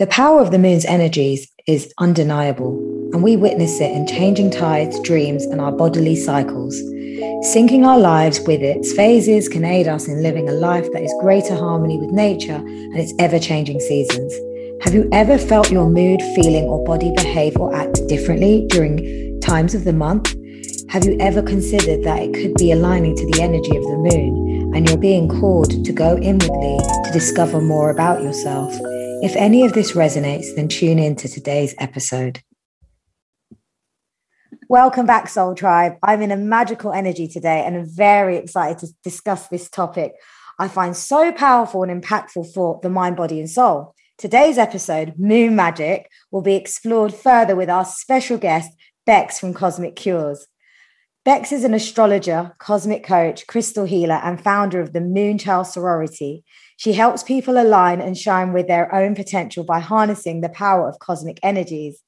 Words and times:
The 0.00 0.06
power 0.06 0.40
of 0.40 0.50
the 0.50 0.58
moon's 0.58 0.86
energies 0.86 1.46
is 1.66 1.92
undeniable, 1.98 2.72
and 3.12 3.22
we 3.22 3.36
witness 3.36 3.82
it 3.82 3.92
in 3.92 4.06
changing 4.06 4.50
tides, 4.50 4.98
dreams, 5.00 5.44
and 5.44 5.60
our 5.60 5.72
bodily 5.72 6.16
cycles. 6.16 6.74
Syncing 7.52 7.86
our 7.86 7.98
lives 7.98 8.40
with 8.46 8.62
its 8.62 8.94
phases 8.94 9.46
can 9.46 9.62
aid 9.62 9.88
us 9.88 10.08
in 10.08 10.22
living 10.22 10.48
a 10.48 10.52
life 10.52 10.90
that 10.94 11.02
is 11.02 11.14
greater 11.20 11.54
harmony 11.54 11.98
with 11.98 12.12
nature 12.12 12.54
and 12.54 12.96
its 12.96 13.12
ever 13.18 13.38
changing 13.38 13.78
seasons. 13.78 14.32
Have 14.84 14.94
you 14.94 15.06
ever 15.12 15.36
felt 15.36 15.70
your 15.70 15.90
mood, 15.90 16.22
feeling, 16.34 16.64
or 16.64 16.82
body 16.82 17.12
behave 17.14 17.58
or 17.58 17.76
act 17.76 18.00
differently 18.08 18.64
during 18.70 19.38
times 19.42 19.74
of 19.74 19.84
the 19.84 19.92
month? 19.92 20.34
Have 20.88 21.04
you 21.04 21.18
ever 21.20 21.42
considered 21.42 22.04
that 22.04 22.22
it 22.22 22.32
could 22.32 22.54
be 22.54 22.72
aligning 22.72 23.16
to 23.16 23.26
the 23.32 23.42
energy 23.42 23.76
of 23.76 23.82
the 23.82 23.98
moon 23.98 24.72
and 24.74 24.88
you're 24.88 24.96
being 24.96 25.28
called 25.28 25.84
to 25.84 25.92
go 25.92 26.16
inwardly 26.16 26.78
to 27.04 27.10
discover 27.12 27.60
more 27.60 27.90
about 27.90 28.22
yourself? 28.22 28.74
If 29.22 29.36
any 29.36 29.64
of 29.64 29.72
this 29.72 29.92
resonates, 29.92 30.54
then 30.56 30.68
tune 30.68 30.98
in 30.98 31.16
to 31.16 31.28
today's 31.28 31.74
episode. 31.78 32.40
Welcome 34.68 35.06
back, 35.06 35.28
Soul 35.28 35.54
Tribe. 35.54 35.94
I'm 36.02 36.22
in 36.22 36.30
a 36.30 36.36
magical 36.36 36.92
energy 36.92 37.28
today 37.28 37.62
and 37.64 37.76
I'm 37.76 37.86
very 37.86 38.36
excited 38.36 38.78
to 38.78 38.88
discuss 39.02 39.48
this 39.48 39.68
topic 39.68 40.12
I 40.60 40.68
find 40.68 40.94
so 40.94 41.32
powerful 41.32 41.82
and 41.82 42.02
impactful 42.02 42.52
for 42.52 42.80
the 42.82 42.90
mind, 42.90 43.16
body, 43.16 43.40
and 43.40 43.48
soul. 43.48 43.94
Today's 44.18 44.58
episode, 44.58 45.14
Moon 45.16 45.56
Magic, 45.56 46.10
will 46.30 46.42
be 46.42 46.54
explored 46.54 47.14
further 47.14 47.56
with 47.56 47.70
our 47.70 47.86
special 47.86 48.36
guest, 48.36 48.70
Bex 49.06 49.40
from 49.40 49.54
Cosmic 49.54 49.96
Cures. 49.96 50.46
Bex 51.24 51.50
is 51.50 51.64
an 51.64 51.72
astrologer, 51.72 52.54
cosmic 52.58 53.02
coach, 53.04 53.46
crystal 53.46 53.86
healer, 53.86 54.20
and 54.22 54.38
founder 54.38 54.82
of 54.82 54.92
the 54.92 55.00
Moonchild 55.00 55.64
Sorority. 55.64 56.44
She 56.80 56.94
helps 56.94 57.22
people 57.22 57.60
align 57.60 58.00
and 58.00 58.16
shine 58.16 58.54
with 58.54 58.66
their 58.66 58.90
own 58.94 59.14
potential 59.14 59.64
by 59.64 59.80
harnessing 59.80 60.40
the 60.40 60.48
power 60.48 60.88
of 60.88 60.98
cosmic 60.98 61.38
energies. 61.42 62.02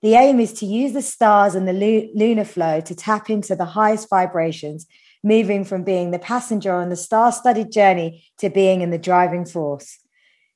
The 0.00 0.14
aim 0.14 0.38
is 0.38 0.52
to 0.60 0.64
use 0.64 0.92
the 0.92 1.02
stars 1.02 1.56
and 1.56 1.66
the 1.66 2.12
lunar 2.14 2.44
flow 2.44 2.80
to 2.82 2.94
tap 2.94 3.28
into 3.30 3.56
the 3.56 3.64
highest 3.64 4.08
vibrations, 4.08 4.86
moving 5.24 5.64
from 5.64 5.82
being 5.82 6.12
the 6.12 6.20
passenger 6.20 6.72
on 6.72 6.88
the 6.88 6.94
star 6.94 7.32
studded 7.32 7.72
journey 7.72 8.24
to 8.38 8.48
being 8.48 8.80
in 8.80 8.90
the 8.90 8.96
driving 8.96 9.44
force. 9.44 9.98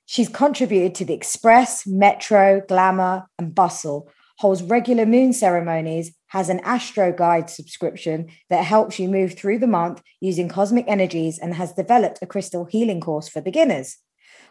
She's 0.05 0.29
contributed 0.29 0.95
to 0.95 1.05
the 1.05 1.15
Express, 1.15 1.89
Metro, 1.89 2.63
Glamour, 2.69 3.29
and 3.37 3.53
Bustle, 3.53 4.09
holds 4.39 4.63
regular 4.63 5.07
moon 5.07 5.33
ceremonies, 5.33 6.15
has 6.29 6.49
an 6.49 6.61
Astro 6.61 7.13
Guide 7.13 7.49
subscription 7.49 8.29
that 8.51 8.65
helps 8.65 8.99
you 8.99 9.09
move 9.09 9.35
through 9.35 9.59
the 9.59 9.67
month 9.67 10.03
using 10.21 10.49
cosmic 10.49 10.85
energies, 10.89 11.39
and 11.39 11.55
has 11.55 11.73
developed 11.73 12.19
a 12.23 12.27
crystal 12.27 12.65
healing 12.65 13.01
course 13.01 13.29
for 13.29 13.41
beginners. 13.41 13.97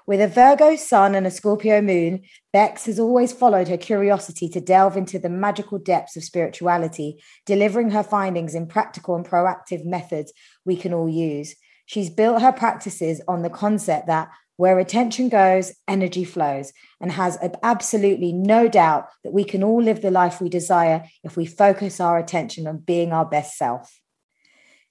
With 0.08 0.22
a 0.22 0.28
Virgo 0.28 0.76
sun 0.76 1.16
and 1.16 1.26
a 1.26 1.32
Scorpio 1.32 1.82
moon, 1.82 2.22
Bex 2.54 2.86
has 2.86 3.00
always 3.00 3.34
followed 3.34 3.68
her 3.68 3.78
curiosity 3.78 4.48
to 4.50 4.62
delve 4.62 4.96
into 4.96 5.18
the 5.18 5.30
magical 5.30 5.80
depths 5.80 6.16
of 6.16 6.24
spirituality, 6.24 7.22
delivering 7.46 7.90
her 7.90 8.04
findings 8.04 8.54
in 8.54 8.68
practical 8.68 9.16
and 9.16 9.26
proactive 9.26 9.84
methods 9.84 10.32
we 10.64 10.76
can 10.76 10.94
all 10.94 11.10
use. 11.10 11.56
She's 11.88 12.10
built 12.10 12.42
her 12.42 12.52
practices 12.52 13.22
on 13.28 13.42
the 13.42 13.50
concept 13.50 14.08
that 14.08 14.30
where 14.58 14.80
attention 14.80 15.30
goes, 15.30 15.74
energy 15.88 16.24
flows, 16.24 16.72
and 17.02 17.12
has 17.12 17.38
absolutely 17.64 18.32
no 18.32 18.68
doubt 18.68 19.08
that 19.24 19.34
we 19.34 19.44
can 19.44 19.64
all 19.64 19.82
live 19.82 20.02
the 20.02 20.12
life 20.12 20.40
we 20.40 20.50
desire 20.50 21.04
if 21.24 21.36
we 21.36 21.46
focus 21.46 22.00
our 22.00 22.18
attention 22.18 22.68
on 22.68 22.78
being 22.78 23.12
our 23.12 23.26
best 23.26 23.58
self. 23.58 24.00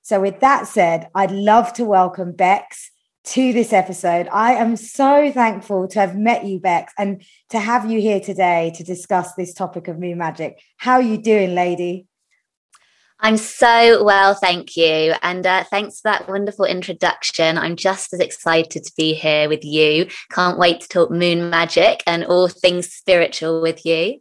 So, 0.03 0.21
with 0.21 0.41
that 0.41 0.67
said, 0.67 1.09
I'd 1.15 1.31
love 1.31 1.73
to 1.75 1.85
welcome 1.85 2.33
Bex 2.33 2.91
to 3.25 3.55
this 3.55 3.73
episode. 3.73 4.29
I 4.31 4.53
am 4.53 4.77
so 4.77 5.33
thankful 5.33 5.89
to 5.89 6.01
have 6.01 6.15
met 6.15 6.45
you, 6.45 6.61
Bex, 6.61 6.93
and 6.99 7.25
to 7.51 7.59
have 7.59 7.91
you 7.91 8.01
here 8.01 8.21
today 8.21 8.73
to 8.77 8.85
discuss 8.85 9.35
this 9.35 9.55
topic 9.55 9.89
of 9.89 9.99
moon 9.99 10.19
magic. 10.19 10.61
How 10.77 10.95
are 10.95 11.03
you 11.03 11.17
doing, 11.17 11.55
lady? 11.55 12.07
I'm 13.21 13.37
so 13.37 14.05
well, 14.05 14.35
thank 14.35 14.77
you. 14.77 15.15
And 15.23 15.47
uh, 15.47 15.65
thanks 15.65 16.01
for 16.01 16.11
that 16.11 16.29
wonderful 16.29 16.65
introduction. 16.65 17.57
I'm 17.57 17.77
just 17.77 18.13
as 18.13 18.21
excited 18.21 18.85
to 18.85 18.93
be 18.97 19.15
here 19.15 19.49
with 19.49 19.65
you. 19.65 20.09
Can't 20.31 20.59
wait 20.59 20.81
to 20.83 20.89
talk 20.89 21.11
moon 21.11 21.49
magic 21.49 22.03
and 22.07 22.25
all 22.25 22.49
things 22.49 22.93
spiritual 22.93 23.63
with 23.63 23.87
you. 23.87 24.21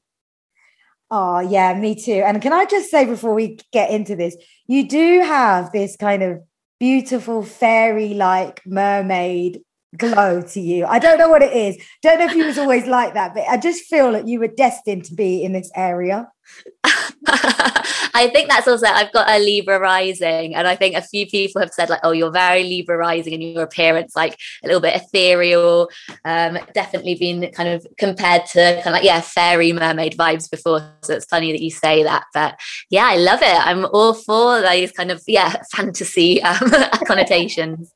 Oh, 1.12 1.40
yeah, 1.40 1.74
me 1.78 1.96
too. 1.96 2.24
And 2.26 2.42
can 2.42 2.54
I 2.54 2.66
just 2.66 2.90
say 2.90 3.06
before 3.06 3.34
we 3.34 3.60
get 3.72 3.92
into 3.92 4.16
this, 4.16 4.36
you 4.68 4.88
do 4.88 5.22
have 5.22 5.72
this 5.72 5.96
kind 5.96 6.24
of 6.24 6.40
beautiful 6.80 7.44
fairy 7.44 8.14
like 8.14 8.62
mermaid 8.66 9.62
glow 9.98 10.42
to 10.42 10.60
you. 10.60 10.86
I 10.86 11.00
don't 11.00 11.18
know 11.18 11.30
what 11.30 11.44
it 11.44 11.56
is. 11.56 11.78
Don't 12.02 12.20
know 12.20 12.26
if 12.26 12.36
you 12.36 12.46
was 12.46 12.58
always 12.58 12.88
like 12.88 13.14
that, 13.14 13.34
but 13.34 13.44
I 13.48 13.58
just 13.58 13.84
feel 13.86 14.12
that 14.14 14.28
you 14.28 14.40
were 14.40 14.48
destined 14.48 15.06
to 15.06 15.14
be 15.14 15.44
in 15.44 15.54
this 15.54 15.72
area. 15.76 16.30
I 17.28 18.30
think 18.34 18.50
that's 18.50 18.68
also 18.68 18.86
I've 18.86 19.12
got 19.14 19.30
a 19.30 19.40
Libra 19.40 19.80
rising, 19.80 20.56
and 20.56 20.68
I 20.68 20.76
think 20.76 20.96
a 20.96 21.02
few 21.02 21.26
people 21.26 21.62
have 21.62 21.72
said 21.72 21.90
like, 21.90 22.02
"Oh, 22.04 22.12
you're 22.12 22.32
very 22.32 22.64
Libra 22.64 22.98
rising, 22.98 23.34
and 23.34 23.42
your 23.42 23.64
appearance 23.64 24.16
like 24.16 24.38
a 24.64 24.68
little 24.68 24.82
bit 24.82 24.96
ethereal." 24.96 25.90
Um, 26.26 26.58
definitely 26.74 27.16
been 27.16 27.50
kind 27.52 27.70
of 27.70 27.88
compared 27.98 28.46
to 28.48 28.60
kind 28.76 28.88
of 28.88 28.94
like 28.94 29.04
yeah, 29.04 29.22
fairy 29.22 29.72
mermaid 29.72 30.18
vibes 30.18 30.50
before. 30.50 30.82
So 31.04 31.14
it's 31.14 31.26
funny 31.26 31.52
that 31.54 31.62
you 31.62 31.72
say 31.72 32.04
that, 32.04 32.26
but 32.34 32.60
yeah, 32.90 33.06
I 33.06 33.16
love 33.16 33.42
it. 33.42 33.68
I'm 33.68 33.86
all 33.86 34.14
for 34.14 34.62
those 34.62 34.92
kind 34.92 35.12
of 35.12 35.22
yeah 35.28 35.56
fantasy 35.72 36.42
um, 36.42 36.72
connotations. 37.06 37.94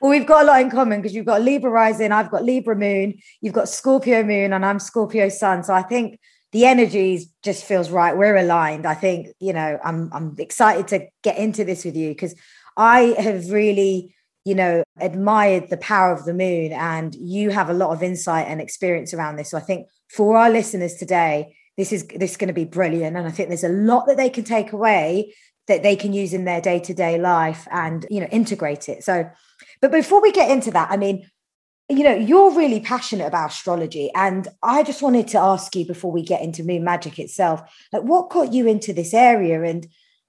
Well, 0.00 0.10
we've 0.10 0.26
got 0.26 0.42
a 0.42 0.46
lot 0.46 0.60
in 0.60 0.70
common 0.70 1.00
because 1.00 1.14
you've 1.14 1.24
got 1.26 1.42
Libra 1.42 1.70
rising, 1.70 2.12
I've 2.12 2.30
got 2.30 2.44
Libra 2.44 2.76
moon, 2.76 3.14
you've 3.40 3.54
got 3.54 3.68
Scorpio 3.68 4.22
moon, 4.22 4.52
and 4.52 4.66
I'm 4.66 4.78
Scorpio 4.78 5.28
sun. 5.28 5.62
So 5.62 5.72
I 5.72 5.82
think 5.82 6.18
the 6.54 6.66
energies 6.66 7.26
just 7.42 7.64
feels 7.64 7.90
right. 7.90 8.16
We're 8.16 8.36
aligned. 8.36 8.86
I 8.86 8.94
think, 8.94 9.26
you 9.40 9.52
know, 9.52 9.76
I'm 9.84 10.08
I'm 10.12 10.36
excited 10.38 10.86
to 10.88 11.08
get 11.24 11.36
into 11.36 11.64
this 11.64 11.84
with 11.84 11.96
you 11.96 12.10
because 12.10 12.36
I 12.76 13.16
have 13.18 13.50
really, 13.50 14.14
you 14.44 14.54
know, 14.54 14.84
admired 15.00 15.68
the 15.68 15.76
power 15.76 16.12
of 16.12 16.24
the 16.24 16.32
moon 16.32 16.72
and 16.72 17.12
you 17.16 17.50
have 17.50 17.70
a 17.70 17.74
lot 17.74 17.90
of 17.90 18.04
insight 18.04 18.46
and 18.46 18.60
experience 18.60 19.12
around 19.12 19.34
this. 19.34 19.50
So 19.50 19.58
I 19.58 19.62
think 19.62 19.88
for 20.08 20.36
our 20.36 20.48
listeners 20.48 20.94
today, 20.94 21.56
this 21.76 21.92
is 21.92 22.06
this 22.06 22.30
is 22.30 22.36
going 22.36 22.54
to 22.54 22.54
be 22.54 22.64
brilliant. 22.64 23.16
And 23.16 23.26
I 23.26 23.32
think 23.32 23.48
there's 23.48 23.64
a 23.64 23.68
lot 23.68 24.06
that 24.06 24.16
they 24.16 24.30
can 24.30 24.44
take 24.44 24.72
away 24.72 25.34
that 25.66 25.82
they 25.82 25.96
can 25.96 26.12
use 26.12 26.34
in 26.34 26.44
their 26.44 26.60
day-to-day 26.60 27.18
life 27.18 27.66
and 27.72 28.06
you 28.10 28.20
know 28.20 28.28
integrate 28.30 28.88
it. 28.88 29.02
So 29.02 29.28
but 29.80 29.90
before 29.90 30.22
we 30.22 30.30
get 30.30 30.50
into 30.50 30.70
that, 30.70 30.90
I 30.90 30.96
mean, 30.96 31.28
you 31.98 32.04
know, 32.04 32.14
you're 32.14 32.54
really 32.54 32.80
passionate 32.80 33.26
about 33.26 33.50
astrology. 33.50 34.10
And 34.14 34.48
I 34.62 34.82
just 34.82 35.02
wanted 35.02 35.28
to 35.28 35.38
ask 35.38 35.74
you 35.76 35.86
before 35.86 36.12
we 36.12 36.22
get 36.22 36.42
into 36.42 36.64
moon 36.64 36.84
magic 36.84 37.18
itself, 37.18 37.62
like 37.92 38.02
what 38.02 38.30
got 38.30 38.52
you 38.52 38.66
into 38.66 38.92
this 38.92 39.14
area? 39.14 39.62
And 39.62 39.86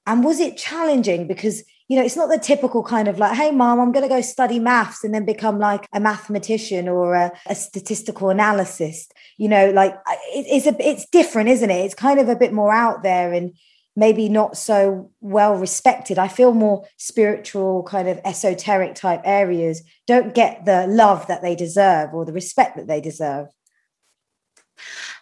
and 0.07 0.23
was 0.23 0.39
it 0.39 0.57
challenging? 0.57 1.27
Because 1.27 1.63
you 1.87 1.97
know, 1.97 2.03
it's 2.03 2.15
not 2.15 2.29
the 2.29 2.39
typical 2.39 2.83
kind 2.83 3.07
of 3.07 3.19
like, 3.19 3.37
hey, 3.37 3.51
mom, 3.51 3.79
I'm 3.79 3.91
going 3.91 4.07
to 4.07 4.09
go 4.09 4.21
study 4.21 4.57
maths 4.57 5.03
and 5.03 5.13
then 5.13 5.23
become 5.23 5.59
like 5.59 5.87
a 5.93 5.99
mathematician 5.99 6.89
or 6.89 7.13
a, 7.13 7.31
a 7.45 7.53
statistical 7.53 8.31
analyst. 8.31 9.13
You 9.37 9.49
know, 9.49 9.69
like 9.69 9.93
it, 10.33 10.45
it's 10.49 10.65
a 10.65 10.75
it's 10.79 11.05
different, 11.07 11.49
isn't 11.49 11.69
it? 11.69 11.85
It's 11.85 11.93
kind 11.93 12.19
of 12.19 12.27
a 12.27 12.35
bit 12.35 12.53
more 12.53 12.73
out 12.73 13.03
there, 13.03 13.33
and 13.33 13.53
maybe 13.95 14.29
not 14.29 14.57
so 14.57 15.11
well 15.21 15.55
respected. 15.55 16.19
I 16.19 16.27
feel 16.27 16.53
more 16.53 16.85
spiritual, 16.97 17.83
kind 17.83 18.07
of 18.07 18.19
esoteric 18.25 18.95
type 18.95 19.21
areas 19.23 19.83
don't 20.07 20.35
get 20.35 20.65
the 20.65 20.85
love 20.87 21.27
that 21.27 21.41
they 21.41 21.55
deserve 21.55 22.13
or 22.13 22.25
the 22.25 22.33
respect 22.33 22.77
that 22.77 22.87
they 22.87 23.01
deserve. 23.01 23.47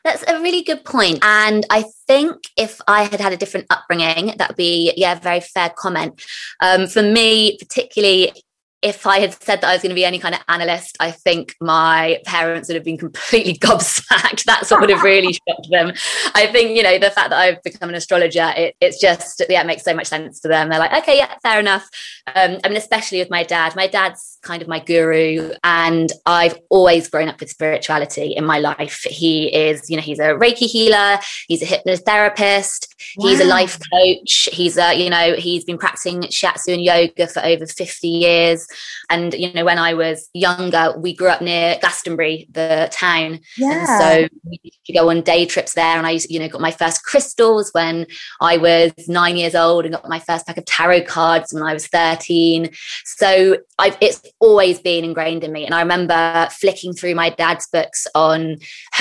That's 0.03 0.23
a 0.27 0.41
really 0.41 0.63
good 0.63 0.83
point. 0.83 1.19
And 1.23 1.65
I 1.69 1.85
think 2.07 2.35
if 2.57 2.81
I 2.87 3.03
had 3.03 3.21
had 3.21 3.31
a 3.31 3.37
different 3.37 3.67
upbringing, 3.69 4.35
that 4.37 4.49
would 4.49 4.57
be, 4.57 4.93
yeah, 4.97 5.15
very 5.15 5.39
fair 5.39 5.69
comment. 5.69 6.21
Um, 6.59 6.87
for 6.87 7.01
me, 7.01 7.57
particularly 7.57 8.33
if 8.83 9.07
I 9.07 9.19
had 9.19 9.41
said 9.41 9.61
that 9.61 9.69
I 9.69 9.73
was 9.73 9.81
going 9.81 9.91
to 9.91 9.95
be 9.95 10.03
any 10.03 10.19
kind 10.19 10.35
of 10.35 10.41
analyst, 10.49 10.97
I 10.99 11.09
think 11.11 11.55
my 11.61 12.21
parents 12.25 12.67
would 12.67 12.75
have 12.75 12.83
been 12.83 12.97
completely 12.97 13.53
gobsmacked. 13.57 14.43
That's 14.43 14.69
what 14.69 14.81
would 14.81 14.89
have 14.89 15.03
really 15.03 15.33
shocked 15.47 15.69
them. 15.71 15.93
I 16.35 16.47
think, 16.47 16.75
you 16.75 16.83
know, 16.83 16.99
the 16.99 17.09
fact 17.09 17.29
that 17.29 17.39
I've 17.39 17.63
become 17.63 17.89
an 17.89 17.95
astrologer, 17.95 18.51
it, 18.57 18.75
it's 18.81 18.99
just, 18.99 19.41
yeah, 19.49 19.61
it 19.61 19.67
makes 19.67 19.83
so 19.83 19.93
much 19.93 20.07
sense 20.07 20.41
to 20.41 20.49
them. 20.49 20.69
They're 20.69 20.79
like, 20.79 20.93
okay, 21.01 21.17
yeah, 21.17 21.33
fair 21.41 21.59
enough. 21.59 21.89
Um, 22.35 22.57
I 22.63 22.67
mean, 22.67 22.77
especially 22.77 23.19
with 23.19 23.29
my 23.29 23.43
dad. 23.43 23.75
My 23.75 23.87
dad's 23.87 24.37
kind 24.43 24.61
of 24.61 24.67
my 24.67 24.79
guru, 24.79 25.53
and 25.63 26.11
I've 26.25 26.59
always 26.69 27.07
grown 27.07 27.29
up 27.29 27.39
with 27.39 27.49
spirituality 27.49 28.33
in 28.35 28.43
my 28.43 28.59
life. 28.59 29.03
He 29.03 29.53
is, 29.55 29.89
you 29.89 29.95
know, 29.95 30.01
he's 30.01 30.19
a 30.19 30.33
Reiki 30.33 30.67
healer, 30.67 31.19
he's 31.47 31.61
a 31.61 31.65
hypnotherapist, 31.65 32.87
wow. 33.17 33.27
he's 33.27 33.39
a 33.39 33.45
life 33.45 33.79
coach, 33.93 34.49
he's 34.51 34.77
a, 34.77 34.93
you 34.93 35.09
know, 35.09 35.35
he's 35.35 35.63
been 35.63 35.77
practicing 35.77 36.23
shiatsu 36.23 36.73
and 36.73 36.83
yoga 36.83 37.27
for 37.27 37.43
over 37.45 37.65
50 37.65 38.07
years 38.07 38.67
And, 39.09 39.33
you 39.33 39.51
know, 39.53 39.65
when 39.65 39.79
I 39.79 39.93
was 39.93 40.29
younger, 40.33 40.93
we 40.97 41.15
grew 41.15 41.29
up 41.29 41.41
near 41.41 41.77
Glastonbury, 41.79 42.47
the 42.51 42.89
town. 42.91 43.39
Yeah. 43.57 43.71
And 43.71 43.87
so 43.87 44.37
we 44.45 44.59
used 44.63 44.85
to 44.85 44.93
go 44.93 45.09
on 45.09 45.21
day 45.21 45.45
trips 45.45 45.73
there. 45.73 45.97
And 45.97 46.07
I 46.07 46.19
you 46.29 46.39
know, 46.39 46.47
got 46.47 46.61
my 46.61 46.71
first 46.71 47.03
crystals 47.03 47.69
when 47.73 48.07
I 48.41 48.57
was 48.57 48.91
nine 49.07 49.37
years 49.37 49.55
old 49.55 49.85
and 49.85 49.93
got 49.93 50.07
my 50.07 50.19
first 50.19 50.45
pack 50.45 50.57
of 50.57 50.65
tarot 50.65 51.03
cards 51.03 51.53
when 51.53 51.63
I 51.63 51.73
was 51.73 51.87
13. 51.87 52.69
So 53.05 53.57
I've, 53.79 53.97
it's 54.01 54.21
always 54.39 54.79
been 54.79 55.03
ingrained 55.03 55.43
in 55.43 55.51
me. 55.51 55.65
And 55.65 55.75
I 55.75 55.81
remember 55.81 56.47
flicking 56.51 56.93
through 56.93 57.15
my 57.15 57.29
dad's 57.29 57.67
books 57.67 58.07
on 58.15 58.57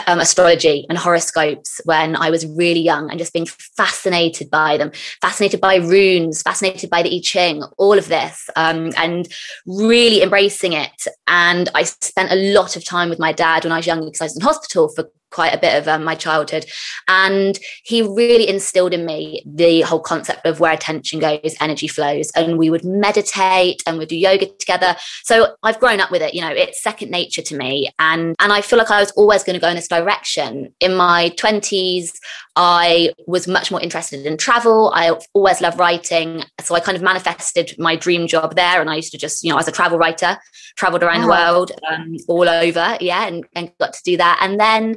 um, 0.06 0.20
astrology 0.20 0.86
and 0.88 0.98
horoscopes 0.98 1.80
when 1.84 2.16
I 2.16 2.30
was 2.30 2.46
really 2.46 2.80
young 2.80 3.10
and 3.10 3.18
just 3.18 3.32
being 3.32 3.46
fascinated 3.46 4.50
by 4.50 4.76
them, 4.76 4.92
fascinated 5.20 5.60
by 5.60 5.76
runes, 5.76 6.42
fascinated 6.42 6.90
by 6.90 7.02
the 7.02 7.14
I 7.16 7.20
Ching, 7.22 7.62
all 7.78 7.98
of 7.98 8.08
this, 8.08 8.48
um, 8.56 8.92
and 8.96 9.28
really 9.66 10.22
embracing 10.22 10.72
it. 10.72 11.06
And 11.26 11.68
I 11.74 11.84
spent 11.84 12.32
a 12.32 12.52
lot 12.52 12.76
of 12.76 12.84
time 12.84 13.08
with 13.08 13.18
my 13.18 13.32
dad 13.32 13.64
when 13.64 13.72
I 13.72 13.78
was 13.78 13.86
young 13.86 14.04
because 14.04 14.20
I 14.20 14.24
was 14.24 14.36
in 14.36 14.42
hospital 14.42 14.88
for 14.88 15.10
quite 15.32 15.54
a 15.54 15.58
bit 15.58 15.76
of 15.76 15.88
um, 15.88 16.04
my 16.04 16.14
childhood. 16.14 16.66
And 17.08 17.58
he 17.82 18.02
really 18.02 18.48
instilled 18.48 18.92
in 18.92 19.04
me 19.04 19.42
the 19.46 19.80
whole 19.80 20.00
concept 20.00 20.46
of 20.46 20.60
where 20.60 20.72
attention 20.72 21.18
goes, 21.18 21.56
energy 21.60 21.88
flows. 21.88 22.30
And 22.36 22.58
we 22.58 22.70
would 22.70 22.84
meditate 22.84 23.82
and 23.86 23.98
we'd 23.98 24.08
do 24.08 24.16
yoga 24.16 24.46
together. 24.46 24.94
So 25.24 25.56
I've 25.62 25.80
grown 25.80 26.00
up 26.00 26.10
with 26.10 26.22
it, 26.22 26.34
you 26.34 26.42
know, 26.42 26.50
it's 26.50 26.82
second 26.82 27.10
nature 27.10 27.42
to 27.42 27.56
me. 27.56 27.90
And 27.98 28.36
and 28.38 28.52
I 28.52 28.60
feel 28.60 28.78
like 28.78 28.90
I 28.90 29.00
was 29.00 29.10
always 29.12 29.42
going 29.42 29.54
to 29.54 29.60
go 29.60 29.68
in 29.68 29.76
this 29.76 29.88
direction. 29.88 30.72
In 30.80 30.94
my 30.94 31.30
20s, 31.30 32.12
I 32.54 33.12
was 33.26 33.48
much 33.48 33.70
more 33.70 33.80
interested 33.80 34.26
in 34.26 34.36
travel. 34.36 34.92
I 34.94 35.16
always 35.32 35.60
loved 35.60 35.78
writing. 35.78 36.44
So 36.60 36.74
I 36.74 36.80
kind 36.80 36.96
of 36.96 37.02
manifested 37.02 37.74
my 37.78 37.96
dream 37.96 38.26
job 38.26 38.56
there. 38.56 38.80
And 38.80 38.90
I 38.90 38.96
used 38.96 39.12
to 39.12 39.18
just, 39.18 39.42
you 39.42 39.50
know, 39.50 39.58
as 39.58 39.68
a 39.68 39.72
travel 39.72 39.98
writer, 39.98 40.38
traveled 40.76 41.02
around 41.02 41.26
wow. 41.26 41.26
the 41.26 41.30
world 41.30 41.72
um, 41.90 42.16
all 42.28 42.48
over. 42.48 42.98
Yeah. 43.00 43.26
And, 43.26 43.46
and 43.54 43.72
got 43.78 43.94
to 43.94 44.02
do 44.04 44.16
that. 44.18 44.38
And 44.42 44.60
then 44.60 44.96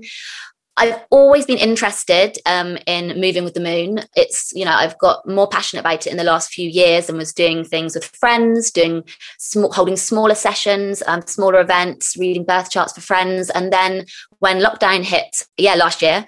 I've 0.77 0.99
always 1.09 1.45
been 1.45 1.57
interested 1.57 2.37
um, 2.45 2.77
in 2.85 3.19
moving 3.21 3.45
with 3.45 3.53
the 3.53 3.61
moon. 3.61 4.01
It's, 4.17 4.51
you 4.53 4.65
know, 4.65 4.73
I've 4.73 4.97
got 4.99 5.25
more 5.25 5.47
passionate 5.47 5.79
about 5.79 6.05
it 6.05 6.11
in 6.11 6.17
the 6.17 6.25
last 6.25 6.51
few 6.51 6.69
years 6.69 7.07
and 7.07 7.17
was 7.17 7.33
doing 7.33 7.63
things 7.63 7.95
with 7.95 8.03
friends, 8.03 8.71
doing 8.71 9.03
small, 9.39 9.71
holding 9.71 9.95
smaller 9.95 10.35
sessions, 10.35 11.01
um, 11.07 11.21
smaller 11.25 11.61
events, 11.61 12.17
reading 12.17 12.43
birth 12.43 12.69
charts 12.69 12.91
for 12.91 12.99
friends. 12.99 13.49
And 13.49 13.71
then 13.71 14.05
when 14.39 14.59
lockdown 14.59 15.03
hit, 15.03 15.47
yeah, 15.55 15.75
last 15.75 16.01
year, 16.01 16.25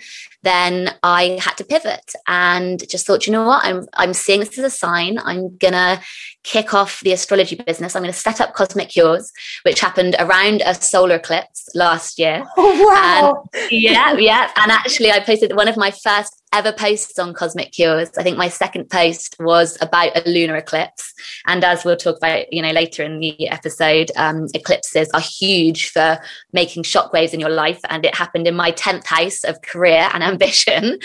then 0.47 0.95
I 1.03 1.37
had 1.41 1.57
to 1.57 1.65
pivot 1.65 2.13
and 2.27 2.81
just 2.89 3.05
thought, 3.05 3.27
you 3.27 3.33
know 3.33 3.45
what, 3.45 3.63
I'm 3.65 3.87
I'm 3.93 4.13
seeing 4.13 4.39
this 4.39 4.57
as 4.57 4.65
a 4.65 4.69
sign. 4.69 5.19
I'm 5.19 5.55
gonna 5.57 6.01
kick 6.43 6.73
off 6.73 7.01
the 7.01 7.11
astrology 7.11 7.55
business. 7.55 7.95
I'm 7.95 8.01
gonna 8.01 8.13
set 8.13 8.39
up 8.41 8.53
Cosmic 8.53 8.89
Cures, 8.89 9.31
which 9.63 9.81
happened 9.81 10.15
around 10.17 10.63
a 10.65 10.73
solar 10.73 11.15
eclipse 11.15 11.67
last 11.75 12.17
year. 12.17 12.43
Oh, 12.59 12.87
wow. 12.87 13.43
And 13.53 13.71
yeah, 13.71 14.13
yeah. 14.13 14.51
And 14.57 14.71
actually 14.71 15.11
I 15.11 15.19
posted 15.19 15.55
one 15.55 15.67
of 15.67 15.77
my 15.77 15.91
first 15.91 16.36
ever 16.57 16.73
posts 16.73 17.19
on 17.19 17.35
Cosmic 17.35 17.71
Cures. 17.71 18.09
I 18.17 18.23
think 18.23 18.35
my 18.35 18.49
second 18.49 18.89
post 18.89 19.35
was 19.39 19.77
about 19.79 20.17
a 20.17 20.27
lunar 20.27 20.55
eclipse. 20.55 21.13
And 21.45 21.63
as 21.63 21.85
we'll 21.85 21.97
talk 21.97 22.17
about, 22.17 22.51
you 22.51 22.63
know, 22.63 22.71
later 22.71 23.03
in 23.03 23.19
the 23.19 23.47
episode, 23.47 24.09
um, 24.15 24.47
eclipses 24.55 25.07
are 25.13 25.21
huge 25.21 25.91
for 25.91 26.17
making 26.53 26.81
shockwaves 26.81 27.33
in 27.33 27.39
your 27.39 27.51
life. 27.51 27.79
And 27.89 28.03
it 28.03 28.15
happened 28.15 28.47
in 28.47 28.55
my 28.55 28.71
10th 28.71 29.05
house 29.05 29.43
of 29.43 29.61
career 29.61 30.09
and 30.11 30.23
ambition. 30.31 30.97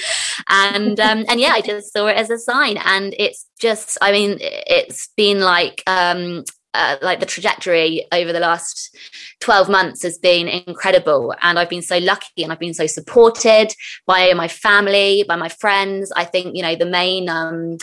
And 0.48 0.98
um, 0.98 1.26
and 1.28 1.38
yeah, 1.38 1.52
I 1.52 1.60
just 1.60 1.92
saw 1.92 2.06
it 2.06 2.16
as 2.16 2.30
a 2.30 2.38
sign. 2.38 2.78
And 2.78 3.14
it's 3.18 3.46
just, 3.58 3.98
I 4.00 4.10
mean, 4.10 4.38
it's 4.40 5.10
been 5.18 5.40
like 5.40 5.82
um, 5.86 6.44
uh, 6.74 6.96
like 7.02 7.20
the 7.20 7.26
trajectory 7.26 8.06
over 8.12 8.32
the 8.32 8.40
last 8.40 8.96
12 9.40 9.68
months 9.68 10.02
has 10.02 10.18
been 10.18 10.48
incredible 10.48 11.34
and 11.42 11.58
i've 11.58 11.68
been 11.68 11.82
so 11.82 11.98
lucky 11.98 12.42
and 12.42 12.52
i've 12.52 12.58
been 12.58 12.74
so 12.74 12.86
supported 12.86 13.74
by 14.06 14.32
my 14.34 14.48
family 14.48 15.24
by 15.28 15.36
my 15.36 15.48
friends 15.48 16.12
i 16.16 16.24
think 16.24 16.56
you 16.56 16.62
know 16.62 16.74
the 16.74 16.86
main 16.86 17.28
um, 17.28 17.76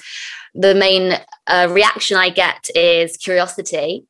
the 0.53 0.73
main 0.73 1.13
uh, 1.47 1.67
reaction 1.69 2.17
i 2.17 2.29
get 2.29 2.69
is 2.75 3.17
curiosity 3.17 4.05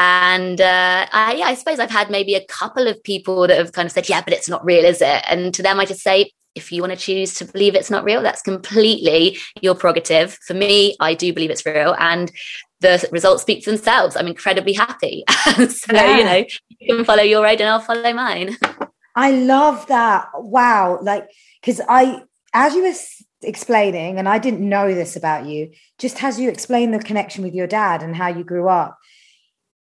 and 0.00 0.60
uh, 0.60 1.06
I, 1.12 1.34
yeah, 1.38 1.46
I 1.46 1.54
suppose 1.54 1.80
I've 1.80 1.90
had 1.90 2.08
maybe 2.08 2.36
a 2.36 2.44
couple 2.44 2.86
of 2.86 3.02
people 3.02 3.48
that 3.48 3.58
have 3.58 3.72
kind 3.72 3.84
of 3.84 3.90
said, 3.90 4.08
"Yeah, 4.08 4.22
but 4.22 4.32
it's 4.32 4.48
not 4.48 4.64
real, 4.64 4.84
is 4.84 5.02
it?" 5.02 5.24
And 5.28 5.52
to 5.54 5.60
them, 5.60 5.80
I 5.80 5.86
just 5.86 6.02
say, 6.02 6.30
if 6.58 6.72
you 6.72 6.82
want 6.82 6.92
to 6.92 6.98
choose 6.98 7.34
to 7.34 7.44
believe 7.44 7.74
it's 7.74 7.90
not 7.90 8.04
real, 8.04 8.22
that's 8.22 8.42
completely 8.42 9.38
your 9.60 9.74
prerogative. 9.74 10.38
For 10.46 10.54
me, 10.54 10.96
I 11.00 11.14
do 11.14 11.32
believe 11.32 11.50
it's 11.50 11.64
real. 11.64 11.94
And 11.98 12.30
the 12.80 13.08
results 13.10 13.42
speak 13.42 13.64
for 13.64 13.70
themselves. 13.70 14.16
I'm 14.16 14.26
incredibly 14.26 14.72
happy. 14.72 15.24
so, 15.54 15.92
yeah. 15.92 16.16
you 16.16 16.24
know, 16.24 16.44
you 16.78 16.96
can 16.96 17.04
follow 17.04 17.22
your 17.22 17.42
road 17.42 17.60
and 17.60 17.68
I'll 17.68 17.80
follow 17.80 18.12
mine. 18.12 18.56
I 19.16 19.32
love 19.32 19.86
that. 19.88 20.28
Wow. 20.34 21.00
Like, 21.02 21.28
because 21.60 21.80
I, 21.88 22.22
as 22.54 22.74
you 22.74 22.84
were 22.84 22.94
explaining, 23.42 24.18
and 24.18 24.28
I 24.28 24.38
didn't 24.38 24.66
know 24.66 24.94
this 24.94 25.16
about 25.16 25.46
you, 25.46 25.72
just 25.98 26.22
as 26.22 26.38
you 26.38 26.48
explained 26.48 26.94
the 26.94 27.00
connection 27.00 27.42
with 27.42 27.54
your 27.54 27.66
dad 27.66 28.02
and 28.02 28.14
how 28.14 28.28
you 28.28 28.44
grew 28.44 28.68
up, 28.68 28.96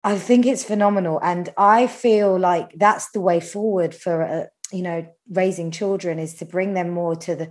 I 0.04 0.18
think 0.18 0.46
it's 0.46 0.64
phenomenal. 0.64 1.20
And 1.22 1.50
I 1.58 1.86
feel 1.86 2.40
like 2.40 2.72
that's 2.76 3.12
the 3.12 3.22
way 3.22 3.40
forward 3.40 3.94
for, 3.94 4.24
uh, 4.24 4.46
you 4.72 4.82
know, 4.82 5.06
raising 5.30 5.72
children 5.72 6.18
is 6.18 6.36
to 6.36 6.46
bring 6.46 6.74
them 6.74 6.90
more 6.90 7.16
to 7.18 7.36
the, 7.36 7.50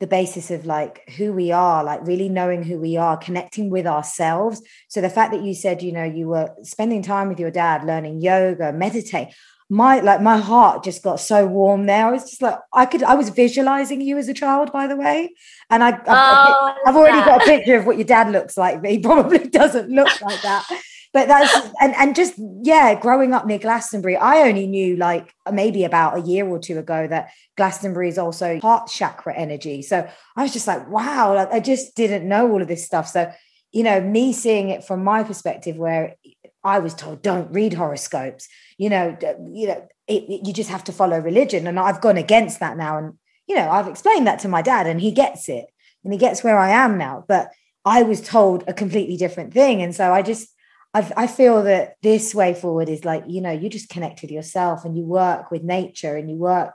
the 0.00 0.06
basis 0.06 0.50
of 0.50 0.64
like 0.66 1.08
who 1.10 1.32
we 1.32 1.52
are, 1.52 1.84
like 1.84 2.06
really 2.06 2.28
knowing 2.28 2.62
who 2.62 2.78
we 2.78 2.96
are, 2.96 3.16
connecting 3.16 3.68
with 3.70 3.86
ourselves. 3.86 4.62
So 4.88 5.00
the 5.00 5.10
fact 5.10 5.32
that 5.32 5.42
you 5.42 5.54
said, 5.54 5.82
you 5.82 5.92
know, 5.92 6.04
you 6.04 6.26
were 6.26 6.54
spending 6.62 7.02
time 7.02 7.28
with 7.28 7.38
your 7.38 7.50
dad, 7.50 7.84
learning 7.84 8.22
yoga, 8.22 8.72
meditate, 8.72 9.28
my 9.72 10.00
like 10.00 10.20
my 10.20 10.38
heart 10.38 10.82
just 10.82 11.02
got 11.02 11.20
so 11.20 11.46
warm 11.46 11.86
there. 11.86 12.08
I 12.08 12.10
was 12.10 12.28
just 12.28 12.42
like, 12.42 12.58
I 12.72 12.86
could, 12.86 13.04
I 13.04 13.14
was 13.14 13.28
visualizing 13.28 14.00
you 14.00 14.18
as 14.18 14.28
a 14.28 14.34
child, 14.34 14.72
by 14.72 14.88
the 14.88 14.96
way, 14.96 15.32
and 15.68 15.84
I, 15.84 15.90
I've, 15.90 16.02
oh, 16.08 16.74
I've 16.86 16.96
already 16.96 17.18
got 17.18 17.42
a 17.42 17.44
picture 17.44 17.76
of 17.76 17.86
what 17.86 17.96
your 17.96 18.06
dad 18.06 18.32
looks 18.32 18.56
like, 18.56 18.82
but 18.82 18.90
he 18.90 18.98
probably 18.98 19.38
doesn't 19.48 19.88
look 19.90 20.20
like 20.22 20.42
that 20.42 20.66
but 21.12 21.28
that's 21.28 21.68
and 21.80 21.94
and 21.96 22.14
just 22.14 22.34
yeah 22.62 22.98
growing 22.98 23.32
up 23.32 23.46
near 23.46 23.58
glastonbury 23.58 24.16
i 24.16 24.48
only 24.48 24.66
knew 24.66 24.96
like 24.96 25.34
maybe 25.52 25.84
about 25.84 26.16
a 26.16 26.20
year 26.22 26.46
or 26.46 26.58
two 26.58 26.78
ago 26.78 27.06
that 27.06 27.30
glastonbury 27.56 28.08
is 28.08 28.18
also 28.18 28.58
heart 28.60 28.88
chakra 28.88 29.34
energy. 29.34 29.82
So 29.82 30.08
i 30.36 30.42
was 30.42 30.52
just 30.52 30.66
like 30.66 30.88
wow 30.88 31.34
like 31.34 31.52
i 31.52 31.60
just 31.60 31.94
didn't 31.94 32.28
know 32.28 32.50
all 32.50 32.62
of 32.62 32.68
this 32.68 32.84
stuff. 32.84 33.08
So 33.08 33.30
you 33.72 33.82
know 33.82 34.00
me 34.00 34.32
seeing 34.32 34.68
it 34.68 34.84
from 34.84 35.04
my 35.04 35.22
perspective 35.22 35.76
where 35.76 36.16
i 36.64 36.78
was 36.78 36.94
told 36.94 37.22
don't 37.22 37.52
read 37.52 37.72
horoscopes 37.72 38.48
you 38.78 38.90
know 38.90 39.16
you 39.52 39.68
know 39.68 39.88
it, 40.08 40.24
it, 40.24 40.46
you 40.46 40.52
just 40.52 40.70
have 40.70 40.84
to 40.84 40.92
follow 40.92 41.18
religion. 41.18 41.66
And 41.66 41.78
i've 41.78 42.00
gone 42.00 42.16
against 42.16 42.60
that 42.60 42.76
now. 42.76 42.98
And 42.98 43.14
you 43.46 43.56
know 43.56 43.68
i've 43.70 43.88
explained 43.88 44.26
that 44.26 44.40
to 44.40 44.48
my 44.48 44.62
dad 44.62 44.86
and 44.86 45.00
he 45.00 45.10
gets 45.10 45.48
it 45.48 45.66
and 46.04 46.12
he 46.12 46.18
gets 46.18 46.44
where 46.44 46.58
i 46.58 46.70
am 46.70 46.98
now. 46.98 47.24
But 47.26 47.50
i 47.84 48.02
was 48.02 48.20
told 48.20 48.64
a 48.66 48.74
completely 48.74 49.16
different 49.16 49.52
thing. 49.52 49.82
And 49.82 49.94
so 49.94 50.12
i 50.12 50.22
just 50.22 50.48
I've, 50.92 51.12
I 51.16 51.26
feel 51.26 51.62
that 51.64 51.94
this 52.02 52.34
way 52.34 52.54
forward 52.54 52.88
is 52.88 53.04
like, 53.04 53.24
you 53.28 53.40
know, 53.40 53.52
you 53.52 53.68
just 53.68 53.88
connect 53.88 54.22
with 54.22 54.30
yourself 54.30 54.84
and 54.84 54.96
you 54.96 55.04
work 55.04 55.50
with 55.50 55.62
nature 55.62 56.16
and 56.16 56.28
you 56.28 56.36
work 56.36 56.72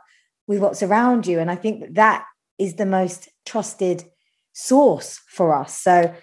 with 0.48 0.60
what's 0.60 0.84
around 0.84 1.28
you. 1.28 1.40
And 1.40 1.52
I 1.52 1.56
think 1.56 1.82
that, 1.82 1.96
that 1.96 2.26
is 2.58 2.76
the 2.76 2.86
most 2.86 3.30
trusted 3.46 4.06
source 4.54 5.20
for 5.28 5.54
us. 5.54 5.80
So 5.82 6.14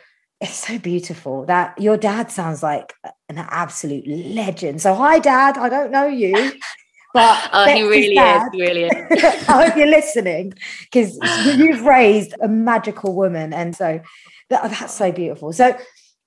it's 0.41 0.67
so 0.67 0.79
beautiful 0.79 1.45
that 1.47 1.81
your 1.81 1.97
dad 1.97 2.31
sounds 2.31 2.63
like 2.63 2.95
an 3.29 3.39
absolute 3.39 4.07
legend. 4.07 4.81
So, 4.81 4.95
hi, 4.95 5.19
dad. 5.19 5.57
I 5.57 5.69
don't 5.69 5.93
know 5.93 6.07
you. 6.07 6.53
But 7.15 7.51
oh, 7.53 7.67
he 7.67 7.83
really 7.83 8.15
dad, 8.15 8.49
is, 8.53 8.61
really 8.61 8.85
is. 8.85 9.49
I 9.49 9.67
hope 9.67 9.77
you're 9.77 9.87
listening 9.87 10.55
because 10.81 11.17
you've 11.57 11.83
raised 11.83 12.35
a 12.43 12.49
magical 12.49 13.15
woman. 13.15 13.53
And 13.53 13.77
so 13.77 14.01
that, 14.49 14.71
that's 14.71 14.95
so 14.95 15.13
beautiful. 15.13 15.53
So, 15.53 15.79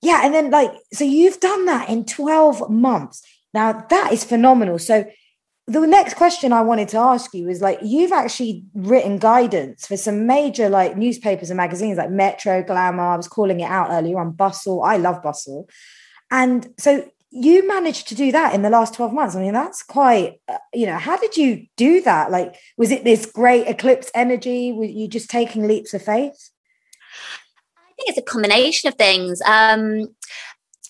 yeah. 0.06 0.20
And 0.24 0.32
then, 0.32 0.50
like, 0.50 0.72
so 0.92 1.04
you've 1.04 1.40
done 1.40 1.66
that 1.66 1.88
in 1.88 2.04
12 2.04 2.70
months. 2.70 3.22
Now, 3.52 3.84
that 3.90 4.12
is 4.12 4.22
phenomenal. 4.22 4.78
So, 4.78 5.04
the 5.68 5.84
next 5.84 6.14
question 6.14 6.52
I 6.52 6.62
wanted 6.62 6.88
to 6.90 6.98
ask 6.98 7.34
you 7.34 7.48
is 7.48 7.60
like, 7.60 7.80
you've 7.82 8.12
actually 8.12 8.64
written 8.72 9.18
guidance 9.18 9.84
for 9.84 9.96
some 9.96 10.24
major 10.24 10.68
like 10.68 10.96
newspapers 10.96 11.50
and 11.50 11.56
magazines 11.56 11.98
like 11.98 12.08
Metro, 12.08 12.62
Glamour. 12.62 13.02
I 13.02 13.16
was 13.16 13.26
calling 13.26 13.58
it 13.58 13.64
out 13.64 13.88
earlier 13.90 14.20
on 14.20 14.30
Bustle. 14.30 14.84
I 14.84 14.96
love 14.96 15.24
Bustle. 15.24 15.68
And 16.30 16.72
so 16.78 17.10
you 17.30 17.66
managed 17.66 18.06
to 18.08 18.14
do 18.14 18.30
that 18.30 18.54
in 18.54 18.62
the 18.62 18.70
last 18.70 18.94
12 18.94 19.12
months. 19.12 19.34
I 19.34 19.40
mean, 19.40 19.54
that's 19.54 19.82
quite, 19.82 20.40
uh, 20.46 20.58
you 20.72 20.86
know, 20.86 20.98
how 20.98 21.16
did 21.16 21.36
you 21.36 21.66
do 21.76 22.00
that? 22.02 22.30
Like, 22.30 22.54
was 22.76 22.92
it 22.92 23.02
this 23.02 23.26
great 23.26 23.66
eclipse 23.66 24.08
energy? 24.14 24.70
Were 24.70 24.84
you 24.84 25.08
just 25.08 25.28
taking 25.28 25.66
leaps 25.66 25.92
of 25.94 26.02
faith? 26.02 26.50
Think 27.96 28.08
it's 28.08 28.18
a 28.18 28.22
combination 28.22 28.88
of 28.88 28.94
things. 28.94 29.40
Um, 29.42 30.14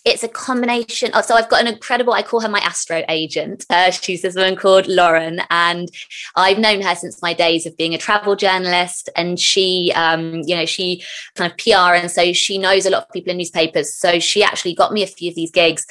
it's 0.07 0.23
a 0.23 0.29
combination 0.29 1.13
of, 1.15 1.25
so 1.25 1.35
I've 1.35 1.49
got 1.49 1.61
an 1.61 1.67
incredible, 1.67 2.13
I 2.13 2.23
call 2.23 2.41
her 2.41 2.49
my 2.49 2.61
astro 2.61 3.03
agent. 3.09 3.67
Uh, 3.69 3.91
she's 3.91 4.23
this 4.23 4.37
woman 4.37 4.55
called 4.55 4.87
Lauren, 4.87 5.43
and 5.51 5.89
I've 6.37 6.61
known 6.61 6.81
her 6.81 6.95
since 6.95 7.21
my 7.21 7.35
days 7.35 7.67
of 7.67 7.77
being 7.77 7.93
a 7.93 7.99
travel 7.99 8.37
journalist. 8.37 9.11
And 9.17 9.39
she, 9.39 9.93
um, 9.97 10.43
you 10.47 10.55
know, 10.55 10.65
she 10.65 11.03
kind 11.35 11.51
of 11.51 11.59
PR, 11.59 11.97
and 11.97 12.09
so 12.09 12.33
she 12.33 12.57
knows 12.57 12.87
a 12.87 12.91
lot 12.91 13.03
of 13.03 13.13
people 13.13 13.33
in 13.33 13.39
newspapers. 13.39 13.97
So 13.97 14.21
she 14.21 14.45
actually 14.45 14.77
got 14.77 14.93
me 14.93 15.03
a 15.03 15.09
few 15.09 15.31
of 15.31 15.35
these 15.35 15.51
gigs 15.51 15.85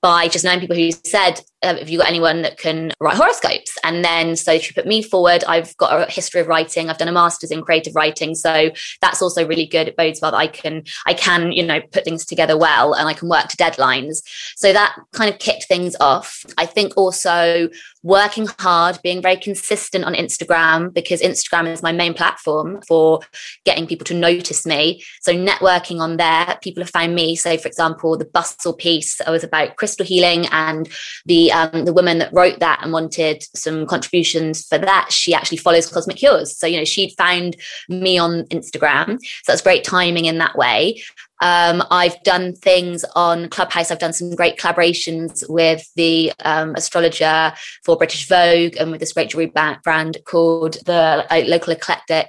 by 0.00 0.28
just 0.28 0.44
knowing 0.44 0.60
people 0.60 0.76
who 0.76 0.90
said, 0.92 1.40
uh, 1.62 1.76
"Have 1.76 1.88
you 1.88 1.98
got 1.98 2.08
anyone 2.08 2.42
that 2.42 2.56
can 2.56 2.92
write 3.00 3.16
horoscopes?" 3.16 3.76
And 3.82 4.04
then 4.04 4.36
so 4.36 4.58
she 4.58 4.72
put 4.72 4.86
me 4.86 5.02
forward. 5.02 5.42
I've 5.48 5.76
got 5.76 6.08
a 6.08 6.10
history 6.10 6.40
of 6.40 6.46
writing. 6.46 6.88
I've 6.88 6.98
done 6.98 7.08
a 7.08 7.12
master's 7.12 7.50
in 7.50 7.62
creative 7.62 7.94
writing, 7.96 8.34
so 8.34 8.70
that's 9.00 9.20
also 9.22 9.46
really 9.46 9.66
good. 9.66 9.88
It 9.88 9.96
bodes 9.96 10.20
well 10.22 10.30
that 10.30 10.36
I 10.36 10.46
can 10.46 10.84
I 11.06 11.14
can 11.14 11.52
you 11.52 11.64
know 11.66 11.80
put 11.92 12.04
things 12.04 12.24
together 12.24 12.56
well 12.56 12.94
and 12.94 13.08
I 13.08 13.12
can 13.12 13.28
work 13.28 13.48
deadlines. 13.58 14.22
So 14.56 14.72
that 14.72 14.96
kind 15.12 15.32
of 15.32 15.38
kicked 15.38 15.64
things 15.64 15.94
off. 16.00 16.44
I 16.56 16.66
think 16.66 16.96
also 16.96 17.68
working 18.02 18.48
hard, 18.58 18.98
being 19.02 19.20
very 19.20 19.36
consistent 19.36 20.04
on 20.04 20.14
Instagram 20.14 20.92
because 20.92 21.20
Instagram 21.20 21.72
is 21.72 21.82
my 21.82 21.92
main 21.92 22.14
platform 22.14 22.80
for 22.86 23.20
getting 23.64 23.86
people 23.86 24.04
to 24.06 24.14
notice 24.14 24.64
me. 24.64 25.02
So 25.20 25.32
networking 25.32 26.00
on 26.00 26.16
there, 26.16 26.58
people 26.62 26.82
have 26.82 26.90
found 26.90 27.14
me. 27.14 27.36
So 27.36 27.56
for 27.58 27.68
example, 27.68 28.16
the 28.16 28.24
bustle 28.24 28.72
piece 28.72 29.20
I 29.20 29.30
was 29.30 29.44
about 29.44 29.76
crystal 29.76 30.06
healing 30.06 30.46
and 30.52 30.88
the 31.26 31.52
um, 31.52 31.84
the 31.84 31.92
woman 31.92 32.18
that 32.18 32.32
wrote 32.32 32.60
that 32.60 32.80
and 32.82 32.92
wanted 32.92 33.44
some 33.54 33.86
contributions 33.86 34.66
for 34.66 34.78
that, 34.78 35.12
she 35.12 35.34
actually 35.34 35.58
follows 35.58 35.90
Cosmic 35.90 36.16
Cures. 36.16 36.56
So 36.56 36.66
you 36.66 36.78
know, 36.78 36.84
she'd 36.84 37.14
found 37.16 37.56
me 37.88 38.18
on 38.18 38.44
Instagram. 38.44 39.18
So 39.20 39.52
that's 39.52 39.62
great 39.62 39.84
timing 39.84 40.26
in 40.26 40.38
that 40.38 40.56
way. 40.56 41.00
Um, 41.40 41.82
I've 41.90 42.20
done 42.24 42.54
things 42.54 43.04
on 43.14 43.48
Clubhouse. 43.48 43.90
I've 43.90 43.98
done 43.98 44.12
some 44.12 44.34
great 44.34 44.58
collaborations 44.58 45.48
with 45.48 45.88
the 45.94 46.32
um, 46.44 46.74
astrologer 46.74 47.52
for 47.88 47.96
British 47.96 48.28
Vogue 48.28 48.76
and 48.78 48.90
with 48.90 49.00
this 49.00 49.14
great 49.14 49.30
jewelry 49.30 49.46
brand 49.46 50.18
called 50.26 50.74
the 50.84 51.26
Local 51.46 51.72
Eclectic. 51.72 52.26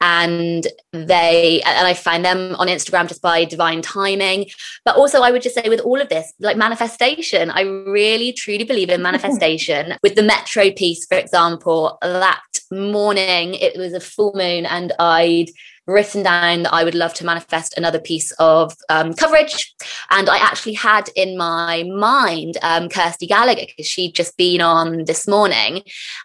And 0.00 0.66
they, 0.92 1.62
and 1.64 1.86
I 1.86 1.94
find 1.94 2.24
them 2.24 2.56
on 2.56 2.66
Instagram 2.66 3.06
just 3.06 3.22
by 3.22 3.44
divine 3.44 3.82
timing. 3.82 4.46
But 4.84 4.96
also, 4.96 5.20
I 5.20 5.30
would 5.30 5.42
just 5.42 5.54
say 5.54 5.68
with 5.68 5.78
all 5.78 6.00
of 6.00 6.08
this, 6.08 6.32
like 6.40 6.56
manifestation, 6.56 7.52
I 7.52 7.60
really 7.60 8.32
truly 8.32 8.64
believe 8.64 8.90
in 8.90 9.00
manifestation. 9.00 9.94
with 10.02 10.16
the 10.16 10.24
Metro 10.24 10.72
piece, 10.72 11.06
for 11.06 11.16
example, 11.16 11.98
that 12.02 12.42
morning 12.72 13.54
it 13.54 13.78
was 13.78 13.92
a 13.92 14.00
full 14.00 14.32
moon 14.34 14.66
and 14.66 14.92
I'd 14.98 15.50
written 15.86 16.22
down 16.22 16.64
that 16.64 16.74
I 16.74 16.84
would 16.84 16.94
love 16.94 17.14
to 17.14 17.24
manifest 17.24 17.74
another 17.76 18.00
piece 18.00 18.32
of 18.32 18.76
um, 18.88 19.14
coverage. 19.14 19.74
And 20.10 20.28
I 20.28 20.38
actually 20.38 20.74
had 20.74 21.08
in 21.14 21.36
my 21.36 21.84
mind 21.84 22.56
um, 22.62 22.88
Kirsty 22.88 23.26
Gallagher 23.26 23.66
because 23.66 23.86
she'd 23.86 24.14
just 24.14 24.36
been 24.36 24.60
on 24.60 25.04
this 25.04 25.28
morning. 25.28 25.82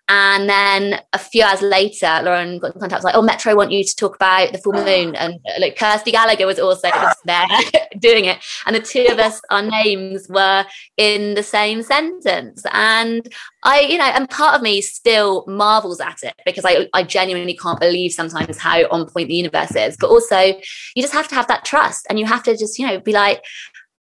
And 0.10 0.50
then 0.50 1.02
a 1.14 1.20
few 1.20 1.44
hours 1.44 1.62
later, 1.62 2.22
Lauren 2.24 2.60
got 2.60 2.74
in 2.74 2.80
contact, 2.80 3.00
was 3.00 3.04
like, 3.04 3.16
oh, 3.16 3.22
Metro 3.22 3.56
want 3.56 3.72
you 3.72 3.84
to 3.84 3.96
talk 3.96 4.16
about 4.16 4.52
the 4.52 4.58
full 4.58 4.74
moon. 4.74 5.16
And 5.22 5.36
uh, 5.46 5.60
like 5.60 5.78
Kirsty 5.78 6.12
Gallagher 6.12 6.48
was 6.48 6.58
also 6.58 6.90
there 7.26 7.46
doing 8.00 8.26
it. 8.26 8.40
And 8.66 8.76
the 8.76 8.80
two 8.80 9.06
of 9.12 9.20
us, 9.20 9.40
our 9.52 9.62
names 9.62 10.26
were 10.30 10.66
in 10.98 11.36
the 11.36 11.44
same 11.44 11.84
sentence. 11.84 12.64
And 12.72 13.28
I, 13.64 13.82
you 13.82 14.00
know, 14.00 14.06
and 14.06 14.28
part 14.28 14.56
of 14.56 14.64
me 14.64 14.82
still 14.82 15.46
marvels 15.48 16.00
at 16.00 16.24
it 16.24 16.34
because 16.44 16.66
I, 16.66 16.88
I 16.94 17.04
genuinely 17.04 17.56
can't 17.56 17.80
believe 17.80 18.14
sometimes 18.14 18.58
how 18.58 18.82
on 18.90 19.08
point 19.08 19.28
the 19.28 19.36
universe 19.36 19.51
is. 19.54 19.98
But 20.00 20.10
also, 20.10 20.40
you 20.40 21.02
just 21.02 21.14
have 21.14 21.28
to 21.30 21.36
have 21.36 21.48
that 21.48 21.66
trust 21.66 22.06
and 22.10 22.20
you 22.20 22.26
have 22.26 22.44
to 22.44 22.58
just, 22.58 22.80
you 22.80 22.88
know, 22.88 23.00
be 23.00 23.12
like, 23.12 23.44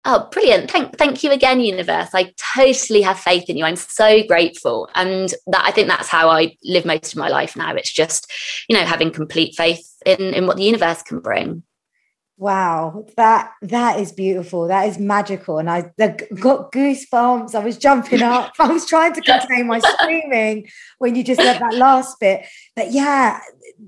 oh, 0.06 0.28
brilliant. 0.32 0.72
Thank, 0.72 0.98
thank 0.98 1.24
you 1.24 1.32
again, 1.32 1.60
universe. 1.60 2.10
I 2.14 2.34
totally 2.56 3.02
have 3.02 3.20
faith 3.20 3.50
in 3.50 3.58
you. 3.58 3.66
I'm 3.66 3.76
so 3.76 4.24
grateful. 4.26 4.90
And 4.96 5.34
that 5.48 5.66
I 5.66 5.72
think 5.72 5.90
that's 5.90 6.08
how 6.08 6.30
I 6.30 6.56
live 6.64 6.86
most 6.86 7.14
of 7.14 7.20
my 7.20 7.28
life 7.28 7.56
now. 7.56 7.76
It's 7.76 7.92
just, 7.92 8.32
you 8.70 8.76
know, 8.76 8.86
having 8.86 9.12
complete 9.12 9.56
faith 9.56 9.86
in, 10.06 10.34
in 10.34 10.48
what 10.48 10.58
the 10.58 10.64
universe 10.64 11.04
can 11.04 11.20
bring. 11.20 11.64
Wow, 12.40 13.08
that 13.18 13.52
that 13.64 14.00
is 14.00 14.12
beautiful. 14.12 14.68
That 14.68 14.88
is 14.88 15.00
magical, 15.00 15.58
and 15.58 15.68
I 15.68 15.92
got 16.00 16.72
goosebumps. 16.72 17.56
I 17.56 17.60
was 17.60 17.80
jumping 17.80 18.22
up. 18.22 18.54
I 18.60 18.68
was 18.68 18.86
trying 18.86 19.14
to 19.14 19.22
contain 19.22 19.66
my 19.66 19.80
screaming 19.80 20.70
when 21.00 21.16
you 21.16 21.24
just 21.24 21.42
said 21.42 21.60
that 21.60 21.74
last 21.74 22.20
bit. 22.20 22.46
But 22.76 22.92
yeah, 22.92 23.40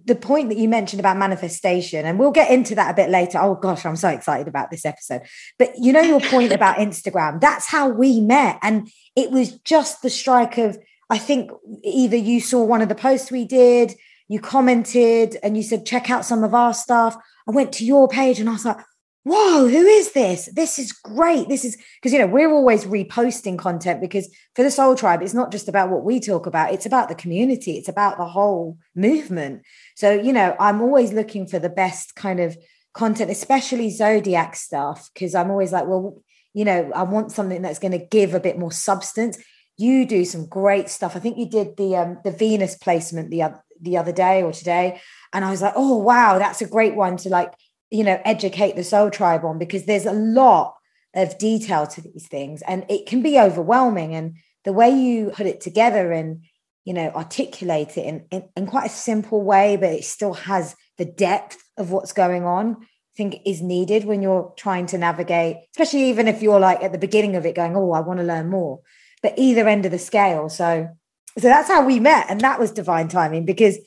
the 0.05 0.15
point 0.15 0.49
that 0.49 0.57
you 0.57 0.67
mentioned 0.67 0.99
about 0.99 1.17
manifestation, 1.17 2.07
and 2.07 2.17
we'll 2.17 2.31
get 2.31 2.49
into 2.49 2.73
that 2.73 2.89
a 2.89 2.95
bit 2.95 3.11
later. 3.11 3.37
Oh 3.39 3.53
gosh, 3.53 3.85
I'm 3.85 3.95
so 3.95 4.09
excited 4.09 4.47
about 4.47 4.71
this 4.71 4.83
episode. 4.83 5.21
But 5.59 5.73
you 5.77 5.93
know 5.93 6.01
your 6.01 6.19
point 6.19 6.51
about 6.51 6.77
Instagram. 6.77 7.39
That's 7.39 7.67
how 7.67 7.87
we 7.89 8.19
met, 8.19 8.57
and 8.63 8.89
it 9.15 9.29
was 9.29 9.59
just 9.59 10.01
the 10.01 10.09
strike 10.09 10.57
of. 10.57 10.79
I 11.11 11.19
think 11.19 11.51
either 11.83 12.17
you 12.17 12.39
saw 12.41 12.63
one 12.63 12.81
of 12.81 12.89
the 12.89 12.95
posts 12.95 13.31
we 13.31 13.45
did, 13.45 13.95
you 14.27 14.39
commented, 14.39 15.37
and 15.43 15.55
you 15.55 15.61
said 15.61 15.85
check 15.85 16.09
out 16.09 16.25
some 16.25 16.43
of 16.43 16.55
our 16.55 16.73
stuff 16.73 17.15
I 17.49 17.51
went 17.51 17.73
to 17.73 17.85
your 17.85 18.07
page 18.07 18.39
and 18.39 18.47
I 18.47 18.51
was 18.51 18.63
like, 18.63 18.77
whoa, 19.23 19.67
who 19.67 19.85
is 19.85 20.11
this? 20.11 20.49
This 20.53 20.77
is 20.77 20.91
great. 20.91 21.49
This 21.49 21.65
is 21.65 21.77
because, 21.95 22.13
you 22.13 22.19
know, 22.19 22.27
we're 22.27 22.51
always 22.51 22.85
reposting 22.85 23.57
content 23.57 24.01
because 24.01 24.29
for 24.55 24.61
the 24.61 24.69
Soul 24.69 24.95
Tribe, 24.95 25.23
it's 25.23 25.33
not 25.33 25.51
just 25.51 25.67
about 25.67 25.89
what 25.89 26.03
we 26.03 26.19
talk 26.19 26.45
about, 26.45 26.73
it's 26.73 26.85
about 26.85 27.09
the 27.09 27.15
community, 27.15 27.71
it's 27.71 27.89
about 27.89 28.19
the 28.19 28.27
whole 28.27 28.77
movement. 28.95 29.63
So, 29.95 30.11
you 30.11 30.31
know, 30.31 30.55
I'm 30.59 30.79
always 30.79 31.11
looking 31.11 31.47
for 31.47 31.57
the 31.57 31.71
best 31.71 32.15
kind 32.15 32.39
of 32.39 32.55
content, 32.93 33.31
especially 33.31 33.89
zodiac 33.89 34.55
stuff, 34.55 35.09
because 35.13 35.33
I'm 35.33 35.49
always 35.49 35.71
like, 35.71 35.87
well, 35.87 36.21
you 36.53 36.65
know, 36.65 36.91
I 36.93 37.01
want 37.01 37.31
something 37.31 37.63
that's 37.63 37.79
going 37.79 37.93
to 37.93 38.05
give 38.05 38.35
a 38.35 38.39
bit 38.39 38.59
more 38.59 38.71
substance. 38.71 39.39
You 39.75 40.05
do 40.05 40.23
some 40.23 40.45
great 40.45 40.87
stuff. 40.87 41.15
I 41.15 41.19
think 41.19 41.39
you 41.39 41.49
did 41.49 41.77
the 41.77 41.95
um, 41.95 42.19
the 42.23 42.31
Venus 42.31 42.77
placement 42.77 43.31
the 43.31 43.41
other 43.41 43.63
the 43.81 43.97
other 43.97 44.11
day 44.11 44.43
or 44.43 44.51
today 44.51 44.99
and 45.33 45.45
I 45.45 45.51
was 45.51 45.61
like, 45.61 45.73
oh, 45.75 45.97
wow, 45.97 46.39
that's 46.39 46.61
a 46.61 46.67
great 46.67 46.95
one 46.95 47.17
to 47.17 47.29
like, 47.29 47.53
you 47.89 48.03
know, 48.03 48.19
educate 48.25 48.75
the 48.75 48.83
soul 48.83 49.09
tribe 49.09 49.45
on 49.45 49.57
because 49.59 49.85
there's 49.85 50.05
a 50.05 50.13
lot 50.13 50.75
of 51.15 51.37
detail 51.37 51.87
to 51.87 52.01
these 52.01 52.27
things 52.27 52.61
and 52.63 52.85
it 52.89 53.05
can 53.05 53.21
be 53.21 53.39
overwhelming. 53.39 54.15
And 54.15 54.37
the 54.63 54.73
way 54.73 54.89
you 54.89 55.31
put 55.31 55.45
it 55.45 55.61
together 55.61 56.11
and, 56.11 56.43
you 56.85 56.93
know, 56.93 57.11
articulate 57.15 57.97
it 57.97 58.05
in, 58.05 58.25
in, 58.31 58.49
in 58.55 58.67
quite 58.67 58.87
a 58.87 58.93
simple 58.93 59.41
way, 59.41 59.75
but 59.75 59.89
it 59.89 60.03
still 60.03 60.33
has 60.33 60.75
the 60.97 61.05
depth 61.05 61.57
of 61.77 61.91
what's 61.91 62.13
going 62.13 62.45
on, 62.45 62.77
I 62.81 63.15
think 63.15 63.41
is 63.45 63.61
needed 63.61 64.05
when 64.05 64.21
you're 64.21 64.53
trying 64.57 64.85
to 64.87 64.97
navigate, 64.97 65.57
especially 65.75 66.09
even 66.09 66.27
if 66.27 66.41
you're 66.41 66.59
like 66.59 66.83
at 66.83 66.91
the 66.91 66.97
beginning 66.97 67.35
of 67.35 67.45
it 67.45 67.55
going, 67.55 67.75
oh, 67.75 67.91
I 67.91 68.01
want 68.01 68.19
to 68.19 68.25
learn 68.25 68.49
more, 68.49 68.81
but 69.21 69.33
either 69.37 69.67
end 69.67 69.85
of 69.85 69.91
the 69.91 69.99
scale. 69.99 70.49
So, 70.49 70.89
so 71.37 71.47
that's 71.47 71.69
how 71.69 71.85
we 71.85 71.99
met. 71.99 72.25
And 72.29 72.41
that 72.41 72.59
was 72.59 72.71
divine 72.71 73.07
timing 73.07 73.45
because 73.45 73.77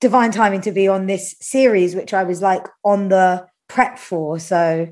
divine 0.00 0.30
timing 0.30 0.60
to 0.62 0.72
be 0.72 0.88
on 0.88 1.06
this 1.06 1.34
series, 1.40 1.94
which 1.94 2.12
I 2.12 2.24
was 2.24 2.42
like 2.42 2.66
on 2.84 3.08
the 3.08 3.46
prep 3.68 3.98
for. 3.98 4.38
So, 4.38 4.88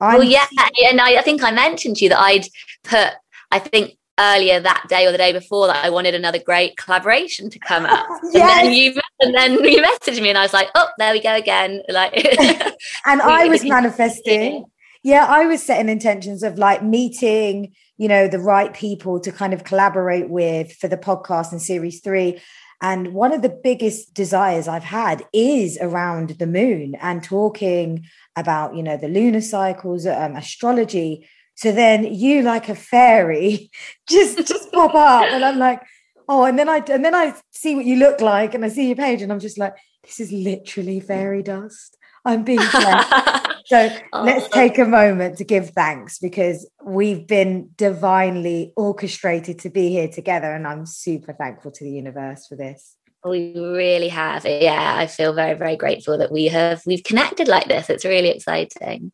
I'm... 0.00 0.18
well, 0.18 0.24
yeah, 0.24 0.46
and 0.88 1.00
I, 1.00 1.16
I 1.16 1.22
think 1.22 1.42
I 1.42 1.50
mentioned 1.50 1.96
to 1.96 2.04
you 2.04 2.08
that 2.10 2.20
I'd 2.20 2.46
put, 2.84 3.10
I 3.50 3.58
think 3.58 3.96
earlier 4.18 4.60
that 4.60 4.84
day 4.88 5.06
or 5.06 5.12
the 5.12 5.18
day 5.18 5.32
before 5.32 5.66
that 5.66 5.84
I 5.84 5.90
wanted 5.90 6.14
another 6.14 6.38
great 6.38 6.76
collaboration 6.76 7.50
to 7.50 7.58
come 7.58 7.84
up. 7.86 8.06
yes. 8.32 8.60
And 8.64 8.68
then 8.68 8.72
you 8.72 9.00
and 9.20 9.34
then 9.34 9.52
you 9.64 9.82
messaged 9.82 10.22
me 10.22 10.28
and 10.28 10.38
I 10.38 10.42
was 10.42 10.52
like, 10.52 10.68
oh, 10.74 10.88
there 10.98 11.12
we 11.12 11.20
go 11.20 11.34
again. 11.34 11.82
Like 11.88 12.14
And 13.06 13.20
I 13.22 13.48
was 13.48 13.64
manifesting. 13.64 14.64
Yeah, 15.02 15.26
I 15.28 15.46
was 15.46 15.62
setting 15.62 15.90
intentions 15.90 16.42
of 16.42 16.58
like 16.58 16.82
meeting, 16.82 17.74
you 17.98 18.08
know, 18.08 18.26
the 18.26 18.38
right 18.38 18.72
people 18.72 19.20
to 19.20 19.30
kind 19.30 19.52
of 19.52 19.64
collaborate 19.64 20.30
with 20.30 20.72
for 20.72 20.88
the 20.88 20.96
podcast 20.96 21.52
and 21.52 21.60
series 21.60 22.00
three. 22.00 22.40
And 22.84 23.14
one 23.14 23.32
of 23.32 23.40
the 23.40 23.48
biggest 23.48 24.12
desires 24.12 24.68
I've 24.68 24.84
had 24.84 25.24
is 25.32 25.78
around 25.80 26.36
the 26.38 26.46
moon 26.46 26.96
and 27.00 27.24
talking 27.24 28.04
about, 28.36 28.76
you 28.76 28.82
know, 28.82 28.98
the 28.98 29.08
lunar 29.08 29.40
cycles, 29.40 30.06
um, 30.06 30.36
astrology. 30.36 31.26
So 31.54 31.72
then 31.72 32.04
you, 32.04 32.42
like 32.42 32.68
a 32.68 32.74
fairy, 32.74 33.70
just 34.06 34.36
just 34.46 34.70
pop 34.70 34.94
up, 34.94 35.32
and 35.32 35.42
I'm 35.42 35.58
like, 35.58 35.80
oh, 36.28 36.44
and 36.44 36.58
then 36.58 36.68
I 36.68 36.82
and 36.90 37.02
then 37.02 37.14
I 37.14 37.32
see 37.52 37.74
what 37.74 37.86
you 37.86 37.96
look 37.96 38.20
like, 38.20 38.52
and 38.52 38.62
I 38.62 38.68
see 38.68 38.88
your 38.88 38.96
page, 38.96 39.22
and 39.22 39.32
I'm 39.32 39.40
just 39.40 39.56
like, 39.56 39.72
this 40.02 40.20
is 40.20 40.30
literally 40.30 41.00
fairy 41.00 41.42
dust. 41.42 41.96
I'm 42.24 42.44
being 42.44 42.58
blessed. 42.58 43.48
so 43.66 43.90
oh. 44.12 44.22
let's 44.22 44.48
take 44.48 44.78
a 44.78 44.84
moment 44.84 45.38
to 45.38 45.44
give 45.44 45.70
thanks 45.70 46.18
because 46.18 46.68
we've 46.84 47.26
been 47.26 47.70
divinely 47.76 48.72
orchestrated 48.76 49.58
to 49.60 49.70
be 49.70 49.90
here 49.90 50.08
together. 50.08 50.52
And 50.52 50.66
I'm 50.66 50.86
super 50.86 51.32
thankful 51.32 51.70
to 51.72 51.84
the 51.84 51.90
universe 51.90 52.46
for 52.46 52.56
this. 52.56 52.96
We 53.24 53.54
really 53.56 54.08
have. 54.08 54.44
Yeah, 54.44 54.96
I 54.98 55.06
feel 55.06 55.32
very, 55.32 55.56
very 55.56 55.76
grateful 55.76 56.18
that 56.18 56.30
we 56.30 56.46
have 56.46 56.82
we've 56.84 57.04
connected 57.04 57.48
like 57.48 57.68
this. 57.68 57.88
It's 57.88 58.04
really 58.04 58.28
exciting. 58.28 59.12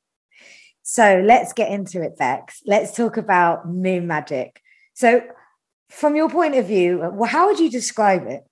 So 0.83 1.23
let's 1.25 1.53
get 1.53 1.71
into 1.71 2.03
it, 2.03 2.19
Bex. 2.19 2.61
Let's 2.67 2.97
talk 2.97 3.17
about 3.17 3.69
moon 3.69 4.09
magic. 4.09 4.61
So, 4.95 5.23
from 5.89 6.17
your 6.17 6.29
point 6.29 6.57
of 6.57 6.67
view, 6.67 7.25
how 7.27 7.47
would 7.47 7.61
you 7.61 7.71
describe 7.71 8.27
it? 8.27 8.43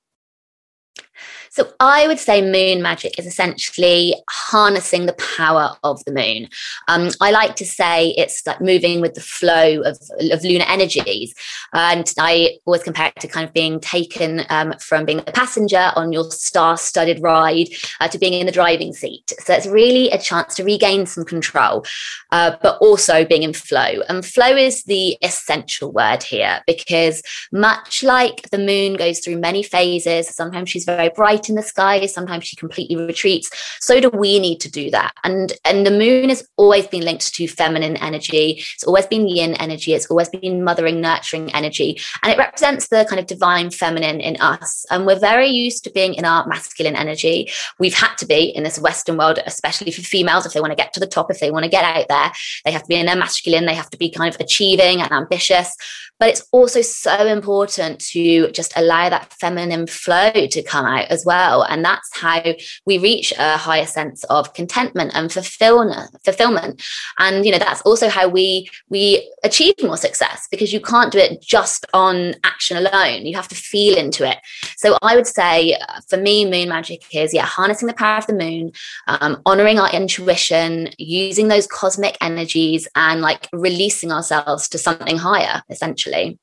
So 1.50 1.72
I 1.80 2.06
would 2.06 2.18
say 2.18 2.42
moon 2.42 2.82
magic 2.82 3.18
is 3.18 3.26
essentially 3.26 4.14
harnessing 4.28 5.06
the 5.06 5.14
power 5.14 5.76
of 5.84 6.04
the 6.04 6.12
moon. 6.12 6.48
Um, 6.88 7.10
I 7.20 7.30
like 7.30 7.56
to 7.56 7.64
say 7.64 8.14
it's 8.16 8.46
like 8.46 8.60
moving 8.60 9.00
with 9.00 9.14
the 9.14 9.20
flow 9.20 9.82
of, 9.82 9.98
of 10.32 10.44
lunar 10.44 10.64
energies. 10.68 11.34
And 11.72 12.12
I 12.18 12.58
always 12.66 12.82
compare 12.82 13.08
it 13.08 13.20
to 13.20 13.28
kind 13.28 13.46
of 13.46 13.52
being 13.52 13.80
taken 13.80 14.44
um, 14.50 14.74
from 14.80 15.04
being 15.04 15.20
a 15.20 15.32
passenger 15.32 15.92
on 15.96 16.12
your 16.12 16.30
star 16.30 16.76
studded 16.76 17.22
ride 17.22 17.68
uh, 18.00 18.08
to 18.08 18.18
being 18.18 18.34
in 18.34 18.46
the 18.46 18.52
driving 18.52 18.92
seat. 18.92 19.32
So 19.38 19.54
it's 19.54 19.66
really 19.66 20.10
a 20.10 20.18
chance 20.18 20.54
to 20.56 20.64
regain 20.64 21.06
some 21.06 21.24
control, 21.24 21.84
uh, 22.32 22.56
but 22.62 22.78
also 22.80 23.24
being 23.24 23.42
in 23.42 23.52
flow. 23.52 24.02
And 24.08 24.24
flow 24.24 24.56
is 24.56 24.84
the 24.84 25.16
essential 25.22 25.92
word 25.92 26.22
here 26.22 26.62
because 26.66 27.22
much 27.52 28.02
like 28.02 28.50
the 28.50 28.58
moon 28.58 28.94
goes 28.94 29.20
through 29.20 29.38
many 29.38 29.62
phases, 29.62 30.28
sometimes 30.28 30.70
she's 30.70 30.84
very 30.84 31.10
bright 31.10 31.37
in 31.46 31.54
the 31.54 31.62
sky 31.62 32.06
sometimes 32.06 32.46
she 32.46 32.56
completely 32.56 32.96
retreats. 32.96 33.50
So 33.80 34.00
do 34.00 34.10
we 34.10 34.38
need 34.38 34.60
to 34.60 34.70
do 34.70 34.90
that. 34.90 35.12
And 35.24 35.52
and 35.64 35.86
the 35.86 35.90
moon 35.90 36.28
has 36.30 36.46
always 36.56 36.86
been 36.86 37.04
linked 37.04 37.34
to 37.34 37.46
feminine 37.46 37.96
energy. 37.98 38.64
It's 38.74 38.84
always 38.84 39.06
been 39.06 39.28
yin 39.28 39.54
energy. 39.54 39.92
It's 39.92 40.06
always 40.06 40.28
been 40.28 40.64
mothering 40.64 41.00
nurturing 41.00 41.52
energy. 41.54 42.00
And 42.22 42.32
it 42.32 42.38
represents 42.38 42.88
the 42.88 43.06
kind 43.08 43.20
of 43.20 43.26
divine 43.26 43.70
feminine 43.70 44.20
in 44.20 44.40
us. 44.40 44.84
And 44.90 45.06
we're 45.06 45.18
very 45.18 45.48
used 45.48 45.84
to 45.84 45.90
being 45.90 46.14
in 46.14 46.24
our 46.24 46.46
masculine 46.46 46.96
energy. 46.96 47.50
We've 47.78 47.94
had 47.94 48.14
to 48.16 48.26
be 48.26 48.44
in 48.44 48.64
this 48.64 48.78
western 48.78 49.16
world 49.16 49.38
especially 49.46 49.90
for 49.90 50.02
females 50.02 50.46
if 50.46 50.52
they 50.52 50.60
want 50.60 50.72
to 50.72 50.76
get 50.76 50.92
to 50.94 51.00
the 51.00 51.06
top 51.06 51.30
if 51.30 51.40
they 51.40 51.50
want 51.50 51.64
to 51.64 51.70
get 51.70 51.84
out 51.84 52.06
there. 52.08 52.32
They 52.64 52.72
have 52.72 52.82
to 52.82 52.88
be 52.88 52.96
in 52.96 53.06
their 53.06 53.16
masculine. 53.16 53.66
They 53.66 53.74
have 53.74 53.90
to 53.90 53.98
be 53.98 54.10
kind 54.10 54.34
of 54.34 54.40
achieving 54.40 55.00
and 55.00 55.12
ambitious. 55.12 55.74
But 56.18 56.30
it's 56.30 56.46
also 56.52 56.82
so 56.82 57.26
important 57.26 58.00
to 58.12 58.50
just 58.50 58.72
allow 58.76 59.08
that 59.08 59.32
feminine 59.34 59.86
flow 59.86 60.30
to 60.32 60.62
come 60.62 60.84
out 60.84 61.06
as 61.10 61.24
well. 61.32 61.62
And 61.62 61.84
that's 61.84 62.08
how 62.24 62.42
we 62.88 62.98
reach 62.98 63.32
a 63.38 63.56
higher 63.56 63.86
sense 63.86 64.24
of 64.24 64.54
contentment 64.54 65.12
and 65.14 65.30
fulfillment 65.30 66.10
fulfillment. 66.24 66.82
And 67.18 67.44
you 67.44 67.52
know, 67.52 67.58
that's 67.58 67.82
also 67.82 68.08
how 68.08 68.26
we 68.28 68.68
we 68.88 69.00
achieve 69.44 69.74
more 69.82 69.96
success 69.96 70.48
because 70.50 70.72
you 70.72 70.80
can't 70.80 71.12
do 71.12 71.18
it 71.18 71.42
just 71.42 71.86
on 71.92 72.34
action 72.44 72.76
alone. 72.76 73.26
You 73.26 73.36
have 73.36 73.48
to 73.48 73.54
feel 73.54 73.96
into 73.96 74.28
it. 74.28 74.38
So 74.76 74.96
I 75.02 75.16
would 75.16 75.26
say 75.26 75.74
uh, 75.74 76.00
for 76.08 76.16
me, 76.16 76.44
moon 76.44 76.68
magic 76.68 77.02
is 77.14 77.34
yeah, 77.34 77.46
harnessing 77.58 77.88
the 77.88 77.94
power 77.94 78.18
of 78.18 78.26
the 78.26 78.40
moon, 78.44 78.72
um, 79.06 79.42
honoring 79.44 79.78
our 79.78 79.90
intuition, 79.92 80.90
using 80.98 81.48
those 81.48 81.66
cosmic 81.66 82.16
energies 82.20 82.88
and 82.94 83.20
like 83.20 83.48
releasing 83.52 84.12
ourselves 84.12 84.68
to 84.70 84.78
something 84.78 85.18
higher, 85.18 85.62
essentially. 85.68 86.38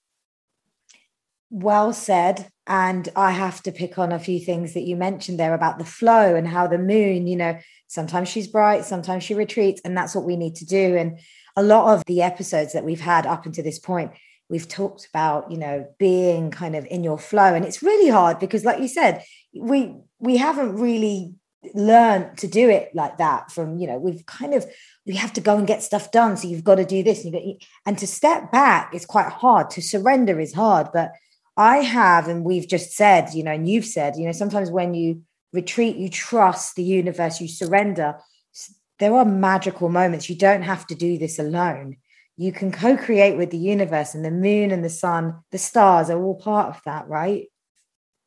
Well 1.50 1.94
said. 1.94 2.50
And 2.68 3.08
I 3.16 3.32
have 3.32 3.62
to 3.64 3.72
pick 3.72 4.00
on 4.00 4.12
a 4.12 4.20
few 4.20 4.40
things 4.40 4.74
that 4.74 4.84
you 4.84 4.96
mentioned 4.96 5.40
there 5.40 5.54
about 5.54 5.78
the 5.78 5.86
flow 5.86 6.36
and 6.36 6.48
how 6.48 6.66
the 6.68 6.80
moon, 6.80 7.28
you 7.28 7.36
know, 7.36 7.60
sometimes 7.88 8.28
she's 8.28 8.48
bright, 8.48 8.86
sometimes 8.86 9.24
she 9.24 9.36
retreats, 9.36 9.82
and 9.86 9.96
that's 9.96 10.16
what 10.16 10.26
we 10.26 10.36
need 10.36 10.56
to 10.56 10.66
do. 10.66 10.96
And 10.96 11.20
a 11.56 11.64
lot 11.64 11.94
of 11.94 12.04
the 12.06 12.22
episodes 12.22 12.74
that 12.74 12.84
we've 12.84 13.02
had 13.02 13.26
up 13.26 13.46
until 13.46 13.64
this 13.64 13.80
point, 13.80 14.12
we've 14.50 14.68
talked 14.68 15.08
about, 15.08 15.52
you 15.52 15.58
know, 15.58 15.88
being 16.00 16.50
kind 16.52 16.76
of 16.76 16.86
in 16.88 17.04
your 17.04 17.20
flow. 17.20 17.54
And 17.54 17.66
it's 17.66 17.84
really 17.84 18.10
hard 18.10 18.40
because, 18.40 18.66
like 18.66 18.80
you 18.80 18.88
said, 18.88 19.24
we 19.54 19.96
we 20.20 20.38
haven't 20.38 20.76
really 20.76 21.36
learned 21.74 22.38
to 22.38 22.48
do 22.48 22.70
it 22.70 22.94
like 22.94 23.18
that 23.18 23.52
from, 23.52 23.78
you 23.78 23.88
know, 23.88 23.98
we've 23.98 24.26
kind 24.26 24.54
of 24.54 24.66
we 25.06 25.16
have 25.16 25.34
to 25.34 25.42
go 25.42 25.58
and 25.58 25.68
get 25.68 25.84
stuff 25.84 26.12
done. 26.12 26.38
So 26.38 26.48
you've 26.48 26.64
got 26.64 26.76
to 26.76 26.86
do 26.86 27.04
this. 27.04 27.24
And, 27.24 27.34
got, 27.34 27.44
and 27.86 27.98
to 28.00 28.08
step 28.08 28.52
back 28.52 28.94
is 28.94 29.06
quite 29.06 29.32
hard. 29.32 29.70
To 29.72 29.82
surrender 29.82 30.40
is 30.40 30.54
hard. 30.54 30.88
But 30.94 31.12
I 31.58 31.78
have, 31.78 32.28
and 32.28 32.44
we've 32.44 32.68
just 32.68 32.94
said, 32.94 33.34
you 33.34 33.44
know, 33.44 33.52
and 33.52 33.68
you've 33.68 33.86
said, 33.86 34.16
you 34.18 34.26
know, 34.26 34.32
sometimes 34.32 34.70
when 34.70 34.94
you 34.94 35.24
retreat, 35.54 35.96
you 35.96 36.10
trust 36.10 36.76
the 36.76 36.84
universe, 36.84 37.40
you 37.40 37.48
surrender. 37.48 38.18
There 39.00 39.14
are 39.14 39.26
magical 39.26 39.90
moments. 39.90 40.30
You 40.30 40.38
don't 40.38 40.64
have 40.64 40.86
to 40.88 40.96
do 40.96 41.18
this 41.18 41.40
alone. 41.40 41.98
You 42.38 42.52
can 42.52 42.72
co 42.72 42.98
create 42.98 43.38
with 43.38 43.52
the 43.52 43.58
universe, 43.58 44.14
and 44.14 44.26
the 44.26 44.32
moon 44.32 44.72
and 44.72 44.84
the 44.84 44.90
sun, 44.90 45.40
the 45.52 45.58
stars 45.58 46.10
are 46.10 46.22
all 46.22 46.36
part 46.36 46.76
of 46.76 46.82
that, 46.86 47.08
right? 47.08 47.48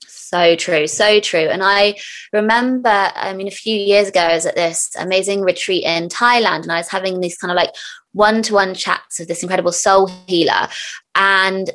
So 0.07 0.57
true, 0.57 0.87
so 0.87 1.21
true. 1.21 1.49
And 1.49 1.63
I 1.63 1.97
remember, 2.33 2.89
I 2.89 3.35
mean, 3.35 3.49
a 3.49 3.53
few 3.53 3.77
years 3.77 4.09
ago, 4.09 4.21
I 4.21 4.35
was 4.35 4.47
at 4.47 4.57
this 4.57 4.91
amazing 4.99 5.43
retreat 5.43 5.85
in 5.85 6.09
Thailand 6.09 6.63
and 6.63 6.73
I 6.73 6.79
was 6.79 6.89
having 6.89 7.21
these 7.21 7.37
kind 7.37 7.51
of 7.51 7.57
like 7.57 7.75
one 8.13 8.43
to 8.43 8.55
one 8.55 8.75
chats 8.75 9.19
with 9.19 9.29
this 9.29 9.43
incredible 9.43 9.73
soul 9.73 10.07
healer. 10.27 10.69
And 11.15 11.71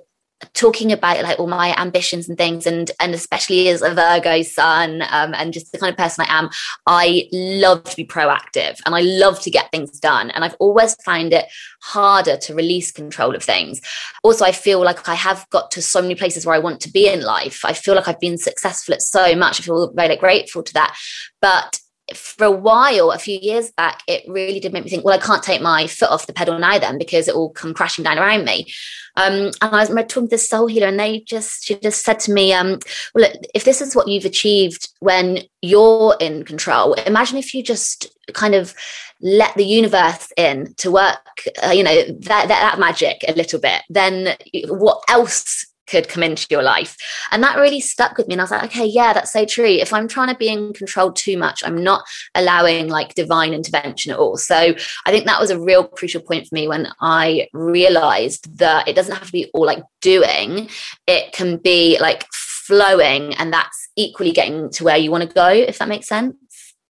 talking 0.53 0.91
about 0.91 1.21
like 1.23 1.39
all 1.39 1.47
my 1.47 1.75
ambitions 1.79 2.27
and 2.27 2.37
things 2.37 2.65
and 2.65 2.91
and 2.99 3.13
especially 3.13 3.67
as 3.69 3.81
a 3.81 3.93
virgo 3.93 4.41
sun 4.41 5.01
um, 5.09 5.33
and 5.33 5.53
just 5.53 5.71
the 5.71 5.77
kind 5.77 5.91
of 5.91 5.97
person 5.97 6.25
i 6.27 6.37
am 6.37 6.49
i 6.87 7.27
love 7.31 7.83
to 7.83 7.95
be 7.95 8.05
proactive 8.05 8.79
and 8.85 8.95
i 8.95 9.01
love 9.01 9.39
to 9.39 9.49
get 9.49 9.71
things 9.71 9.99
done 9.99 10.29
and 10.31 10.43
i've 10.43 10.55
always 10.59 10.95
found 11.03 11.33
it 11.33 11.45
harder 11.81 12.37
to 12.37 12.53
release 12.55 12.91
control 12.91 13.35
of 13.35 13.43
things. 13.43 13.81
Also 14.23 14.45
i 14.45 14.51
feel 14.51 14.81
like 14.81 15.07
i 15.09 15.15
have 15.15 15.47
got 15.49 15.69
to 15.71 15.81
so 15.81 16.01
many 16.01 16.15
places 16.15 16.45
where 16.45 16.55
i 16.55 16.59
want 16.59 16.79
to 16.81 16.91
be 16.91 17.07
in 17.07 17.21
life. 17.21 17.65
I 17.65 17.73
feel 17.73 17.95
like 17.95 18.07
i've 18.07 18.19
been 18.19 18.37
successful 18.37 18.93
at 18.93 19.01
so 19.01 19.35
much. 19.35 19.59
I 19.59 19.63
feel 19.63 19.91
very 19.93 20.15
grateful 20.15 20.63
to 20.63 20.73
that. 20.73 20.95
But 21.41 21.79
for 22.15 22.45
a 22.45 22.51
while, 22.51 23.11
a 23.11 23.17
few 23.17 23.39
years 23.39 23.71
back, 23.71 24.01
it 24.07 24.23
really 24.27 24.59
did 24.59 24.73
make 24.73 24.83
me 24.83 24.89
think, 24.89 25.03
well, 25.03 25.17
I 25.17 25.21
can't 25.21 25.43
take 25.43 25.61
my 25.61 25.87
foot 25.87 26.09
off 26.09 26.27
the 26.27 26.33
pedal 26.33 26.57
now 26.59 26.79
then 26.79 26.97
because 26.97 27.27
it 27.27 27.35
will 27.35 27.49
come 27.49 27.73
crashing 27.73 28.03
down 28.03 28.17
around 28.17 28.45
me. 28.45 28.67
Um, 29.15 29.51
and 29.61 29.75
I 29.75 29.85
was 29.85 29.89
talking 29.89 30.07
to 30.07 30.27
this 30.27 30.49
soul 30.49 30.67
healer, 30.67 30.87
and 30.87 30.99
they 30.99 31.19
just 31.19 31.65
she 31.65 31.75
just 31.75 32.03
said 32.03 32.19
to 32.21 32.33
me, 32.33 32.53
um, 32.53 32.79
well, 33.13 33.29
look, 33.29 33.33
if 33.53 33.63
this 33.63 33.81
is 33.81 33.95
what 33.95 34.07
you've 34.07 34.25
achieved 34.25 34.89
when 34.99 35.39
you're 35.61 36.15
in 36.19 36.43
control, 36.45 36.93
imagine 36.93 37.37
if 37.37 37.53
you 37.53 37.61
just 37.61 38.07
kind 38.33 38.55
of 38.55 38.73
let 39.21 39.55
the 39.55 39.65
universe 39.65 40.31
in 40.35 40.73
to 40.77 40.91
work, 40.91 41.43
uh, 41.63 41.69
you 41.69 41.83
know, 41.83 41.95
that, 41.95 42.47
that 42.47 42.47
that 42.47 42.79
magic 42.79 43.23
a 43.27 43.33
little 43.33 43.59
bit. 43.59 43.81
Then 43.89 44.35
what 44.67 45.03
else 45.07 45.67
could 45.87 46.07
come 46.07 46.23
into 46.23 46.47
your 46.49 46.63
life. 46.63 46.97
And 47.31 47.43
that 47.43 47.57
really 47.57 47.79
stuck 47.79 48.17
with 48.17 48.27
me. 48.27 48.33
And 48.33 48.41
I 48.41 48.43
was 48.43 48.51
like, 48.51 48.63
okay, 48.65 48.85
yeah, 48.85 49.13
that's 49.13 49.33
so 49.33 49.45
true. 49.45 49.65
If 49.65 49.93
I'm 49.93 50.07
trying 50.07 50.29
to 50.29 50.35
be 50.35 50.47
in 50.47 50.73
control 50.73 51.11
too 51.11 51.37
much, 51.37 51.63
I'm 51.65 51.83
not 51.83 52.03
allowing 52.35 52.87
like 52.89 53.15
divine 53.15 53.53
intervention 53.53 54.11
at 54.11 54.19
all. 54.19 54.37
So 54.37 54.55
I 54.55 55.11
think 55.11 55.25
that 55.25 55.39
was 55.39 55.49
a 55.49 55.59
real 55.59 55.83
crucial 55.83 56.21
point 56.21 56.47
for 56.47 56.55
me 56.55 56.67
when 56.67 56.87
I 57.01 57.47
realized 57.53 58.57
that 58.57 58.87
it 58.87 58.95
doesn't 58.95 59.15
have 59.15 59.27
to 59.27 59.31
be 59.31 59.49
all 59.53 59.65
like 59.65 59.83
doing, 60.01 60.69
it 61.07 61.33
can 61.33 61.57
be 61.57 61.97
like 61.99 62.25
flowing. 62.31 63.33
And 63.35 63.51
that's 63.51 63.89
equally 63.95 64.31
getting 64.31 64.69
to 64.71 64.83
where 64.83 64.97
you 64.97 65.11
want 65.11 65.27
to 65.27 65.33
go, 65.33 65.49
if 65.49 65.79
that 65.79 65.87
makes 65.87 66.07
sense. 66.07 66.35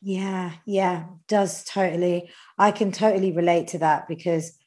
Yeah, 0.01 0.53
yeah, 0.65 1.05
does 1.27 1.63
totally. 1.65 2.29
I 2.57 2.71
can 2.71 2.91
totally 2.91 3.31
relate 3.31 3.69
to 3.69 3.79
that 3.79 4.07
because 4.07 4.57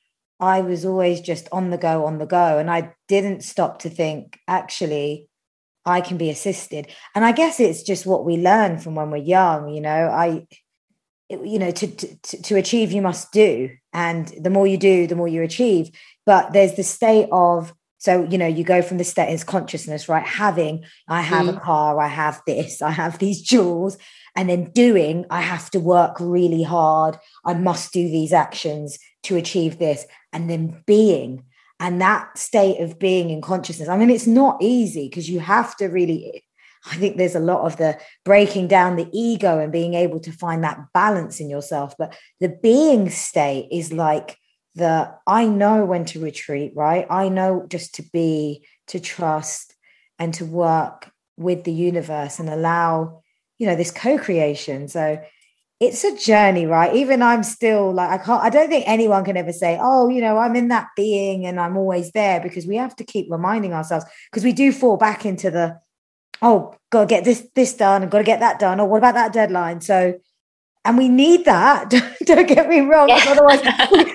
I 0.42 0.60
was 0.60 0.84
always 0.84 1.20
just 1.20 1.48
on 1.52 1.70
the 1.70 1.78
go, 1.78 2.04
on 2.04 2.18
the 2.18 2.26
go. 2.26 2.58
And 2.58 2.68
I 2.68 2.92
didn't 3.06 3.44
stop 3.44 3.78
to 3.78 3.88
think, 3.88 4.40
actually, 4.48 5.28
I 5.86 6.00
can 6.00 6.16
be 6.16 6.30
assisted. 6.30 6.88
And 7.14 7.24
I 7.24 7.30
guess 7.30 7.60
it's 7.60 7.84
just 7.84 8.06
what 8.06 8.24
we 8.24 8.36
learn 8.36 8.78
from 8.78 8.96
when 8.96 9.10
we're 9.10 9.18
young, 9.18 9.68
you 9.68 9.80
know. 9.80 10.08
I, 10.08 10.48
you 11.30 11.60
know, 11.60 11.70
to, 11.70 11.86
to, 11.86 12.42
to 12.42 12.56
achieve, 12.56 12.90
you 12.90 13.00
must 13.00 13.30
do. 13.32 13.70
And 13.92 14.26
the 14.36 14.50
more 14.50 14.66
you 14.66 14.76
do, 14.76 15.06
the 15.06 15.14
more 15.14 15.28
you 15.28 15.42
achieve. 15.42 15.92
But 16.26 16.52
there's 16.52 16.74
the 16.74 16.82
state 16.82 17.28
of, 17.30 17.72
so, 17.98 18.24
you 18.24 18.36
know, 18.36 18.48
you 18.48 18.64
go 18.64 18.82
from 18.82 18.98
the 18.98 19.04
state 19.04 19.28
as 19.28 19.44
consciousness, 19.44 20.08
right? 20.08 20.26
Having, 20.26 20.84
I 21.08 21.20
have 21.20 21.46
mm. 21.46 21.56
a 21.56 21.60
car, 21.60 22.00
I 22.00 22.08
have 22.08 22.42
this, 22.48 22.82
I 22.82 22.90
have 22.90 23.20
these 23.20 23.40
jewels. 23.40 23.96
And 24.34 24.48
then 24.48 24.72
doing, 24.72 25.24
I 25.30 25.42
have 25.42 25.70
to 25.70 25.78
work 25.78 26.16
really 26.18 26.64
hard. 26.64 27.16
I 27.44 27.54
must 27.54 27.92
do 27.92 28.02
these 28.02 28.32
actions 28.32 28.98
to 29.22 29.36
achieve 29.36 29.78
this 29.78 30.04
and 30.32 30.48
then 30.48 30.82
being 30.86 31.44
and 31.80 32.00
that 32.00 32.38
state 32.38 32.80
of 32.80 32.98
being 32.98 33.30
in 33.30 33.40
consciousness. 33.42 33.88
I 33.88 33.96
mean 33.96 34.10
it's 34.10 34.26
not 34.26 34.58
easy 34.60 35.08
because 35.08 35.28
you 35.28 35.40
have 35.40 35.76
to 35.76 35.86
really 35.86 36.44
i 36.86 36.96
think 36.96 37.16
there's 37.16 37.36
a 37.36 37.40
lot 37.40 37.64
of 37.64 37.76
the 37.76 37.98
breaking 38.24 38.66
down 38.66 38.96
the 38.96 39.08
ego 39.12 39.58
and 39.58 39.70
being 39.70 39.94
able 39.94 40.18
to 40.20 40.32
find 40.32 40.64
that 40.64 40.80
balance 40.92 41.38
in 41.38 41.48
yourself 41.48 41.94
but 41.96 42.16
the 42.40 42.48
being 42.48 43.08
state 43.08 43.68
is 43.70 43.92
like 43.92 44.36
the 44.74 45.12
i 45.26 45.46
know 45.46 45.84
when 45.84 46.04
to 46.04 46.20
retreat 46.20 46.72
right? 46.74 47.06
I 47.10 47.28
know 47.28 47.66
just 47.68 47.94
to 47.96 48.02
be 48.12 48.66
to 48.88 48.98
trust 48.98 49.74
and 50.18 50.32
to 50.34 50.44
work 50.44 51.10
with 51.36 51.64
the 51.64 51.72
universe 51.72 52.38
and 52.38 52.48
allow 52.48 53.22
you 53.58 53.66
know 53.66 53.76
this 53.76 53.92
co-creation. 53.92 54.88
So 54.88 55.22
it's 55.82 56.04
a 56.04 56.16
journey, 56.16 56.64
right? 56.64 56.94
Even 56.94 57.22
I'm 57.22 57.42
still 57.42 57.92
like, 57.92 58.08
I 58.08 58.24
can't, 58.24 58.40
I 58.40 58.50
don't 58.50 58.68
think 58.68 58.84
anyone 58.86 59.24
can 59.24 59.36
ever 59.36 59.52
say, 59.52 59.78
oh, 59.82 60.08
you 60.08 60.20
know, 60.20 60.38
I'm 60.38 60.54
in 60.54 60.68
that 60.68 60.86
being 60.94 61.44
and 61.44 61.58
I'm 61.58 61.76
always 61.76 62.12
there 62.12 62.38
because 62.40 62.66
we 62.66 62.76
have 62.76 62.94
to 62.96 63.04
keep 63.04 63.26
reminding 63.28 63.72
ourselves 63.72 64.04
because 64.30 64.44
we 64.44 64.52
do 64.52 64.70
fall 64.70 64.96
back 64.96 65.26
into 65.26 65.50
the, 65.50 65.80
oh, 66.40 66.76
got 66.90 67.00
to 67.00 67.06
get 67.06 67.24
this, 67.24 67.48
this 67.56 67.74
done 67.74 68.02
and 68.02 68.12
got 68.12 68.18
to 68.18 68.24
get 68.24 68.38
that 68.38 68.60
done. 68.60 68.78
Or 68.78 68.88
what 68.88 68.98
about 68.98 69.14
that 69.14 69.32
deadline? 69.32 69.80
So 69.80 70.20
and 70.84 70.98
we 70.98 71.08
need 71.08 71.44
that. 71.44 71.90
Don't 72.24 72.48
get 72.48 72.68
me 72.68 72.80
wrong. 72.80 73.08
Yeah. 73.08 73.24
Otherwise, 73.28 73.60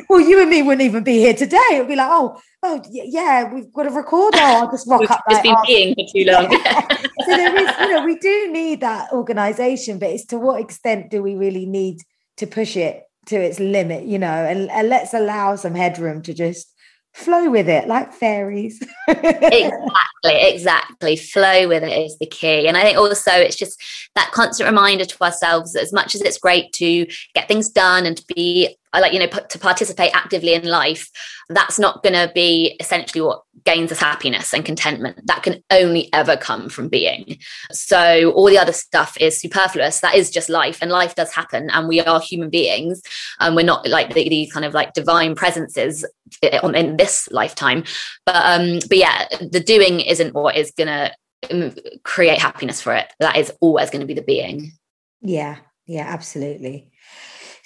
well, 0.10 0.20
you 0.20 0.42
and 0.42 0.50
me 0.50 0.62
wouldn't 0.62 0.82
even 0.82 1.04
be 1.04 1.20
here 1.20 1.34
today. 1.34 1.60
It'd 1.72 1.88
be 1.88 1.96
like, 1.96 2.10
oh, 2.10 2.40
oh, 2.64 2.84
yeah, 2.90 3.54
we've 3.54 3.72
got 3.72 3.88
a 3.88 3.92
recorder. 3.92 4.38
Oh, 4.42 4.62
I'll 4.62 4.72
just 4.72 4.88
rock 4.88 5.10
up. 5.10 5.24
It's 5.28 5.42
been 5.42 5.56
oh. 5.58 5.64
being 5.66 5.96
for 5.96 6.06
too 6.14 6.26
long. 6.26 6.52
so 7.26 7.28
there 7.28 7.56
is, 7.56 7.80
you 7.80 7.94
know, 7.94 8.06
we 8.06 8.18
do 8.18 8.52
need 8.52 8.82
that 8.82 9.12
organisation, 9.14 10.00
but 10.00 10.10
it's 10.10 10.26
to 10.28 10.38
what 10.38 10.60
extent 10.60 11.10
do 11.10 11.22
we 11.22 11.36
really 11.36 11.66
need 11.66 12.02
to 12.38 12.48
push 12.48 12.76
it 12.76 13.04
to 13.28 13.38
its 13.38 13.60
limit? 13.60 14.06
You 14.06 14.20
know, 14.20 14.28
and, 14.28 14.70
and 14.70 14.90
let's 14.90 15.14
allow 15.14 15.56
some 15.56 15.76
headroom 15.76 16.22
to 16.24 16.34
just 16.34 16.74
flow 17.18 17.50
with 17.50 17.68
it 17.68 17.88
like 17.88 18.14
fairies. 18.14 18.82
Exactly 19.10 19.98
exactly. 20.26 21.16
Flow 21.16 21.68
with 21.68 21.84
it 21.84 21.92
is 21.92 22.18
the 22.20 22.26
key. 22.26 22.68
And 22.68 22.76
i 22.76 22.84
think 22.84 22.98
also 22.98 23.32
it's 23.32 23.56
just 23.56 23.82
that 24.16 24.32
constant 24.32 24.68
reminder 24.68 25.06
to 25.06 25.24
ourselves 25.24 25.76
as 25.76 25.94
much 25.94 26.16
as 26.16 26.22
it's 26.22 26.38
great 26.38 26.74
to 26.74 27.06
get 27.34 27.48
things 27.48 27.70
done 27.70 28.06
and 28.06 28.18
to 28.18 28.26
be 28.36 28.76
like 28.93 29.13
you 29.13 29.19
know 29.19 29.28
to 29.28 29.60
participate 29.60 30.15
actively 30.15 30.54
in 30.54 30.63
life 30.63 31.10
that's 31.50 31.80
not 31.80 32.04
going 32.04 32.13
to 32.13 32.32
be 32.34 32.76
essentially 32.80 33.21
what 33.21 33.43
gains 33.63 33.91
us 33.91 34.00
happiness 34.00 34.54
and 34.54 34.65
contentment. 34.65 35.19
That 35.28 35.43
can 35.43 35.62
only 35.71 36.12
ever 36.13 36.38
come 36.38 36.69
from 36.69 36.89
being. 36.89 37.38
So 37.71 38.32
all 38.32 38.47
the 38.47 38.58
other 38.58 38.73
stuff 38.73 39.17
is 39.19 39.39
superfluous. 39.39 40.00
That 40.02 40.15
is 40.15 40.30
just 40.30 40.50
life 40.50 40.80
and 40.82 40.91
life 40.91 41.15
does 41.15 41.34
happen 41.34 41.69
and 41.69 41.88
we 41.88 42.02
are 42.02 42.19
human 42.19 42.50
beings 42.50 43.02
and 43.39 43.56
we're 43.56 43.65
not 43.65 43.88
like 43.88 44.13
these 44.13 44.52
kind 44.52 44.65
of 44.65 44.73
like 44.73 44.93
divine 44.93 45.36
presences 45.36 46.06
in 46.41 46.97
this 46.97 47.28
lifetime. 47.32 47.84
But 48.26 48.36
um 48.36 48.80
but 48.88 48.97
yeah 48.97 49.28
the 49.39 49.60
doing 49.60 50.00
isn't 50.02 50.34
what 50.34 50.56
is 50.56 50.71
going 50.71 50.88
to 50.88 51.13
um, 51.52 51.76
create 52.04 52.39
happiness 52.39 52.82
for 52.82 52.93
it. 52.93 53.08
That 53.19 53.38
is 53.38 53.52
always 53.62 53.89
going 53.89 54.02
to 54.02 54.08
be 54.08 54.13
the 54.13 54.21
being. 54.21 54.71
Yeah. 55.21 55.58
Yeah 55.86 56.06
absolutely 56.08 56.91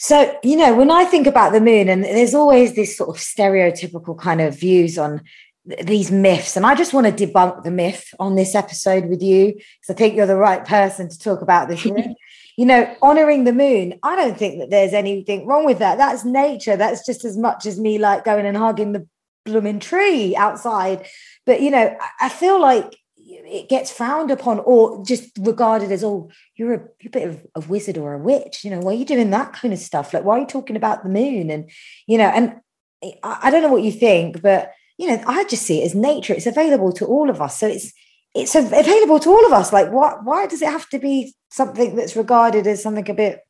so, 0.03 0.35
you 0.43 0.57
know, 0.57 0.73
when 0.73 0.89
I 0.89 1.05
think 1.05 1.27
about 1.27 1.53
the 1.53 1.61
moon, 1.61 1.87
and 1.87 2.03
there's 2.03 2.33
always 2.33 2.73
this 2.73 2.97
sort 2.97 3.15
of 3.15 3.21
stereotypical 3.21 4.17
kind 4.17 4.41
of 4.41 4.59
views 4.59 4.97
on 4.97 5.21
th- 5.69 5.85
these 5.85 6.09
myths, 6.09 6.57
and 6.57 6.65
I 6.65 6.73
just 6.73 6.91
want 6.91 7.05
to 7.05 7.27
debunk 7.27 7.63
the 7.63 7.69
myth 7.69 8.11
on 8.19 8.33
this 8.33 8.55
episode 8.55 9.05
with 9.05 9.21
you 9.21 9.53
because 9.53 9.89
I 9.91 9.93
think 9.93 10.15
you're 10.15 10.25
the 10.25 10.35
right 10.35 10.65
person 10.65 11.07
to 11.07 11.19
talk 11.19 11.43
about 11.43 11.67
this. 11.67 11.85
you 12.57 12.65
know, 12.65 12.91
honoring 13.03 13.43
the 13.43 13.53
moon, 13.53 13.99
I 14.01 14.15
don't 14.15 14.35
think 14.35 14.57
that 14.57 14.71
there's 14.71 14.93
anything 14.93 15.45
wrong 15.45 15.65
with 15.65 15.77
that. 15.77 15.99
That's 15.99 16.25
nature. 16.25 16.75
That's 16.75 17.05
just 17.05 17.23
as 17.23 17.37
much 17.37 17.67
as 17.67 17.79
me 17.79 17.99
like 17.99 18.25
going 18.25 18.47
and 18.47 18.57
hugging 18.57 18.93
the 18.93 19.07
blooming 19.45 19.79
tree 19.79 20.35
outside. 20.35 21.05
But, 21.45 21.61
you 21.61 21.69
know, 21.69 21.95
I 22.19 22.29
feel 22.29 22.59
like 22.59 22.97
it 23.45 23.69
gets 23.69 23.91
frowned 23.91 24.31
upon 24.31 24.59
or 24.59 25.03
just 25.05 25.29
regarded 25.39 25.91
as 25.91 26.03
oh 26.03 26.29
you're 26.55 26.73
a, 26.73 26.79
you're 26.99 27.07
a 27.07 27.09
bit 27.09 27.27
of 27.27 27.45
a 27.55 27.59
wizard 27.67 27.97
or 27.97 28.13
a 28.13 28.17
witch 28.17 28.63
you 28.63 28.71
know 28.71 28.79
why 28.79 28.91
are 28.91 28.95
you 28.95 29.05
doing 29.05 29.29
that 29.31 29.53
kind 29.53 29.73
of 29.73 29.79
stuff? 29.79 30.13
Like 30.13 30.23
why 30.23 30.37
are 30.37 30.41
you 30.41 30.47
talking 30.47 30.75
about 30.75 31.03
the 31.03 31.09
moon? 31.09 31.49
And 31.49 31.69
you 32.07 32.17
know 32.17 32.25
and 32.27 32.55
I, 33.03 33.39
I 33.43 33.51
don't 33.51 33.61
know 33.61 33.71
what 33.71 33.83
you 33.83 33.91
think 33.91 34.41
but 34.41 34.71
you 34.97 35.07
know 35.07 35.23
i 35.25 35.43
just 35.45 35.63
see 35.63 35.81
it 35.81 35.85
as 35.85 35.95
nature. 35.95 36.33
It's 36.33 36.45
available 36.45 36.91
to 36.93 37.05
all 37.05 37.29
of 37.29 37.41
us. 37.41 37.59
So 37.59 37.67
it's 37.67 37.93
it's 38.33 38.55
available 38.55 39.19
to 39.19 39.29
all 39.29 39.45
of 39.45 39.53
us. 39.53 39.73
Like 39.73 39.91
why 39.91 40.15
why 40.23 40.47
does 40.47 40.61
it 40.61 40.69
have 40.69 40.87
to 40.89 40.99
be 40.99 41.33
something 41.49 41.95
that's 41.95 42.15
regarded 42.15 42.67
as 42.67 42.81
something 42.83 43.09
a 43.09 43.13
bit 43.13 43.41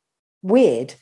weird? 0.42 0.94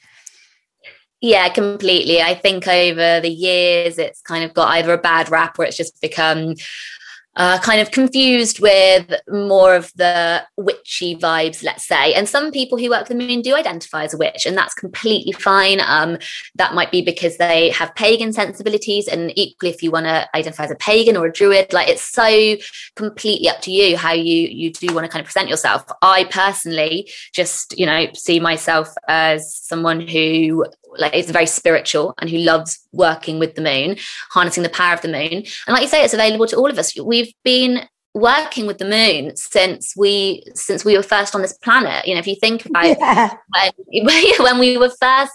Yeah, 1.23 1.51
completely. 1.51 2.23
I 2.23 2.35
think 2.35 2.67
over 2.67 3.21
the 3.21 3.29
years, 3.29 3.99
it's 3.99 4.23
kind 4.23 4.43
of 4.43 4.55
got 4.55 4.71
either 4.71 4.95
a 4.95 4.99
bad 4.99 5.31
rap 5.31 5.59
or 5.59 5.67
it's 5.67 5.77
just 5.77 6.01
become 6.01 6.55
uh, 7.37 7.59
kind 7.61 7.81
of 7.81 7.91
confused 7.91 8.61
with 8.61 9.13
more 9.29 9.75
of 9.75 9.93
the 9.95 10.43
witchy 10.57 11.17
vibes, 11.17 11.63
let's 11.63 11.87
say. 11.87 12.13
And 12.13 12.29
some 12.29 12.51
people 12.51 12.77
who 12.77 12.91
work 12.91 13.09
with 13.09 13.17
the 13.17 13.27
moon 13.27 13.41
do 13.41 13.55
identify 13.55 14.05
as 14.05 14.15
a 14.15 14.19
witch, 14.19 14.47
and 14.47 14.57
that's 14.57 14.75
completely 14.75 15.33
fine. 15.33 15.81
Um, 15.81 16.19
that 16.57 16.75
might 16.75 16.91
be 16.91 17.03
because 17.03 17.37
they 17.37 17.71
have 17.71 17.95
pagan 17.95 18.33
sensibilities, 18.33 19.07
and 19.07 19.33
equally, 19.37 19.73
if 19.73 19.83
you 19.83 19.91
want 19.91 20.07
to 20.07 20.29
identify 20.37 20.65
as 20.65 20.71
a 20.71 20.77
pagan 20.77 21.17
or 21.17 21.27
a 21.27 21.33
druid, 21.33 21.73
like 21.73 21.89
it's 21.89 22.05
so 22.05 22.57
completely 22.97 23.49
up 23.49 23.61
to 23.63 23.71
you 23.71 23.97
how 23.97 24.13
you 24.13 24.49
you 24.49 24.73
do 24.73 24.93
want 24.93 25.05
to 25.05 25.09
kind 25.09 25.21
of 25.21 25.27
present 25.27 25.49
yourself. 25.49 25.85
I 26.03 26.25
personally 26.25 27.11
just 27.33 27.79
you 27.79 27.87
know 27.87 28.09
see 28.15 28.41
myself 28.41 28.93
as 29.09 29.55
someone 29.55 30.07
who 30.07 30.67
like 30.99 31.15
is 31.15 31.31
very 31.31 31.47
spiritual 31.47 32.15
and 32.19 32.31
who 32.31 32.39
loves 32.39 32.79
working 32.93 33.39
with 33.39 33.55
the 33.55 33.63
moon, 33.63 33.97
harnessing 34.31 34.63
the 34.63 34.69
power 34.69 34.95
of 34.95 35.03
the 35.03 35.09
moon. 35.09 35.33
And 35.33 35.69
like 35.69 35.83
you 35.83 35.89
say, 35.89 36.05
it's 36.05 36.15
available 36.15 36.47
to 36.47 36.57
all 36.57 36.71
of 36.71 36.79
us. 36.79 36.99
We've 36.99 37.33
been 37.45 37.87
working 38.15 38.67
with 38.67 38.79
the 38.79 38.85
moon 38.85 39.37
since 39.37 39.95
we 39.97 40.43
since 40.55 40.85
we 40.85 40.97
were 40.97 41.03
first 41.03 41.33
on 41.33 41.43
this 41.43 41.57
planet 41.59 42.05
you 42.09 42.13
know 42.13 42.19
if 42.19 42.27
you 42.27 42.35
think 42.35 42.67
about 42.67 42.99
yeah. 42.99 43.33
when, 43.93 44.33
when 44.41 44.59
we 44.59 44.77
were 44.77 44.91
first 45.01 45.33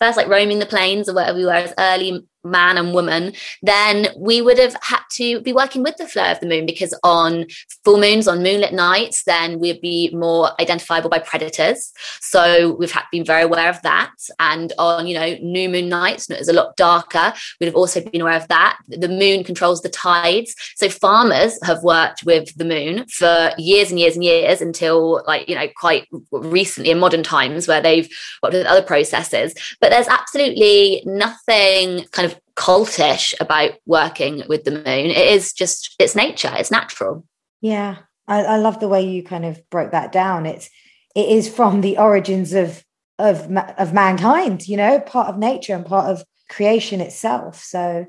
first 0.00 0.16
like 0.16 0.26
roaming 0.26 0.58
the 0.58 0.64
plains 0.64 1.06
or 1.06 1.12
whatever 1.12 1.36
we 1.36 1.44
were 1.44 1.52
as 1.52 1.74
early 1.78 2.26
man 2.44 2.78
and 2.78 2.94
woman, 2.94 3.32
then 3.62 4.08
we 4.16 4.42
would 4.42 4.58
have 4.58 4.76
had 4.82 5.00
to 5.12 5.40
be 5.40 5.52
working 5.52 5.82
with 5.82 5.96
the 5.96 6.06
flow 6.06 6.30
of 6.30 6.40
the 6.40 6.46
moon 6.46 6.66
because 6.66 6.94
on 7.02 7.46
full 7.84 7.98
moons, 7.98 8.28
on 8.28 8.42
moonlit 8.42 8.72
nights, 8.72 9.24
then 9.24 9.58
we'd 9.58 9.80
be 9.80 10.10
more 10.14 10.50
identifiable 10.60 11.10
by 11.10 11.18
predators. 11.18 11.92
So 12.20 12.74
we've 12.78 12.92
had 12.92 13.02
to 13.02 13.08
be 13.12 13.22
very 13.22 13.42
aware 13.42 13.68
of 13.68 13.80
that. 13.82 14.12
And 14.38 14.72
on, 14.78 15.06
you 15.06 15.14
know, 15.14 15.36
new 15.40 15.68
moon 15.68 15.88
nights, 15.88 16.28
it's 16.30 16.48
a 16.48 16.52
lot 16.52 16.76
darker, 16.76 17.32
we'd 17.60 17.66
have 17.66 17.76
also 17.76 18.00
been 18.00 18.20
aware 18.20 18.36
of 18.36 18.48
that. 18.48 18.78
The 18.88 19.08
moon 19.08 19.44
controls 19.44 19.82
the 19.82 19.88
tides. 19.88 20.54
So 20.76 20.88
farmers 20.88 21.58
have 21.64 21.82
worked 21.82 22.24
with 22.24 22.54
the 22.56 22.64
moon 22.64 23.06
for 23.08 23.50
years 23.58 23.90
and 23.90 23.98
years 23.98 24.14
and 24.14 24.24
years 24.24 24.60
until 24.60 25.22
like, 25.26 25.48
you 25.48 25.54
know, 25.54 25.68
quite 25.76 26.08
recently 26.30 26.90
in 26.90 26.98
modern 26.98 27.22
times 27.22 27.66
where 27.66 27.80
they've 27.80 28.08
worked 28.42 28.54
with 28.54 28.66
other 28.66 28.82
processes. 28.82 29.54
But 29.80 29.90
there's 29.90 30.08
absolutely 30.08 31.02
nothing 31.06 32.04
kind 32.10 32.30
of 32.30 32.33
cultish 32.56 33.34
about 33.40 33.72
working 33.86 34.42
with 34.48 34.64
the 34.64 34.70
moon. 34.70 34.84
It 34.86 35.16
is 35.16 35.52
just 35.52 35.94
it's 35.98 36.14
nature, 36.14 36.52
it's 36.56 36.70
natural. 36.70 37.26
Yeah. 37.60 37.96
I, 38.26 38.42
I 38.42 38.56
love 38.56 38.80
the 38.80 38.88
way 38.88 39.06
you 39.06 39.22
kind 39.22 39.44
of 39.44 39.68
broke 39.70 39.92
that 39.92 40.12
down. 40.12 40.46
It's 40.46 40.70
it 41.14 41.28
is 41.28 41.48
from 41.48 41.80
the 41.80 41.98
origins 41.98 42.52
of 42.52 42.84
of 43.18 43.50
of 43.78 43.92
mankind, 43.92 44.66
you 44.66 44.76
know, 44.76 45.00
part 45.00 45.28
of 45.28 45.38
nature 45.38 45.74
and 45.74 45.86
part 45.86 46.10
of 46.10 46.24
creation 46.48 47.00
itself. 47.00 47.62
So 47.62 48.06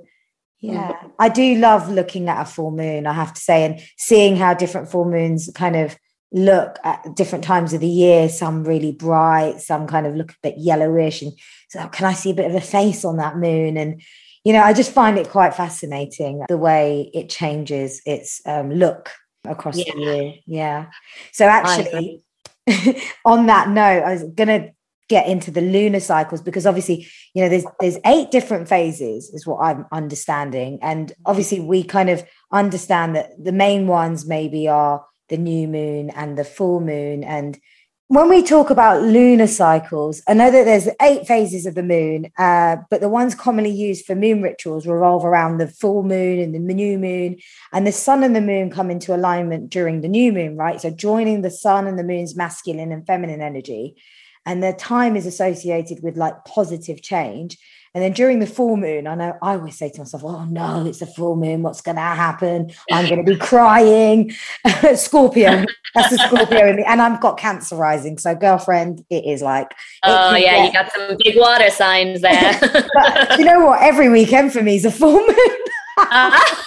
yeah, 0.59 0.93
mm-hmm. 0.93 1.07
I 1.19 1.29
do 1.29 1.55
love 1.55 1.89
looking 1.91 2.29
at 2.29 2.41
a 2.41 2.45
full 2.45 2.71
moon, 2.71 3.05
I 3.05 3.13
have 3.13 3.33
to 3.33 3.41
say, 3.41 3.65
and 3.65 3.81
seeing 3.97 4.35
how 4.35 4.53
different 4.53 4.89
full 4.89 5.05
moons 5.05 5.49
kind 5.53 5.75
of 5.75 5.95
look 6.31 6.77
at 6.83 7.15
different 7.15 7.43
times 7.43 7.73
of 7.73 7.81
the 7.81 7.88
year, 7.88 8.29
some 8.29 8.63
really 8.63 8.91
bright, 8.91 9.61
some 9.61 9.88
kind 9.88 10.05
of 10.05 10.15
look 10.15 10.31
a 10.31 10.35
bit 10.43 10.55
yellowish. 10.57 11.21
And 11.21 11.33
so, 11.69 11.88
can 11.88 12.05
I 12.05 12.13
see 12.13 12.31
a 12.31 12.35
bit 12.35 12.49
of 12.49 12.55
a 12.55 12.61
face 12.61 13.05
on 13.05 13.17
that 13.17 13.38
moon? 13.38 13.77
And 13.77 14.01
you 14.43 14.53
know, 14.53 14.61
I 14.61 14.73
just 14.73 14.91
find 14.91 15.17
it 15.17 15.29
quite 15.29 15.55
fascinating 15.55 16.43
the 16.47 16.57
way 16.57 17.09
it 17.13 17.29
changes 17.29 18.01
its 18.05 18.41
um, 18.45 18.71
look 18.71 19.11
across 19.43 19.77
yeah. 19.77 19.93
the 19.93 19.99
year. 19.99 20.33
Yeah. 20.45 20.85
So 21.31 21.45
actually, 21.45 22.23
on 23.25 23.47
that 23.47 23.69
note, 23.69 24.03
I 24.03 24.13
was 24.13 24.23
going 24.23 24.47
to 24.47 24.71
get 25.07 25.27
into 25.27 25.51
the 25.51 25.61
lunar 25.61 25.99
cycles 25.99 26.41
because 26.41 26.65
obviously, 26.65 27.07
you 27.33 27.43
know, 27.43 27.49
there's 27.49 27.65
there's 27.79 27.97
eight 28.05 28.31
different 28.31 28.67
phases, 28.67 29.29
is 29.33 29.47
what 29.47 29.57
I'm 29.57 29.85
understanding, 29.91 30.79
and 30.81 31.11
obviously 31.25 31.59
we 31.59 31.83
kind 31.83 32.09
of 32.09 32.23
understand 32.51 33.15
that 33.15 33.31
the 33.41 33.51
main 33.51 33.88
ones 33.88 34.27
maybe 34.27 34.67
are 34.67 35.05
the 35.29 35.38
new 35.38 35.67
moon 35.67 36.09
and 36.09 36.38
the 36.38 36.43
full 36.43 36.79
moon 36.79 37.23
and 37.23 37.59
when 38.07 38.29
we 38.29 38.43
talk 38.43 38.69
about 38.69 39.01
lunar 39.01 39.47
cycles, 39.47 40.21
I 40.27 40.35
know 40.35 40.51
that 40.51 40.65
there's 40.65 40.88
eight 41.01 41.25
phases 41.25 41.65
of 41.65 41.73
the 41.73 41.81
moon, 41.81 42.31
uh, 42.38 42.77
but 42.91 43.01
the 43.01 43.09
ones 43.09 43.33
commonly 43.33 43.71
used 43.71 44.05
for 44.05 44.13
moon 44.13 44.43
rituals 44.43 44.85
revolve 44.85 45.25
around 45.25 45.57
the 45.57 45.67
full 45.67 46.03
moon 46.03 46.39
and 46.39 46.53
the 46.53 46.59
new 46.59 46.99
moon, 46.99 47.38
and 47.73 47.88
the 47.88 47.91
sun 47.91 48.23
and 48.23 48.35
the 48.35 48.41
moon 48.41 48.69
come 48.69 48.91
into 48.91 49.15
alignment 49.15 49.71
during 49.71 50.01
the 50.01 50.07
new 50.07 50.31
moon, 50.31 50.55
right? 50.55 50.79
So 50.79 50.91
joining 50.91 51.41
the 51.41 51.49
sun 51.49 51.88
and 51.88 51.97
the 51.97 52.03
moon's 52.03 52.35
masculine 52.35 52.91
and 52.91 53.07
feminine 53.07 53.41
energy, 53.41 53.95
and 54.45 54.61
the 54.61 54.73
time 54.73 55.15
is 55.15 55.25
associated 55.25 56.03
with 56.03 56.15
like 56.15 56.45
positive 56.45 57.01
change. 57.01 57.57
And 57.95 58.03
then 58.03 58.12
during 58.12 58.39
the 58.39 58.45
full 58.45 58.75
moon, 58.75 59.08
I 59.08 59.15
know 59.15 59.38
I 59.41 59.53
always 59.53 59.77
say 59.77 59.89
to 59.89 59.99
myself, 59.99 60.21
oh 60.25 60.43
no, 60.43 60.86
it's 60.86 61.01
a 61.01 61.05
full 61.05 61.38
moon. 61.38 61.62
What's 61.62 61.79
going 61.79 61.95
to 61.95 62.01
happen? 62.01 62.71
I'm 62.91 63.05
going 63.05 63.25
to 63.25 63.31
be 63.31 63.38
crying. 63.39 64.31
Scorpio, 64.95 65.63
that's 65.93 66.10
the 66.10 66.17
Scorpio 66.27 66.67
in 66.67 66.75
me. 66.75 66.84
And 66.84 67.01
I've 67.01 67.21
got 67.21 67.38
cancer 67.38 67.77
rising. 67.77 68.17
So, 68.17 68.36
girlfriend, 68.36 69.05
it 69.10 69.23
is 69.23 69.41
like. 69.41 69.73
Oh, 70.03 70.36
yeah, 70.36 70.58
get... 70.58 70.65
you 70.65 70.73
got 70.73 70.91
some 70.91 71.17
big 71.23 71.38
water 71.38 71.69
signs 71.69 72.19
there. 72.19 72.60
but 72.93 73.39
you 73.39 73.45
know 73.45 73.65
what? 73.65 73.81
Every 73.81 74.10
weekend 74.10 74.51
for 74.51 74.62
me 74.62 74.75
is 74.75 74.84
a 74.84 74.91
full 74.91 75.17
moon. 75.17 75.58
uh-huh. 75.97 76.63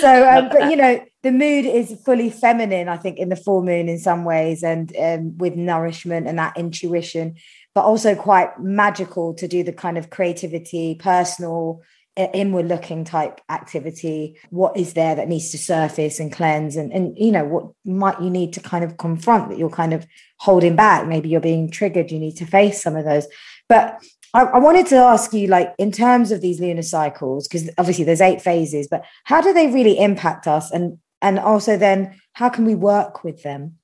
so 0.00 0.28
um, 0.28 0.48
but 0.48 0.70
you 0.70 0.76
know 0.76 1.04
the 1.24 1.32
mood 1.32 1.64
is 1.64 2.00
fully 2.04 2.30
feminine 2.30 2.88
i 2.88 2.96
think 2.96 3.18
in 3.18 3.28
the 3.30 3.36
full 3.36 3.64
moon 3.64 3.88
in 3.88 3.98
some 3.98 4.24
ways 4.24 4.62
and 4.62 4.96
um, 4.96 5.36
with 5.38 5.56
nourishment 5.56 6.28
and 6.28 6.38
that 6.38 6.56
intuition 6.56 7.34
but 7.76 7.84
also 7.84 8.14
quite 8.14 8.58
magical 8.58 9.34
to 9.34 9.46
do 9.46 9.62
the 9.62 9.70
kind 9.70 9.98
of 9.98 10.08
creativity, 10.08 10.94
personal 10.94 11.82
inward 12.16 12.66
looking 12.66 13.04
type 13.04 13.38
activity. 13.50 14.34
What 14.48 14.78
is 14.78 14.94
there 14.94 15.14
that 15.14 15.28
needs 15.28 15.50
to 15.50 15.58
surface 15.58 16.18
and 16.18 16.32
cleanse? 16.32 16.76
And 16.76 16.90
and 16.90 17.14
you 17.18 17.30
know 17.30 17.44
what 17.44 17.72
might 17.84 18.18
you 18.22 18.30
need 18.30 18.54
to 18.54 18.60
kind 18.60 18.82
of 18.82 18.96
confront 18.96 19.50
that 19.50 19.58
you're 19.58 19.68
kind 19.68 19.92
of 19.92 20.06
holding 20.38 20.74
back? 20.74 21.06
Maybe 21.06 21.28
you're 21.28 21.38
being 21.42 21.70
triggered 21.70 22.10
you 22.10 22.18
need 22.18 22.38
to 22.38 22.46
face 22.46 22.82
some 22.82 22.96
of 22.96 23.04
those. 23.04 23.26
But 23.68 24.02
I, 24.32 24.44
I 24.44 24.58
wanted 24.58 24.86
to 24.86 24.96
ask 24.96 25.34
you 25.34 25.46
like 25.46 25.74
in 25.76 25.92
terms 25.92 26.30
of 26.30 26.40
these 26.40 26.58
lunar 26.58 26.80
cycles 26.80 27.46
because 27.46 27.68
obviously 27.76 28.06
there's 28.06 28.22
eight 28.22 28.40
phases 28.40 28.88
but 28.90 29.04
how 29.24 29.42
do 29.42 29.52
they 29.52 29.66
really 29.66 29.98
impact 29.98 30.46
us? 30.46 30.70
And 30.70 30.96
and 31.20 31.38
also 31.38 31.76
then 31.76 32.18
how 32.32 32.48
can 32.48 32.64
we 32.64 32.74
work 32.74 33.22
with 33.22 33.42
them 33.42 33.76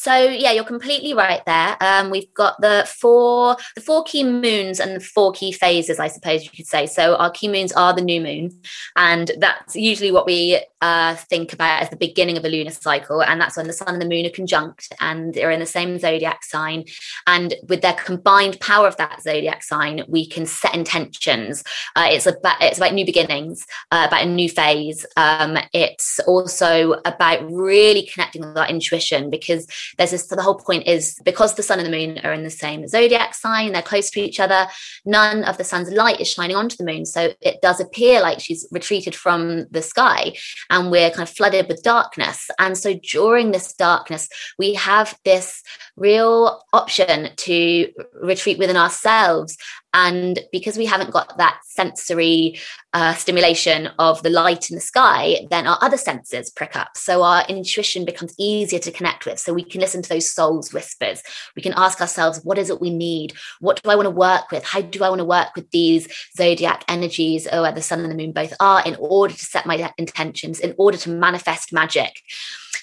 so 0.00 0.16
yeah, 0.16 0.52
you're 0.52 0.64
completely 0.64 1.12
right 1.12 1.44
there. 1.44 1.76
Um, 1.82 2.08
we've 2.08 2.32
got 2.32 2.58
the 2.62 2.88
four 2.88 3.58
the 3.74 3.82
four 3.82 4.02
key 4.04 4.24
moons 4.24 4.80
and 4.80 4.96
the 4.96 5.00
four 5.00 5.30
key 5.32 5.52
phases, 5.52 6.00
I 6.00 6.08
suppose 6.08 6.42
you 6.42 6.48
could 6.48 6.66
say. 6.66 6.86
So 6.86 7.16
our 7.16 7.30
key 7.30 7.48
moons 7.48 7.70
are 7.72 7.92
the 7.92 8.00
new 8.00 8.22
moon, 8.22 8.62
and 8.96 9.30
that's 9.36 9.76
usually 9.76 10.10
what 10.10 10.24
we 10.24 10.58
uh, 10.80 11.16
think 11.16 11.52
about 11.52 11.82
as 11.82 11.90
the 11.90 11.96
beginning 11.96 12.38
of 12.38 12.46
a 12.46 12.48
lunar 12.48 12.70
cycle, 12.70 13.22
and 13.22 13.38
that's 13.38 13.58
when 13.58 13.66
the 13.66 13.74
sun 13.74 13.88
and 13.88 14.00
the 14.00 14.08
moon 14.08 14.24
are 14.24 14.30
conjunct 14.30 14.90
and 15.00 15.34
they're 15.34 15.50
in 15.50 15.60
the 15.60 15.66
same 15.66 15.98
zodiac 15.98 16.44
sign. 16.44 16.84
And 17.26 17.52
with 17.68 17.82
their 17.82 17.92
combined 17.92 18.58
power 18.60 18.88
of 18.88 18.96
that 18.96 19.20
zodiac 19.20 19.62
sign, 19.62 20.02
we 20.08 20.26
can 20.26 20.46
set 20.46 20.74
intentions. 20.74 21.62
Uh, 21.94 22.08
it's 22.10 22.24
about 22.24 22.56
it's 22.62 22.78
about 22.78 22.94
new 22.94 23.04
beginnings, 23.04 23.66
uh, 23.90 24.06
about 24.08 24.22
a 24.22 24.26
new 24.26 24.48
phase. 24.48 25.04
Um, 25.18 25.58
it's 25.74 26.20
also 26.20 26.92
about 27.04 27.44
really 27.52 28.08
connecting 28.10 28.40
with 28.40 28.56
our 28.56 28.66
intuition 28.66 29.28
because 29.28 29.66
there's 29.98 30.10
this, 30.10 30.26
the 30.26 30.42
whole 30.42 30.56
point 30.56 30.86
is 30.86 31.18
because 31.24 31.54
the 31.54 31.62
sun 31.62 31.78
and 31.78 31.86
the 31.86 31.96
moon 31.96 32.18
are 32.24 32.32
in 32.32 32.42
the 32.42 32.50
same 32.50 32.86
zodiac 32.86 33.34
sign, 33.34 33.72
they're 33.72 33.82
close 33.82 34.10
to 34.10 34.20
each 34.20 34.40
other, 34.40 34.66
none 35.04 35.44
of 35.44 35.58
the 35.58 35.64
sun's 35.64 35.90
light 35.90 36.20
is 36.20 36.28
shining 36.28 36.56
onto 36.56 36.76
the 36.76 36.84
moon. 36.84 37.04
So 37.04 37.32
it 37.40 37.60
does 37.62 37.80
appear 37.80 38.20
like 38.20 38.40
she's 38.40 38.66
retreated 38.70 39.14
from 39.14 39.66
the 39.70 39.82
sky 39.82 40.34
and 40.68 40.90
we're 40.90 41.10
kind 41.10 41.28
of 41.28 41.34
flooded 41.34 41.68
with 41.68 41.82
darkness. 41.82 42.48
And 42.58 42.76
so 42.76 42.94
during 43.10 43.50
this 43.50 43.72
darkness, 43.74 44.28
we 44.58 44.74
have 44.74 45.18
this 45.24 45.62
real 45.96 46.62
option 46.72 47.30
to 47.36 47.92
retreat 48.22 48.58
within 48.58 48.76
ourselves 48.76 49.56
and 49.92 50.38
because 50.52 50.76
we 50.76 50.86
haven't 50.86 51.10
got 51.10 51.36
that 51.38 51.60
sensory 51.64 52.58
uh, 52.92 53.14
stimulation 53.14 53.88
of 53.98 54.22
the 54.22 54.30
light 54.30 54.70
in 54.70 54.76
the 54.76 54.80
sky, 54.80 55.46
then 55.50 55.66
our 55.66 55.78
other 55.80 55.96
senses 55.96 56.50
prick 56.50 56.76
up. 56.76 56.96
So 56.96 57.22
our 57.22 57.44
intuition 57.48 58.04
becomes 58.04 58.34
easier 58.38 58.78
to 58.80 58.92
connect 58.92 59.26
with. 59.26 59.38
So 59.38 59.52
we 59.52 59.64
can 59.64 59.80
listen 59.80 60.02
to 60.02 60.08
those 60.08 60.32
soul's 60.32 60.72
whispers. 60.72 61.22
We 61.56 61.62
can 61.62 61.74
ask 61.76 62.00
ourselves, 62.00 62.40
what 62.44 62.58
is 62.58 62.70
it 62.70 62.80
we 62.80 62.90
need? 62.90 63.34
What 63.60 63.82
do 63.82 63.90
I 63.90 63.96
want 63.96 64.06
to 64.06 64.10
work 64.10 64.50
with? 64.50 64.64
How 64.64 64.80
do 64.80 65.02
I 65.04 65.08
want 65.08 65.20
to 65.20 65.24
work 65.24 65.48
with 65.56 65.70
these 65.70 66.08
zodiac 66.36 66.84
energies, 66.88 67.46
or 67.46 67.62
where 67.62 67.72
the 67.72 67.82
sun 67.82 68.00
and 68.00 68.10
the 68.10 68.16
moon 68.16 68.32
both 68.32 68.54
are, 68.60 68.82
in 68.84 68.96
order 68.98 69.34
to 69.34 69.44
set 69.44 69.66
my 69.66 69.92
intentions, 69.98 70.60
in 70.60 70.74
order 70.78 70.98
to 70.98 71.10
manifest 71.10 71.72
magic? 71.72 72.12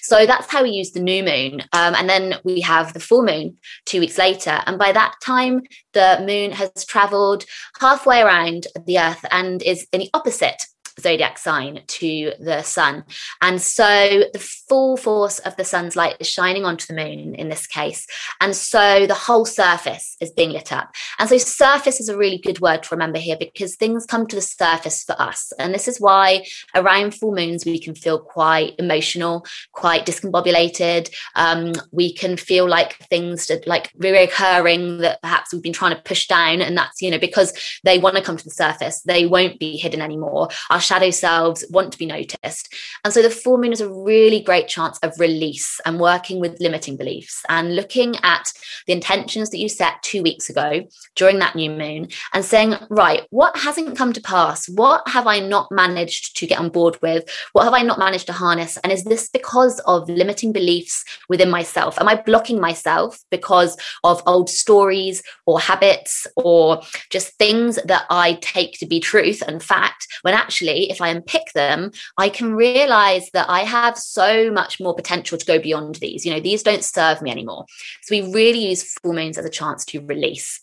So 0.02 0.24
that's 0.24 0.50
how 0.50 0.62
we 0.62 0.70
use 0.70 0.92
the 0.92 1.00
new 1.00 1.22
moon. 1.22 1.60
Um, 1.72 1.94
and 1.94 2.08
then 2.08 2.36
we 2.42 2.60
have 2.62 2.94
the 2.94 3.00
full 3.00 3.22
moon 3.22 3.58
two 3.84 4.00
weeks 4.00 4.16
later. 4.16 4.62
And 4.64 4.78
by 4.78 4.92
that 4.92 5.14
time, 5.22 5.62
the 5.98 6.24
moon 6.24 6.52
has 6.52 6.84
traveled 6.84 7.44
halfway 7.80 8.20
around 8.20 8.68
the 8.86 9.00
earth 9.00 9.24
and 9.32 9.60
is 9.62 9.88
in 9.92 9.98
the 9.98 10.10
opposite 10.14 10.62
zodiac 11.00 11.38
sign 11.38 11.82
to 11.86 12.32
the 12.38 12.62
sun. 12.62 13.04
And 13.40 13.60
so 13.60 14.24
the 14.32 14.38
full 14.38 14.96
force 14.96 15.38
of 15.40 15.56
the 15.56 15.64
sun's 15.64 15.96
light 15.96 16.16
is 16.20 16.28
shining 16.28 16.64
onto 16.64 16.86
the 16.86 16.94
moon 16.94 17.34
in 17.34 17.48
this 17.48 17.66
case. 17.66 18.06
And 18.40 18.54
so 18.54 19.06
the 19.06 19.14
whole 19.14 19.44
surface 19.44 20.16
is 20.20 20.30
being 20.30 20.50
lit 20.50 20.72
up. 20.72 20.94
And 21.18 21.28
so 21.28 21.38
surface 21.38 22.00
is 22.00 22.08
a 22.08 22.16
really 22.16 22.38
good 22.38 22.60
word 22.60 22.82
to 22.84 22.94
remember 22.94 23.18
here 23.18 23.36
because 23.38 23.76
things 23.76 24.06
come 24.06 24.26
to 24.26 24.36
the 24.36 24.42
surface 24.42 25.04
for 25.04 25.20
us. 25.20 25.52
And 25.58 25.74
this 25.74 25.88
is 25.88 26.00
why 26.00 26.46
around 26.74 27.14
full 27.14 27.34
moons 27.34 27.64
we 27.64 27.78
can 27.78 27.94
feel 27.94 28.18
quite 28.18 28.74
emotional, 28.78 29.46
quite 29.72 30.06
discombobulated. 30.06 31.12
Um, 31.34 31.72
we 31.92 32.12
can 32.12 32.36
feel 32.36 32.68
like 32.68 32.98
things 33.08 33.46
that 33.46 33.66
like 33.66 33.92
reoccurring 33.94 35.00
that 35.00 35.22
perhaps 35.22 35.52
we've 35.52 35.62
been 35.62 35.72
trying 35.72 35.94
to 35.94 36.02
push 36.02 36.26
down. 36.26 36.60
And 36.60 36.76
that's, 36.76 37.00
you 37.00 37.10
know, 37.10 37.18
because 37.18 37.52
they 37.84 37.98
want 37.98 38.16
to 38.16 38.22
come 38.22 38.36
to 38.36 38.44
the 38.44 38.50
surface, 38.50 39.02
they 39.02 39.26
won't 39.26 39.58
be 39.58 39.76
hidden 39.76 40.00
anymore. 40.00 40.48
Our 40.70 40.80
shadow 40.88 41.10
selves 41.10 41.64
want 41.70 41.92
to 41.92 41.98
be 41.98 42.06
noticed. 42.06 42.74
And 43.04 43.12
so 43.12 43.20
the 43.20 43.30
full 43.30 43.58
moon 43.58 43.72
is 43.72 43.82
a 43.82 43.92
really 43.92 44.40
great 44.40 44.68
chance 44.68 44.98
of 45.02 45.12
release 45.20 45.80
and 45.84 46.00
working 46.00 46.40
with 46.40 46.60
limiting 46.60 46.96
beliefs 46.96 47.42
and 47.48 47.76
looking 47.76 48.16
at 48.22 48.50
the 48.86 48.94
intentions 48.94 49.50
that 49.50 49.58
you 49.58 49.68
set 49.68 50.02
two 50.02 50.22
weeks 50.22 50.48
ago 50.48 50.86
during 51.14 51.38
that 51.40 51.54
new 51.54 51.70
moon 51.70 52.08
and 52.32 52.44
saying, 52.44 52.74
right, 52.88 53.26
what 53.30 53.56
hasn't 53.58 53.98
come 53.98 54.14
to 54.14 54.20
pass? 54.22 54.66
What 54.68 55.06
have 55.08 55.26
I 55.26 55.40
not 55.40 55.68
managed 55.70 56.36
to 56.38 56.46
get 56.46 56.58
on 56.58 56.70
board 56.70 56.96
with? 57.02 57.28
What 57.52 57.64
have 57.64 57.74
I 57.74 57.82
not 57.82 57.98
managed 57.98 58.26
to 58.28 58.32
harness? 58.32 58.78
And 58.78 58.90
is 58.90 59.04
this 59.04 59.28
because 59.28 59.80
of 59.80 60.08
limiting 60.08 60.52
beliefs 60.52 61.04
within 61.28 61.50
myself? 61.50 62.00
Am 62.00 62.08
I 62.08 62.14
blocking 62.14 62.60
myself 62.60 63.18
because 63.30 63.76
of 64.04 64.22
old 64.26 64.48
stories 64.48 65.22
or 65.44 65.60
habits 65.60 66.26
or 66.36 66.80
just 67.10 67.34
things 67.34 67.78
that 67.84 68.06
I 68.08 68.38
take 68.40 68.78
to 68.78 68.86
be 68.86 69.00
truth 69.00 69.42
and 69.46 69.62
fact 69.62 70.06
when 70.22 70.34
actually 70.34 70.77
if 70.84 71.00
I 71.00 71.08
unpick 71.08 71.52
them, 71.54 71.90
I 72.16 72.28
can 72.28 72.54
realize 72.54 73.30
that 73.32 73.48
I 73.48 73.60
have 73.60 73.98
so 73.98 74.50
much 74.50 74.80
more 74.80 74.94
potential 74.94 75.38
to 75.38 75.46
go 75.46 75.58
beyond 75.58 75.96
these. 75.96 76.24
You 76.24 76.32
know, 76.32 76.40
these 76.40 76.62
don't 76.62 76.84
serve 76.84 77.22
me 77.22 77.30
anymore. 77.30 77.66
So 78.02 78.16
we 78.16 78.32
really 78.32 78.68
use 78.68 78.94
full 78.94 79.12
moons 79.12 79.38
as 79.38 79.44
a 79.44 79.50
chance 79.50 79.84
to 79.86 80.04
release. 80.04 80.60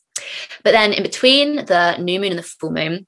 But 0.63 0.71
then 0.71 0.93
in 0.93 1.03
between 1.03 1.65
the 1.65 1.97
new 1.97 2.19
moon 2.19 2.31
and 2.31 2.39
the 2.39 2.43
full 2.43 2.71
moon, 2.71 3.05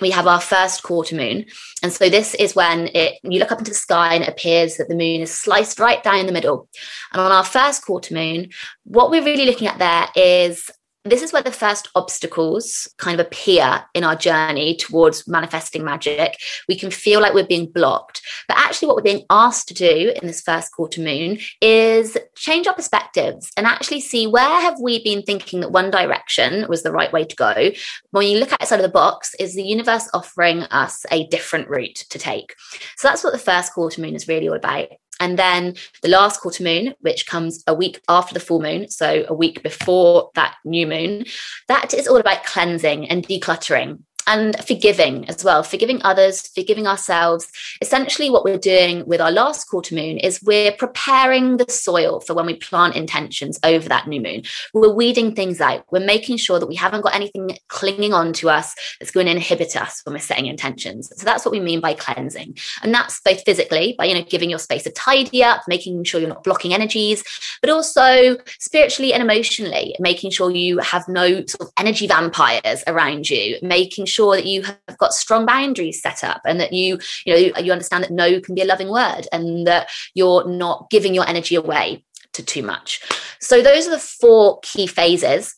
we 0.00 0.10
have 0.10 0.26
our 0.26 0.40
first 0.40 0.82
quarter 0.82 1.14
moon. 1.14 1.44
And 1.82 1.92
so 1.92 2.08
this 2.08 2.34
is 2.34 2.56
when 2.56 2.88
it 2.94 3.18
you 3.22 3.38
look 3.38 3.52
up 3.52 3.58
into 3.58 3.70
the 3.70 3.76
sky 3.76 4.14
and 4.14 4.22
it 4.22 4.28
appears 4.28 4.76
that 4.76 4.88
the 4.88 4.94
moon 4.94 5.20
is 5.20 5.36
sliced 5.36 5.78
right 5.78 6.02
down 6.02 6.18
in 6.18 6.26
the 6.26 6.32
middle. 6.32 6.68
And 7.12 7.20
on 7.20 7.30
our 7.30 7.44
first 7.44 7.84
quarter 7.84 8.14
moon, 8.14 8.50
what 8.84 9.10
we're 9.10 9.24
really 9.24 9.44
looking 9.44 9.68
at 9.68 9.78
there 9.78 10.08
is 10.16 10.70
this 11.04 11.22
is 11.22 11.32
where 11.32 11.42
the 11.42 11.50
first 11.50 11.88
obstacles 11.94 12.88
kind 12.98 13.18
of 13.18 13.26
appear 13.26 13.84
in 13.94 14.04
our 14.04 14.14
journey 14.14 14.76
towards 14.76 15.26
manifesting 15.26 15.84
magic. 15.84 16.36
We 16.68 16.78
can 16.78 16.90
feel 16.90 17.20
like 17.20 17.34
we're 17.34 17.46
being 17.46 17.70
blocked. 17.70 18.22
But 18.46 18.58
actually, 18.58 18.88
what 18.88 18.96
we're 18.96 19.02
being 19.02 19.24
asked 19.28 19.68
to 19.68 19.74
do 19.74 20.12
in 20.20 20.26
this 20.26 20.42
first 20.42 20.72
quarter 20.72 21.00
moon 21.00 21.38
is 21.60 22.16
change 22.36 22.66
our 22.66 22.74
perspectives 22.74 23.50
and 23.56 23.66
actually 23.66 24.00
see 24.00 24.26
where 24.26 24.60
have 24.60 24.78
we 24.80 25.02
been 25.02 25.22
thinking 25.22 25.60
that 25.60 25.72
one 25.72 25.90
direction 25.90 26.66
was 26.68 26.82
the 26.82 26.92
right 26.92 27.12
way 27.12 27.24
to 27.24 27.36
go. 27.36 27.70
When 28.10 28.28
you 28.28 28.38
look 28.38 28.52
outside 28.52 28.76
of 28.76 28.82
the 28.82 28.88
box, 28.88 29.34
is 29.40 29.54
the 29.54 29.62
universe 29.62 30.08
offering 30.14 30.62
us 30.64 31.04
a 31.10 31.26
different 31.26 31.68
route 31.68 32.04
to 32.10 32.18
take? 32.18 32.54
So 32.96 33.08
that's 33.08 33.24
what 33.24 33.32
the 33.32 33.38
first 33.38 33.72
quarter 33.72 34.00
moon 34.00 34.14
is 34.14 34.28
really 34.28 34.48
all 34.48 34.56
about. 34.56 34.88
And 35.22 35.38
then 35.38 35.76
the 36.02 36.08
last 36.08 36.40
quarter 36.40 36.64
moon, 36.64 36.94
which 37.00 37.28
comes 37.28 37.62
a 37.68 37.74
week 37.74 38.00
after 38.08 38.34
the 38.34 38.40
full 38.40 38.60
moon, 38.60 38.90
so 38.90 39.24
a 39.28 39.32
week 39.32 39.62
before 39.62 40.32
that 40.34 40.56
new 40.64 40.84
moon, 40.84 41.26
that 41.68 41.94
is 41.94 42.08
all 42.08 42.16
about 42.16 42.44
cleansing 42.44 43.08
and 43.08 43.24
decluttering 43.24 44.00
and 44.26 44.56
forgiving 44.64 45.28
as 45.28 45.44
well, 45.44 45.62
forgiving 45.62 46.00
others, 46.02 46.48
forgiving 46.48 46.86
ourselves. 46.86 47.48
Essentially, 47.80 48.30
what 48.30 48.44
we're 48.44 48.58
doing 48.58 49.04
with 49.06 49.20
our 49.20 49.30
last 49.30 49.64
quarter 49.64 49.94
moon 49.94 50.18
is 50.18 50.42
we're 50.42 50.72
preparing 50.72 51.56
the 51.56 51.66
soil 51.68 52.20
for 52.20 52.34
when 52.34 52.46
we 52.46 52.54
plant 52.54 52.96
intentions 52.96 53.58
over 53.64 53.88
that 53.88 54.06
new 54.06 54.20
moon. 54.20 54.42
We're 54.74 54.92
weeding 54.92 55.34
things 55.34 55.60
out. 55.60 55.84
We're 55.90 56.00
making 56.04 56.36
sure 56.36 56.58
that 56.58 56.66
we 56.66 56.76
haven't 56.76 57.02
got 57.02 57.14
anything 57.14 57.58
clinging 57.68 58.12
on 58.12 58.32
to 58.34 58.50
us 58.50 58.74
that's 59.00 59.12
going 59.12 59.26
to 59.26 59.32
inhibit 59.32 59.76
us 59.76 60.02
when 60.04 60.14
we're 60.14 60.20
setting 60.20 60.46
intentions. 60.46 61.12
So 61.16 61.24
that's 61.24 61.44
what 61.44 61.52
we 61.52 61.60
mean 61.60 61.80
by 61.80 61.94
cleansing. 61.94 62.56
And 62.82 62.94
that's 62.94 63.20
both 63.20 63.44
physically, 63.44 63.94
by 63.98 64.06
you 64.06 64.14
know, 64.14 64.24
giving 64.24 64.50
your 64.50 64.58
space 64.58 64.86
a 64.86 64.90
tidy 64.90 65.42
up, 65.42 65.62
making 65.68 66.04
sure 66.04 66.20
you're 66.20 66.28
not 66.28 66.44
blocking 66.44 66.74
energies, 66.74 67.24
but 67.60 67.70
also 67.70 68.36
spiritually 68.58 69.12
and 69.12 69.22
emotionally, 69.22 69.94
making 69.98 70.30
sure 70.30 70.50
you 70.50 70.78
have 70.78 71.06
no 71.08 71.44
sort 71.46 71.60
of 71.60 71.68
energy 71.78 72.06
vampires 72.06 72.82
around 72.86 73.28
you, 73.28 73.58
making 73.62 74.06
sure 74.12 74.36
that 74.36 74.46
you 74.46 74.62
have 74.62 74.78
got 74.98 75.14
strong 75.14 75.46
boundaries 75.46 76.00
set 76.02 76.22
up 76.22 76.40
and 76.44 76.60
that 76.60 76.72
you 76.72 76.98
you 77.24 77.32
know 77.32 77.58
you 77.58 77.72
understand 77.72 78.04
that 78.04 78.10
no 78.10 78.40
can 78.40 78.54
be 78.54 78.62
a 78.62 78.66
loving 78.66 78.90
word 78.90 79.26
and 79.32 79.66
that 79.66 79.88
you're 80.14 80.46
not 80.48 80.88
giving 80.90 81.14
your 81.14 81.28
energy 81.28 81.54
away 81.54 82.04
to 82.32 82.42
too 82.42 82.62
much. 82.62 83.02
So 83.40 83.62
those 83.62 83.86
are 83.86 83.90
the 83.90 83.98
four 83.98 84.60
key 84.62 84.86
phases 84.86 85.54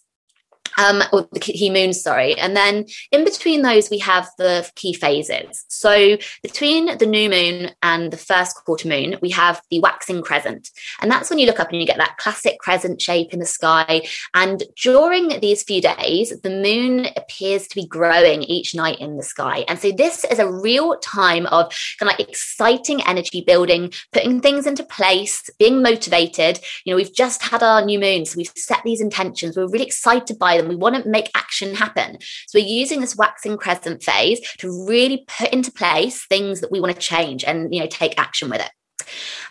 um, 0.79 1.03
or 1.13 1.29
the 1.33 1.41
key 1.41 1.71
moon, 1.71 1.93
sorry. 1.93 2.39
And 2.39 2.57
then 2.57 2.87
in 3.13 3.25
between 3.25 3.63
those, 3.63 3.91
we 3.91 3.99
have 3.99 4.29
the 4.39 4.69
key 4.75 4.95
phases. 4.95 5.65
So 5.69 6.17
between 6.43 6.99
the 6.99 7.07
new 7.07 7.29
moon 7.29 7.71
and 7.83 8.13
the 8.13 8.17
first 8.17 8.57
quarter 8.65 8.89
moon, 8.89 9.17
we 9.23 9.31
have 9.31 9.61
the 9.71 9.81
waxing 9.81 10.23
crescent. 10.23 10.71
And 11.01 11.11
that's 11.11 11.31
when 11.31 11.39
you 11.39 11.47
look 11.47 11.61
up 11.61 11.71
and 11.71 11.81
you 11.81 11.87
get 11.87 11.99
that 11.99 12.17
classic 12.19 12.59
crescent 12.59 13.01
shape 13.01 13.33
in 13.33 13.39
the 13.39 13.47
sky. 13.47 14.03
And 14.35 14.63
during 14.81 15.41
these 15.41 15.63
few 15.63 15.81
days, 15.81 16.33
the 16.41 16.51
moon 16.51 17.07
appears 17.17 17.67
to 17.69 17.77
be 17.77 17.87
growing 17.87 18.43
each 18.43 18.75
night 18.75 19.01
in 19.01 19.17
the 19.17 19.23
sky. 19.23 19.65
And 19.69 19.79
so 19.79 19.93
this 19.93 20.25
is 20.25 20.39
a 20.39 20.51
real 20.51 20.97
time 20.99 21.47
of 21.47 21.73
kind 21.99 22.11
of 22.11 22.19
like 22.19 22.29
exciting 22.29 23.03
energy 23.03 23.43
building, 23.47 23.93
putting 24.13 24.41
things 24.41 24.67
into 24.67 24.85
place, 24.85 25.49
being 25.59 25.83
motivated. 25.83 26.61
You 26.85 26.93
know, 26.93 26.97
we've 26.97 27.15
just 27.15 27.43
had 27.43 27.63
our 27.63 27.85
new 27.85 27.99
moon, 27.99 28.25
so 28.25 28.37
we've 28.37 28.53
set 28.57 28.83
these 28.85 29.01
intentions. 29.01 29.57
We're 29.57 29.69
really 29.69 29.87
excited 29.87 30.39
by 30.39 30.57
them 30.57 30.64
and 30.65 30.69
we 30.71 30.77
want 30.77 31.03
to 31.03 31.09
make 31.09 31.31
action 31.35 31.75
happen. 31.75 32.19
So 32.47 32.59
we're 32.59 32.67
using 32.67 33.01
this 33.01 33.17
waxing 33.17 33.57
crescent 33.57 34.03
phase 34.03 34.41
to 34.59 34.87
really 34.87 35.25
put 35.29 35.53
into 35.53 35.71
place 35.73 36.27
things 36.27 36.61
that 36.61 36.73
we 36.73 36.81
want 36.81 36.95
to 36.95 37.01
change 37.01 37.45
and 37.45 37.73
you 37.75 37.81
know 37.81 37.87
take 37.87 38.19
action 38.19 38.51
with 38.51 38.61
it. 38.61 38.71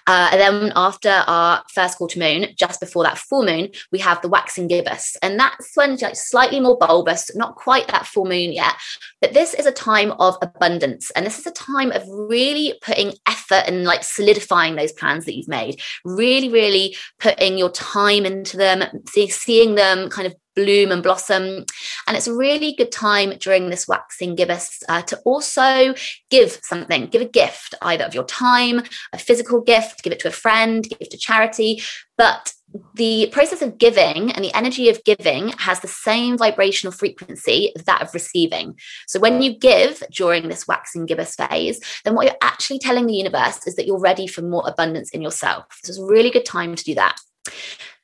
Uh, 0.06 0.30
and 0.32 0.42
then 0.42 0.74
after 0.76 1.10
our 1.10 1.64
first 1.74 1.98
quarter 1.98 2.20
moon, 2.20 2.48
just 2.58 2.80
before 2.80 3.04
that 3.04 3.18
full 3.18 3.46
moon, 3.46 3.70
we 3.92 4.00
have 4.00 4.22
the 4.22 4.28
waxing 4.28 4.68
gibbous. 4.68 5.16
And 5.22 5.40
that's 5.40 5.72
when 5.76 5.96
like 5.98 6.16
slightly 6.16 6.60
more 6.60 6.78
bulbous, 6.78 7.34
not 7.36 7.56
quite 7.56 7.88
that 7.88 8.06
full 8.06 8.26
moon 8.26 8.52
yet. 8.52 8.74
But 9.22 9.34
this 9.34 9.54
is 9.54 9.66
a 9.66 9.72
time 9.72 10.12
of 10.14 10.38
abundance. 10.42 11.12
And 11.12 11.26
this 11.26 11.40
is 11.40 11.48
a 11.48 11.52
time 11.52 11.92
of 11.92 12.04
really 12.08 12.78
putting 12.82 13.14
effort 13.28 13.64
and 13.68 13.86
like 13.86 14.04
solidifying 14.04 14.76
those 14.76 14.92
plans 14.92 15.26
that 15.26 15.36
you've 15.36 15.48
made, 15.48 15.82
really, 16.04 16.50
really 16.50 16.96
putting 17.20 17.58
your 17.58 17.72
time 17.72 18.26
into 18.26 18.58
them, 18.58 18.84
seeing 19.08 19.76
them 19.76 20.10
kind 20.10 20.28
of 20.28 20.36
bloom 20.56 20.92
and 20.92 21.04
blossom. 21.04 21.66
And 22.08 22.18
it's 22.18 22.28
a 22.28 22.36
really 22.36 22.74
good 22.74 22.92
time 22.92 23.38
during 23.40 23.70
this 23.70 23.88
waxing 23.88 24.36
gibbous 24.36 24.84
uh, 24.90 25.02
to 25.04 25.18
also 25.20 25.94
give 26.30 26.60
something, 26.64 27.08
give 27.08 27.22
a 27.22 27.26
gift, 27.26 27.76
either 27.82 28.04
of 28.04 28.14
your 28.14 28.26
time, 28.26 28.82
a 29.12 29.18
physical 29.18 29.62
gift, 29.62 30.04
give 30.04 30.14
it 30.14 30.20
to 30.20 30.28
a 30.28 30.32
friend, 30.32 30.88
give 30.88 31.10
to 31.10 31.18
charity. 31.18 31.82
But 32.18 32.54
the 32.96 33.30
process 33.32 33.62
of 33.62 33.78
giving 33.78 34.32
and 34.32 34.44
the 34.44 34.56
energy 34.56 34.90
of 34.90 35.04
giving 35.04 35.50
has 35.60 35.80
the 35.80 35.88
same 35.88 36.38
vibrational 36.38 36.92
frequency 36.92 37.72
as 37.76 37.84
that 37.86 38.02
of 38.02 38.14
receiving. 38.14 38.76
So 39.08 39.20
when 39.20 39.42
you 39.42 39.58
give 39.58 40.02
during 40.12 40.48
this 40.48 40.68
waxing 40.68 41.06
gibbous 41.06 41.36
phase, 41.36 41.80
then 42.04 42.16
what 42.16 42.26
you're 42.26 42.36
actually 42.42 42.80
telling 42.80 43.06
the 43.06 43.14
universe 43.14 43.66
is 43.68 43.76
that 43.76 43.86
you're 43.86 44.00
ready 44.00 44.28
for 44.28 44.42
more 44.42 44.64
abundance 44.68 45.12
in 45.12 45.22
yourself. 45.22 45.66
So 45.84 45.92
it's 45.92 46.00
a 46.00 46.06
really 46.06 46.32
good 46.32 46.46
time 46.46 46.76
to 46.76 46.84
do 46.84 46.96
that. 46.96 47.18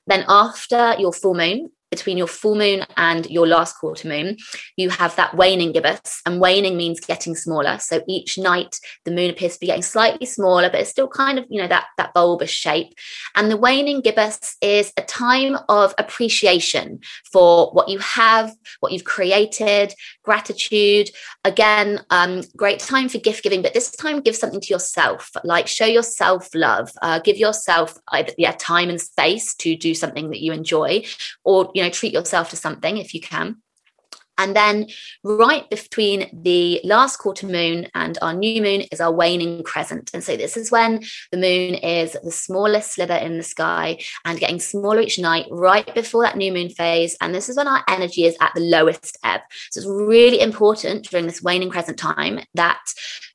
Then 0.06 0.26
after 0.28 0.96
your 1.00 1.14
full 1.14 1.36
moon, 1.36 1.72
between 1.92 2.18
your 2.18 2.28
full 2.28 2.56
moon 2.56 2.86
and 2.98 3.30
your 3.30 3.48
last 3.48 3.78
quarter 3.78 4.08
moon, 4.08 4.38
you 4.78 4.90
have 4.90 5.16
that 5.16 5.36
waning 5.36 5.72
gibbous, 5.72 6.22
and 6.26 6.40
waning 6.40 6.78
means 6.78 7.00
getting 7.00 7.36
smaller. 7.36 7.78
So 7.80 8.02
each 8.08 8.38
night 8.38 8.80
the 9.06 9.12
moon 9.12 9.30
appears 9.30 9.54
to 9.54 9.60
be 9.60 9.68
getting 9.68 9.82
slightly 9.82 10.26
smaller, 10.26 10.70
but 10.70 10.82
it's 10.82 10.90
still 10.90 11.08
kind 11.08 11.40
of, 11.40 11.46
you 11.50 11.62
know, 11.62 11.68
that, 11.68 11.86
that 11.98 12.14
bulbous 12.14 12.50
shape. 12.50 12.94
And 13.36 13.50
the 13.50 13.58
waning 13.58 14.02
gibbous 14.02 14.56
is 14.62 14.94
a 14.98 15.02
time 15.02 15.58
of 15.68 15.94
appreciation 15.98 17.00
for 17.32 17.72
what 17.72 17.90
you 17.90 18.00
have, 18.00 18.54
what 18.80 18.92
you've 18.92 19.04
created, 19.04 19.94
gratitude. 20.24 21.10
Again, 21.44 22.02
um, 22.10 22.42
great 22.56 22.80
time 22.80 23.10
for 23.10 23.18
gift 23.18 23.44
giving, 23.44 23.62
but 23.62 23.74
this 23.74 23.92
time 23.92 24.22
give 24.22 24.36
something 24.36 24.62
to 24.62 24.74
yourself, 24.74 25.32
like 25.44 25.68
show 25.68 25.86
yourself 25.86 26.50
love, 26.54 26.92
uh, 27.02 27.20
give 27.20 27.38
yourself 27.38 27.98
either, 28.10 28.34
yeah, 28.38 28.54
time 28.60 28.90
and 28.90 29.02
space 29.02 29.56
to 29.56 29.76
do 29.76 29.96
something 29.96 30.30
that 30.30 30.42
you 30.42 30.52
enjoy, 30.52 31.04
or 31.44 31.72
you 31.80 31.86
know 31.86 31.90
treat 31.90 32.14
yourself 32.14 32.50
to 32.50 32.56
something 32.56 32.98
if 32.98 33.14
you 33.14 33.22
can 33.22 33.58
and 34.40 34.56
then 34.56 34.88
right 35.24 35.70
between 35.70 36.30
the 36.32 36.80
last 36.86 37.18
quarter 37.18 37.46
moon 37.46 37.88
and 37.94 38.18
our 38.22 38.34
new 38.34 38.62
moon 38.62 38.82
is 38.90 39.02
our 39.02 39.12
waning 39.12 39.62
crescent. 39.64 40.10
And 40.14 40.24
so 40.24 40.38
this 40.38 40.56
is 40.56 40.72
when 40.72 41.04
the 41.32 41.38
moon 41.38 41.76
is 41.76 42.16
the 42.24 42.32
smallest 42.32 42.94
sliver 42.94 43.16
in 43.16 43.36
the 43.36 43.44
sky 43.44 44.00
and 44.24 44.40
getting 44.40 44.62
smaller 44.62 45.02
each 45.02 45.20
night, 45.20 45.46
right 45.52 45.94
before 45.94 46.24
that 46.24 46.38
new 46.38 46.54
moon 46.54 46.70
phase. 46.70 47.18
And 47.20 47.36
this 47.36 47.50
is 47.50 47.58
when 47.58 47.68
our 47.68 47.84
energy 47.90 48.24
is 48.24 48.38
at 48.40 48.54
the 48.56 48.62
lowest 48.62 49.18
ebb. 49.26 49.42
So 49.72 49.82
it's 49.82 49.90
really 49.90 50.40
important 50.40 51.10
during 51.10 51.26
this 51.26 51.44
waning 51.44 51.70
crescent 51.70 52.00
time 52.00 52.40
that 52.54 52.80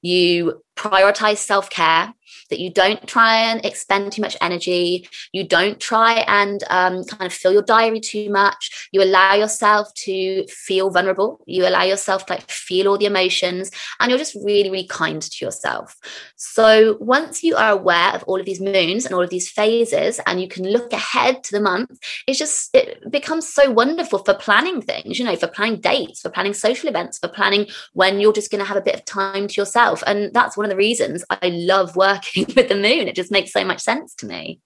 you 0.01 0.63
prioritize 0.77 1.39
self 1.39 1.71
care 1.71 2.15
that 2.51 2.61
you 2.61 2.71
don't 2.71 3.07
try 3.07 3.37
and 3.37 3.65
expend 3.65 4.13
too 4.13 4.23
much 4.23 4.37
energy. 4.41 5.09
You 5.33 5.47
don't 5.47 5.81
try 5.81 6.25
and 6.27 6.63
um, 6.71 7.05
kind 7.05 7.27
of 7.27 7.33
fill 7.33 7.53
your 7.53 7.63
diary 7.63 8.01
too 8.01 8.31
much. 8.31 8.89
You 8.93 9.03
allow 9.03 9.35
yourself 9.35 9.93
to 10.05 10.47
feel 10.47 10.91
vulnerable. 10.91 11.43
You 11.47 11.67
allow 11.67 11.85
yourself 11.85 12.27
to 12.27 12.35
like 12.35 12.51
feel 12.51 12.89
all 12.89 12.99
the 12.99 13.07
emotions, 13.07 13.71
and 14.01 14.11
you're 14.11 14.19
just 14.19 14.35
really, 14.35 14.71
really 14.71 14.87
kind 14.87 15.23
to 15.23 15.45
yourself. 15.45 15.97
So 16.37 16.97
once 17.01 17.43
you 17.43 17.57
are 17.57 17.73
aware 17.73 18.15
of 18.15 18.23
all 18.25 18.41
of 18.41 18.47
these 18.47 18.61
moons 18.61 19.05
and 19.05 19.15
all 19.15 19.23
of 19.23 19.31
these 19.31 19.51
phases, 19.51 20.21
and 20.27 20.41
you 20.41 20.49
can 20.49 20.65
look 20.65 20.93
ahead 20.93 21.45
to 21.45 21.53
the 21.53 21.61
month, 21.61 21.99
it's 22.27 22.39
just 22.39 22.75
it 22.75 23.11
becomes 23.11 23.49
so 23.49 23.71
wonderful 23.71 24.21
for 24.21 24.35
planning 24.35 24.83
things. 24.83 25.19
You 25.19 25.25
know, 25.25 25.37
for 25.37 25.49
planning 25.49 25.81
dates, 25.81 26.21
for 26.21 26.31
planning 26.31 26.55
social 26.55 26.89
events, 26.89 27.19
for 27.19 27.29
planning 27.29 27.67
when 27.93 28.21
you're 28.21 28.33
just 28.33 28.51
going 28.51 28.63
to 28.63 28.69
have 28.69 28.77
a 28.77 28.83
bit 28.83 28.95
of 28.95 29.05
time 29.05 29.49
to 29.49 29.61
yourself. 29.61 30.03
And 30.07 30.33
that's 30.33 30.57
one 30.57 30.64
of 30.65 30.71
the 30.71 30.77
reasons 30.77 31.25
I 31.31 31.49
love 31.49 31.97
working 31.97 32.47
with 32.57 32.69
the 32.69 32.75
moon. 32.75 33.09
It 33.09 33.15
just 33.15 33.33
makes 33.33 33.53
so 33.53 33.65
much 33.65 33.81
sense 33.81 34.15
to 34.17 34.27
me. 34.27 34.61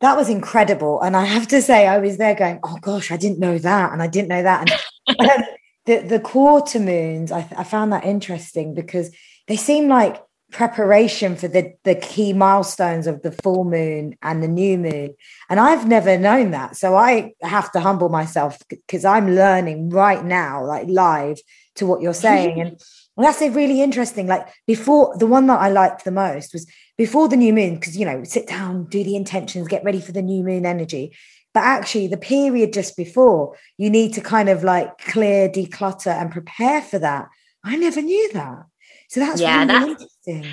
That 0.00 0.16
was 0.16 0.30
incredible. 0.30 1.00
And 1.02 1.14
I 1.16 1.24
have 1.24 1.48
to 1.48 1.60
say, 1.60 1.86
I 1.86 1.98
was 1.98 2.16
there 2.16 2.34
going, 2.34 2.58
oh 2.62 2.78
gosh, 2.80 3.10
I 3.10 3.16
didn't 3.16 3.38
know 3.38 3.58
that. 3.58 3.92
And 3.92 4.02
I 4.02 4.06
didn't 4.06 4.28
know 4.28 4.42
that. 4.42 4.70
And 5.06 5.44
the, 5.86 5.98
the 5.98 6.20
quarter 6.20 6.80
moons, 6.80 7.30
I, 7.30 7.46
I 7.56 7.64
found 7.64 7.92
that 7.92 8.04
interesting 8.04 8.74
because 8.74 9.14
they 9.46 9.56
seem 9.56 9.88
like 9.88 10.22
preparation 10.50 11.36
for 11.36 11.48
the, 11.48 11.74
the 11.84 11.94
key 11.94 12.32
milestones 12.32 13.06
of 13.06 13.22
the 13.22 13.32
full 13.32 13.64
moon 13.64 14.16
and 14.22 14.42
the 14.42 14.48
new 14.48 14.78
moon. 14.78 15.14
And 15.48 15.60
I've 15.60 15.86
never 15.86 16.18
known 16.18 16.50
that. 16.52 16.76
So 16.76 16.96
I 16.96 17.34
have 17.42 17.70
to 17.72 17.80
humble 17.80 18.08
myself 18.08 18.58
because 18.68 19.04
I'm 19.04 19.34
learning 19.34 19.90
right 19.90 20.24
now, 20.24 20.64
like 20.64 20.88
live 20.88 21.40
to 21.76 21.86
what 21.86 22.00
you're 22.00 22.14
saying. 22.14 22.60
And 22.60 22.80
and 23.20 23.26
that's 23.26 23.42
really 23.54 23.82
interesting. 23.82 24.26
Like 24.26 24.48
before, 24.66 25.14
the 25.18 25.26
one 25.26 25.46
that 25.48 25.60
I 25.60 25.68
liked 25.68 26.04
the 26.04 26.10
most 26.10 26.54
was 26.54 26.66
before 26.96 27.28
the 27.28 27.36
new 27.36 27.52
moon, 27.52 27.74
because, 27.74 27.94
you 27.94 28.06
know, 28.06 28.24
sit 28.24 28.46
down, 28.46 28.84
do 28.86 29.04
the 29.04 29.14
intentions, 29.14 29.68
get 29.68 29.84
ready 29.84 30.00
for 30.00 30.12
the 30.12 30.22
new 30.22 30.42
moon 30.42 30.64
energy. 30.64 31.14
But 31.52 31.64
actually, 31.64 32.06
the 32.06 32.16
period 32.16 32.72
just 32.72 32.96
before, 32.96 33.58
you 33.76 33.90
need 33.90 34.14
to 34.14 34.22
kind 34.22 34.48
of 34.48 34.64
like 34.64 34.96
clear, 34.96 35.50
declutter, 35.50 36.18
and 36.18 36.32
prepare 36.32 36.80
for 36.80 36.98
that. 36.98 37.28
I 37.62 37.76
never 37.76 38.00
knew 38.00 38.32
that. 38.32 38.64
So 39.10 39.20
that's 39.20 39.38
yeah, 39.38 39.58
really 39.58 39.66
that, 39.66 39.88
interesting. 39.88 40.46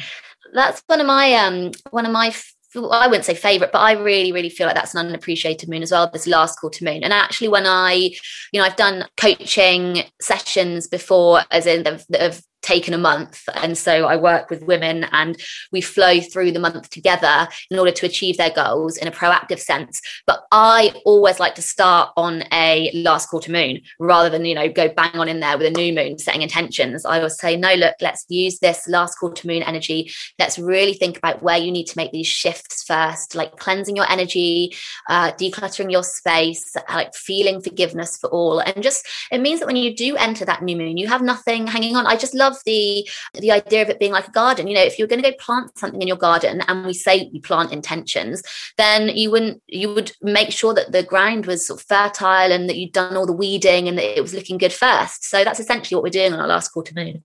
That's 0.53 0.83
one 0.87 0.99
of 0.99 1.07
my 1.07 1.35
um 1.35 1.71
one 1.91 2.05
of 2.05 2.11
my 2.11 2.33
I 2.75 3.07
wouldn't 3.07 3.25
say 3.25 3.33
favorite, 3.33 3.71
but 3.71 3.79
I 3.79 3.93
really, 3.93 4.33
really 4.33 4.49
feel 4.49 4.67
like 4.67 4.75
that's 4.75 4.93
an 4.93 5.07
unappreciated 5.07 5.69
moon 5.69 5.83
as 5.83 5.91
well. 5.91 6.09
This 6.11 6.27
last 6.27 6.59
quarter 6.59 6.83
moon, 6.83 7.01
and 7.01 7.13
actually, 7.13 7.47
when 7.47 7.65
I, 7.65 7.93
you 8.51 8.59
know, 8.59 8.63
I've 8.63 8.75
done 8.75 9.05
coaching 9.15 10.03
sessions 10.19 10.87
before, 10.87 11.41
as 11.49 11.65
in 11.65 11.83
the, 11.83 12.05
the 12.09 12.43
taken 12.61 12.93
a 12.93 12.97
month. 12.97 13.43
And 13.55 13.77
so 13.77 14.05
I 14.05 14.15
work 14.15 14.49
with 14.49 14.63
women 14.63 15.05
and 15.11 15.37
we 15.71 15.81
flow 15.81 16.19
through 16.19 16.51
the 16.51 16.59
month 16.59 16.89
together 16.89 17.47
in 17.69 17.79
order 17.79 17.91
to 17.91 18.05
achieve 18.05 18.37
their 18.37 18.49
goals 18.49 18.97
in 18.97 19.07
a 19.07 19.11
proactive 19.11 19.59
sense. 19.59 20.01
But 20.25 20.43
I 20.51 20.93
always 21.05 21.39
like 21.39 21.55
to 21.55 21.61
start 21.61 22.11
on 22.17 22.43
a 22.51 22.91
last 22.93 23.29
quarter 23.29 23.51
moon 23.51 23.81
rather 23.99 24.29
than, 24.29 24.45
you 24.45 24.55
know, 24.55 24.69
go 24.69 24.89
bang 24.89 25.15
on 25.15 25.29
in 25.29 25.39
there 25.39 25.57
with 25.57 25.67
a 25.67 25.71
new 25.71 25.93
moon 25.93 26.17
setting 26.17 26.41
intentions. 26.41 27.05
I 27.05 27.17
always 27.17 27.39
say, 27.39 27.55
no, 27.55 27.73
look, 27.73 27.95
let's 28.01 28.25
use 28.27 28.59
this 28.59 28.87
last 28.87 29.15
quarter 29.15 29.47
moon 29.47 29.63
energy. 29.63 30.11
Let's 30.39 30.59
really 30.59 30.93
think 30.93 31.17
about 31.17 31.43
where 31.43 31.57
you 31.57 31.71
need 31.71 31.85
to 31.85 31.97
make 31.97 32.11
these 32.11 32.27
shifts 32.27 32.83
first, 32.83 33.35
like 33.35 33.57
cleansing 33.57 33.95
your 33.95 34.09
energy, 34.09 34.75
uh, 35.09 35.31
decluttering 35.33 35.91
your 35.91 36.03
space, 36.03 36.75
like 36.89 37.13
feeling 37.13 37.61
forgiveness 37.61 38.17
for 38.17 38.29
all. 38.29 38.59
And 38.59 38.83
just, 38.83 39.05
it 39.31 39.41
means 39.41 39.59
that 39.59 39.67
when 39.67 39.75
you 39.75 39.95
do 39.95 40.15
enter 40.17 40.45
that 40.45 40.63
new 40.63 40.75
moon, 40.75 40.97
you 40.97 41.07
have 41.07 41.21
nothing 41.21 41.67
hanging 41.67 41.95
on. 41.95 42.05
I 42.05 42.15
just 42.15 42.33
love 42.33 42.46
the 42.65 43.07
the 43.33 43.51
idea 43.51 43.81
of 43.81 43.89
it 43.89 43.99
being 43.99 44.11
like 44.11 44.27
a 44.27 44.31
garden. 44.31 44.67
You 44.67 44.75
know, 44.75 44.83
if 44.83 44.97
you're 44.97 45.07
going 45.07 45.21
to 45.21 45.31
go 45.31 45.37
plant 45.39 45.77
something 45.77 46.01
in 46.01 46.07
your 46.07 46.17
garden, 46.17 46.61
and 46.67 46.85
we 46.85 46.93
say 46.93 47.29
you 47.31 47.41
plant 47.41 47.71
intentions, 47.71 48.43
then 48.77 49.09
you 49.09 49.31
wouldn't 49.31 49.61
you 49.67 49.93
would 49.93 50.11
make 50.21 50.51
sure 50.51 50.73
that 50.73 50.91
the 50.91 51.03
ground 51.03 51.45
was 51.45 51.65
sort 51.65 51.81
of 51.81 51.87
fertile 51.87 52.51
and 52.51 52.69
that 52.69 52.77
you'd 52.77 52.93
done 52.93 53.15
all 53.15 53.25
the 53.25 53.33
weeding 53.33 53.87
and 53.87 53.97
that 53.97 54.17
it 54.17 54.21
was 54.21 54.33
looking 54.33 54.57
good 54.57 54.73
first. 54.73 55.25
So 55.25 55.43
that's 55.43 55.59
essentially 55.59 55.95
what 55.95 56.03
we're 56.03 56.09
doing 56.09 56.33
on 56.33 56.39
our 56.39 56.47
last 56.47 56.69
quarter 56.69 56.93
moon. 56.95 57.23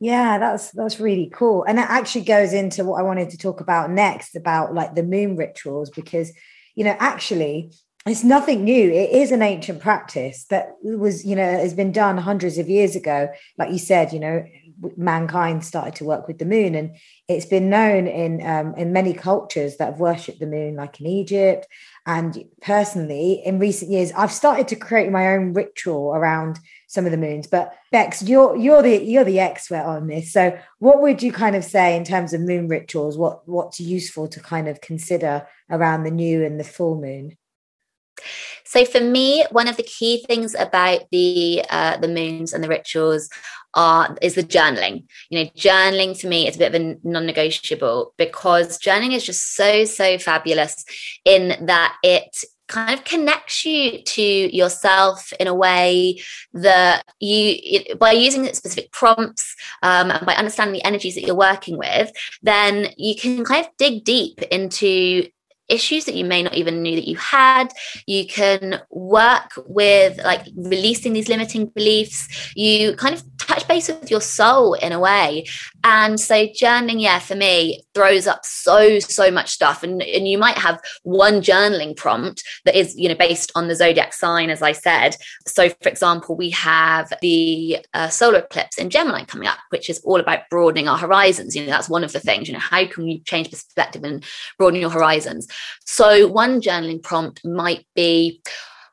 Yeah, 0.00 0.38
that's 0.38 0.70
that's 0.72 1.00
really 1.00 1.30
cool. 1.32 1.64
And 1.64 1.78
that 1.78 1.90
actually 1.90 2.24
goes 2.24 2.52
into 2.52 2.84
what 2.84 3.00
I 3.00 3.02
wanted 3.02 3.30
to 3.30 3.38
talk 3.38 3.60
about 3.60 3.90
next 3.90 4.36
about 4.36 4.74
like 4.74 4.94
the 4.94 5.02
moon 5.02 5.36
rituals 5.36 5.90
because 5.90 6.32
you 6.74 6.84
know 6.84 6.96
actually 6.98 7.72
it's 8.06 8.24
nothing 8.24 8.64
new. 8.64 8.90
It 8.90 9.10
is 9.10 9.32
an 9.32 9.40
ancient 9.40 9.80
practice 9.80 10.44
that 10.50 10.76
was, 10.82 11.24
you 11.24 11.34
know, 11.34 11.42
has 11.42 11.72
been 11.72 11.90
done 11.90 12.18
hundreds 12.18 12.58
of 12.58 12.68
years 12.68 12.94
ago. 12.94 13.28
Like 13.56 13.70
you 13.70 13.78
said, 13.78 14.12
you 14.12 14.20
know, 14.20 14.44
mankind 14.96 15.64
started 15.64 15.94
to 15.94 16.04
work 16.04 16.28
with 16.28 16.38
the 16.38 16.44
moon, 16.44 16.74
and 16.74 16.96
it's 17.28 17.46
been 17.46 17.70
known 17.70 18.06
in 18.06 18.46
um, 18.46 18.74
in 18.74 18.92
many 18.92 19.14
cultures 19.14 19.78
that 19.78 19.86
have 19.86 20.00
worshipped 20.00 20.38
the 20.38 20.46
moon, 20.46 20.76
like 20.76 21.00
in 21.00 21.06
Egypt. 21.06 21.66
And 22.04 22.44
personally, 22.60 23.40
in 23.42 23.58
recent 23.58 23.90
years, 23.90 24.12
I've 24.12 24.32
started 24.32 24.68
to 24.68 24.76
create 24.76 25.10
my 25.10 25.28
own 25.28 25.54
ritual 25.54 26.14
around 26.14 26.60
some 26.88 27.06
of 27.06 27.10
the 27.10 27.16
moons. 27.16 27.46
But 27.46 27.74
Bex, 27.90 28.22
you're 28.22 28.54
you're 28.54 28.82
the 28.82 29.02
you're 29.02 29.24
the 29.24 29.40
expert 29.40 29.84
on 29.84 30.08
this. 30.08 30.30
So, 30.30 30.58
what 30.78 31.00
would 31.00 31.22
you 31.22 31.32
kind 31.32 31.56
of 31.56 31.64
say 31.64 31.96
in 31.96 32.04
terms 32.04 32.34
of 32.34 32.42
moon 32.42 32.68
rituals? 32.68 33.16
What 33.16 33.48
what's 33.48 33.80
useful 33.80 34.28
to 34.28 34.40
kind 34.40 34.68
of 34.68 34.82
consider 34.82 35.46
around 35.70 36.04
the 36.04 36.10
new 36.10 36.44
and 36.44 36.60
the 36.60 36.64
full 36.64 37.00
moon? 37.00 37.38
So 38.64 38.84
for 38.84 39.00
me, 39.00 39.44
one 39.50 39.68
of 39.68 39.76
the 39.76 39.82
key 39.82 40.24
things 40.26 40.54
about 40.54 41.02
the 41.10 41.64
uh, 41.70 41.96
the 41.98 42.08
moons 42.08 42.52
and 42.52 42.62
the 42.62 42.68
rituals 42.68 43.28
are 43.74 44.16
is 44.22 44.34
the 44.34 44.42
journaling. 44.42 45.04
You 45.30 45.44
know, 45.44 45.50
journaling 45.56 46.18
for 46.18 46.28
me 46.28 46.48
is 46.48 46.56
a 46.56 46.58
bit 46.58 46.74
of 46.74 46.80
a 46.80 46.96
non-negotiable 47.04 48.14
because 48.16 48.78
journaling 48.78 49.14
is 49.14 49.24
just 49.24 49.54
so 49.54 49.84
so 49.84 50.18
fabulous 50.18 50.84
in 51.24 51.66
that 51.66 51.96
it 52.02 52.36
kind 52.66 52.98
of 52.98 53.04
connects 53.04 53.64
you 53.64 54.02
to 54.02 54.22
yourself 54.22 55.32
in 55.38 55.46
a 55.46 55.54
way 55.54 56.18
that 56.54 57.04
you 57.20 57.94
by 57.96 58.12
using 58.12 58.46
specific 58.54 58.90
prompts 58.90 59.54
um, 59.82 60.10
and 60.10 60.24
by 60.24 60.34
understanding 60.34 60.72
the 60.72 60.86
energies 60.86 61.14
that 61.14 61.24
you're 61.26 61.34
working 61.34 61.76
with 61.76 62.10
then 62.42 62.88
you 62.96 63.14
can 63.14 63.44
kind 63.44 63.64
of 63.64 63.70
dig 63.76 64.02
deep 64.04 64.40
into 64.44 65.28
issues 65.68 66.04
that 66.04 66.14
you 66.14 66.24
may 66.24 66.42
not 66.42 66.54
even 66.54 66.82
knew 66.82 66.96
that 66.96 67.08
you 67.08 67.16
had. 67.16 67.72
You 68.06 68.26
can 68.26 68.80
work 68.90 69.52
with 69.66 70.22
like 70.22 70.46
releasing 70.56 71.12
these 71.12 71.28
limiting 71.28 71.66
beliefs. 71.66 72.52
You 72.54 72.94
kind 72.96 73.14
of 73.14 73.22
touch 73.38 73.66
base 73.68 73.88
with 73.88 74.10
your 74.10 74.20
soul 74.20 74.74
in 74.74 74.92
a 74.92 75.00
way. 75.00 75.46
And 75.82 76.18
so 76.18 76.46
journaling 76.46 77.00
yeah 77.00 77.18
for 77.18 77.34
me 77.34 77.82
throws 77.94 78.26
up 78.26 78.44
so 78.44 78.98
so 78.98 79.30
much 79.30 79.50
stuff. 79.50 79.82
And 79.82 80.02
and 80.02 80.28
you 80.28 80.38
might 80.38 80.58
have 80.58 80.80
one 81.02 81.40
journaling 81.40 81.96
prompt 81.96 82.42
that 82.64 82.76
is 82.78 82.94
you 82.96 83.08
know 83.08 83.14
based 83.14 83.52
on 83.54 83.68
the 83.68 83.74
zodiac 83.74 84.12
sign 84.12 84.50
as 84.50 84.62
i 84.62 84.72
said. 84.72 85.16
So 85.46 85.68
for 85.68 85.88
example 85.88 86.36
we 86.36 86.50
have 86.50 87.12
the 87.20 87.78
uh, 87.94 88.08
solar 88.08 88.40
eclipse 88.40 88.78
in 88.78 88.90
gemini 88.90 89.24
coming 89.24 89.48
up 89.48 89.58
which 89.70 89.88
is 89.88 90.00
all 90.00 90.20
about 90.20 90.48
broadening 90.50 90.88
our 90.88 90.98
horizons. 90.98 91.56
You 91.56 91.64
know 91.64 91.70
that's 91.70 91.88
one 91.88 92.04
of 92.04 92.12
the 92.12 92.20
things 92.20 92.48
you 92.48 92.54
know 92.54 92.60
how 92.60 92.86
can 92.86 93.08
you 93.08 93.20
change 93.20 93.50
perspective 93.50 94.04
and 94.04 94.24
broaden 94.58 94.80
your 94.80 94.90
horizons 94.90 95.48
so, 95.84 96.26
one 96.28 96.60
journaling 96.60 97.02
prompt 97.02 97.44
might 97.44 97.86
be 97.94 98.40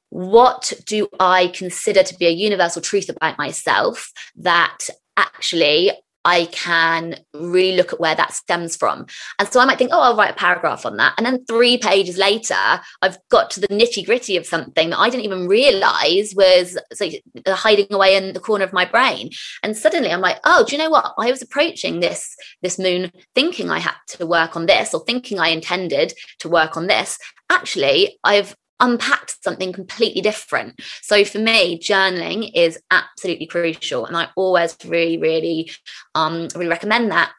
what 0.09 0.73
do 0.85 1.07
I 1.19 1.47
consider 1.47 2.03
to 2.03 2.17
be 2.17 2.27
a 2.27 2.31
universal 2.31 2.81
truth 2.81 3.07
about 3.07 3.37
myself 3.37 4.11
that 4.35 4.89
actually 5.15 5.91
I 6.23 6.45
can 6.51 7.19
really 7.33 7.75
look 7.75 7.93
at 7.93 7.99
where 7.99 8.15
that 8.15 8.33
stems 8.33 8.75
from. 8.75 9.07
And 9.39 9.47
so 9.47 9.59
I 9.59 9.65
might 9.65 9.77
think, 9.77 9.91
oh, 9.93 10.01
I'll 10.01 10.15
write 10.15 10.31
a 10.31 10.35
paragraph 10.35 10.85
on 10.85 10.97
that. 10.97 11.13
And 11.17 11.25
then 11.25 11.45
three 11.45 11.77
pages 11.77 12.17
later, 12.17 12.55
I've 13.01 13.17
got 13.29 13.49
to 13.51 13.59
the 13.59 13.67
nitty 13.67 14.05
gritty 14.05 14.37
of 14.37 14.45
something 14.45 14.91
that 14.91 14.99
I 14.99 15.09
didn't 15.09 15.25
even 15.25 15.47
realize 15.47 16.33
was 16.35 16.77
uh, 16.99 17.55
hiding 17.55 17.87
away 17.91 18.15
in 18.15 18.33
the 18.33 18.39
corner 18.39 18.65
of 18.65 18.73
my 18.73 18.85
brain. 18.85 19.29
And 19.63 19.75
suddenly 19.75 20.11
I'm 20.11 20.21
like, 20.21 20.39
oh, 20.43 20.63
do 20.63 20.75
you 20.75 20.81
know 20.81 20.89
what? 20.89 21.13
I 21.17 21.31
was 21.31 21.41
approaching 21.41 21.99
this, 21.99 22.35
this 22.61 22.77
moon 22.77 23.11
thinking 23.33 23.69
I 23.69 23.79
had 23.79 23.95
to 24.09 24.25
work 24.25 24.55
on 24.55 24.67
this 24.67 24.93
or 24.93 25.03
thinking 25.03 25.39
I 25.39 25.49
intended 25.49 26.13
to 26.39 26.49
work 26.49 26.77
on 26.77 26.87
this. 26.87 27.17
Actually, 27.49 28.17
I've 28.23 28.55
unpacked 28.81 29.43
something 29.43 29.71
completely 29.71 30.21
different. 30.21 30.81
So 31.01 31.23
for 31.23 31.39
me, 31.39 31.79
journaling 31.79 32.51
is 32.53 32.79
absolutely 32.91 33.45
crucial, 33.45 34.05
and 34.05 34.17
I 34.17 34.29
always 34.35 34.75
really, 34.85 35.17
really, 35.17 35.71
um, 36.15 36.49
really 36.55 36.67
recommend 36.67 37.11
that. 37.11 37.31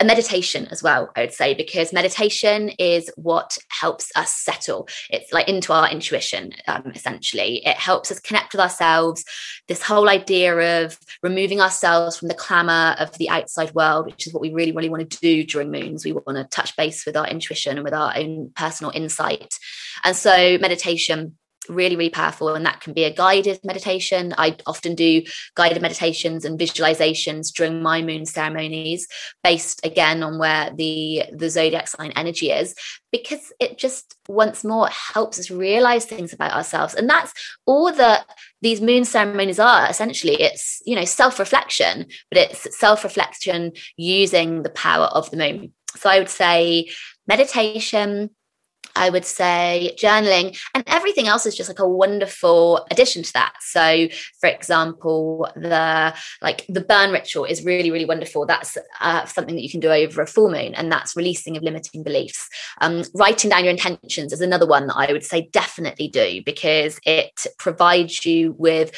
A 0.00 0.04
meditation 0.04 0.68
as 0.70 0.80
well, 0.80 1.10
I 1.16 1.22
would 1.22 1.32
say, 1.32 1.54
because 1.54 1.92
meditation 1.92 2.68
is 2.78 3.10
what 3.16 3.58
helps 3.68 4.12
us 4.14 4.32
settle. 4.32 4.88
It's 5.10 5.32
like 5.32 5.48
into 5.48 5.72
our 5.72 5.90
intuition, 5.90 6.52
um, 6.68 6.92
essentially. 6.94 7.66
It 7.66 7.76
helps 7.76 8.12
us 8.12 8.20
connect 8.20 8.52
with 8.52 8.60
ourselves. 8.60 9.24
This 9.66 9.82
whole 9.82 10.08
idea 10.08 10.84
of 10.84 10.96
removing 11.20 11.60
ourselves 11.60 12.16
from 12.16 12.28
the 12.28 12.34
clamor 12.34 12.94
of 13.00 13.18
the 13.18 13.28
outside 13.28 13.74
world, 13.74 14.06
which 14.06 14.28
is 14.28 14.32
what 14.32 14.40
we 14.40 14.54
really, 14.54 14.70
really 14.70 14.88
want 14.88 15.10
to 15.10 15.18
do 15.18 15.42
during 15.42 15.72
moons. 15.72 16.04
We 16.04 16.12
want 16.12 16.36
to 16.36 16.44
touch 16.44 16.76
base 16.76 17.04
with 17.04 17.16
our 17.16 17.26
intuition 17.26 17.76
and 17.76 17.84
with 17.84 17.94
our 17.94 18.16
own 18.16 18.52
personal 18.54 18.92
insight. 18.94 19.52
And 20.04 20.14
so, 20.14 20.58
meditation 20.58 21.36
really, 21.68 21.96
really 21.96 22.10
powerful. 22.10 22.54
And 22.54 22.64
that 22.66 22.80
can 22.80 22.92
be 22.92 23.04
a 23.04 23.12
guided 23.14 23.60
meditation. 23.64 24.34
I 24.38 24.56
often 24.66 24.94
do 24.94 25.22
guided 25.54 25.82
meditations 25.82 26.44
and 26.44 26.58
visualizations 26.58 27.52
during 27.52 27.82
my 27.82 28.02
moon 28.02 28.26
ceremonies, 28.26 29.06
based 29.42 29.84
again 29.84 30.22
on 30.22 30.38
where 30.38 30.70
the, 30.74 31.24
the 31.32 31.50
zodiac 31.50 31.88
sign 31.88 32.12
energy 32.16 32.50
is, 32.50 32.74
because 33.12 33.52
it 33.60 33.78
just 33.78 34.14
once 34.28 34.64
more 34.64 34.88
helps 34.88 35.38
us 35.38 35.50
realize 35.50 36.04
things 36.04 36.32
about 36.32 36.52
ourselves. 36.52 36.94
And 36.94 37.08
that's 37.08 37.32
all 37.66 37.92
that 37.92 38.26
these 38.60 38.80
moon 38.80 39.04
ceremonies 39.04 39.58
are 39.58 39.88
essentially. 39.88 40.34
It's, 40.40 40.82
you 40.84 40.94
know, 40.94 41.04
self-reflection, 41.04 42.06
but 42.30 42.38
it's 42.38 42.78
self-reflection 42.78 43.72
using 43.96 44.62
the 44.62 44.70
power 44.70 45.06
of 45.06 45.30
the 45.30 45.36
moon. 45.36 45.72
So 45.96 46.10
I 46.10 46.18
would 46.18 46.28
say 46.28 46.90
meditation, 47.26 48.30
I 48.96 49.10
would 49.10 49.24
say 49.24 49.94
journaling, 49.96 50.58
and 50.74 50.84
everything 50.86 51.28
else 51.28 51.46
is 51.46 51.56
just 51.56 51.68
like 51.68 51.78
a 51.78 51.88
wonderful 51.88 52.86
addition 52.90 53.22
to 53.22 53.32
that. 53.34 53.54
So, 53.60 54.08
for 54.40 54.48
example, 54.48 55.48
the 55.54 56.14
like 56.42 56.64
the 56.68 56.80
burn 56.80 57.10
ritual 57.10 57.44
is 57.44 57.64
really, 57.64 57.90
really 57.90 58.04
wonderful. 58.04 58.46
That's 58.46 58.76
uh, 59.00 59.24
something 59.26 59.54
that 59.54 59.62
you 59.62 59.70
can 59.70 59.80
do 59.80 59.90
over 59.90 60.22
a 60.22 60.26
full 60.26 60.50
moon, 60.50 60.74
and 60.74 60.90
that's 60.90 61.16
releasing 61.16 61.56
of 61.56 61.62
limiting 61.62 62.02
beliefs. 62.02 62.48
Um, 62.80 63.04
writing 63.14 63.50
down 63.50 63.64
your 63.64 63.72
intentions 63.72 64.32
is 64.32 64.40
another 64.40 64.66
one 64.66 64.86
that 64.86 64.96
I 64.96 65.12
would 65.12 65.24
say 65.24 65.48
definitely 65.52 66.08
do 66.08 66.42
because 66.44 66.98
it 67.04 67.46
provides 67.58 68.24
you 68.24 68.54
with 68.58 68.92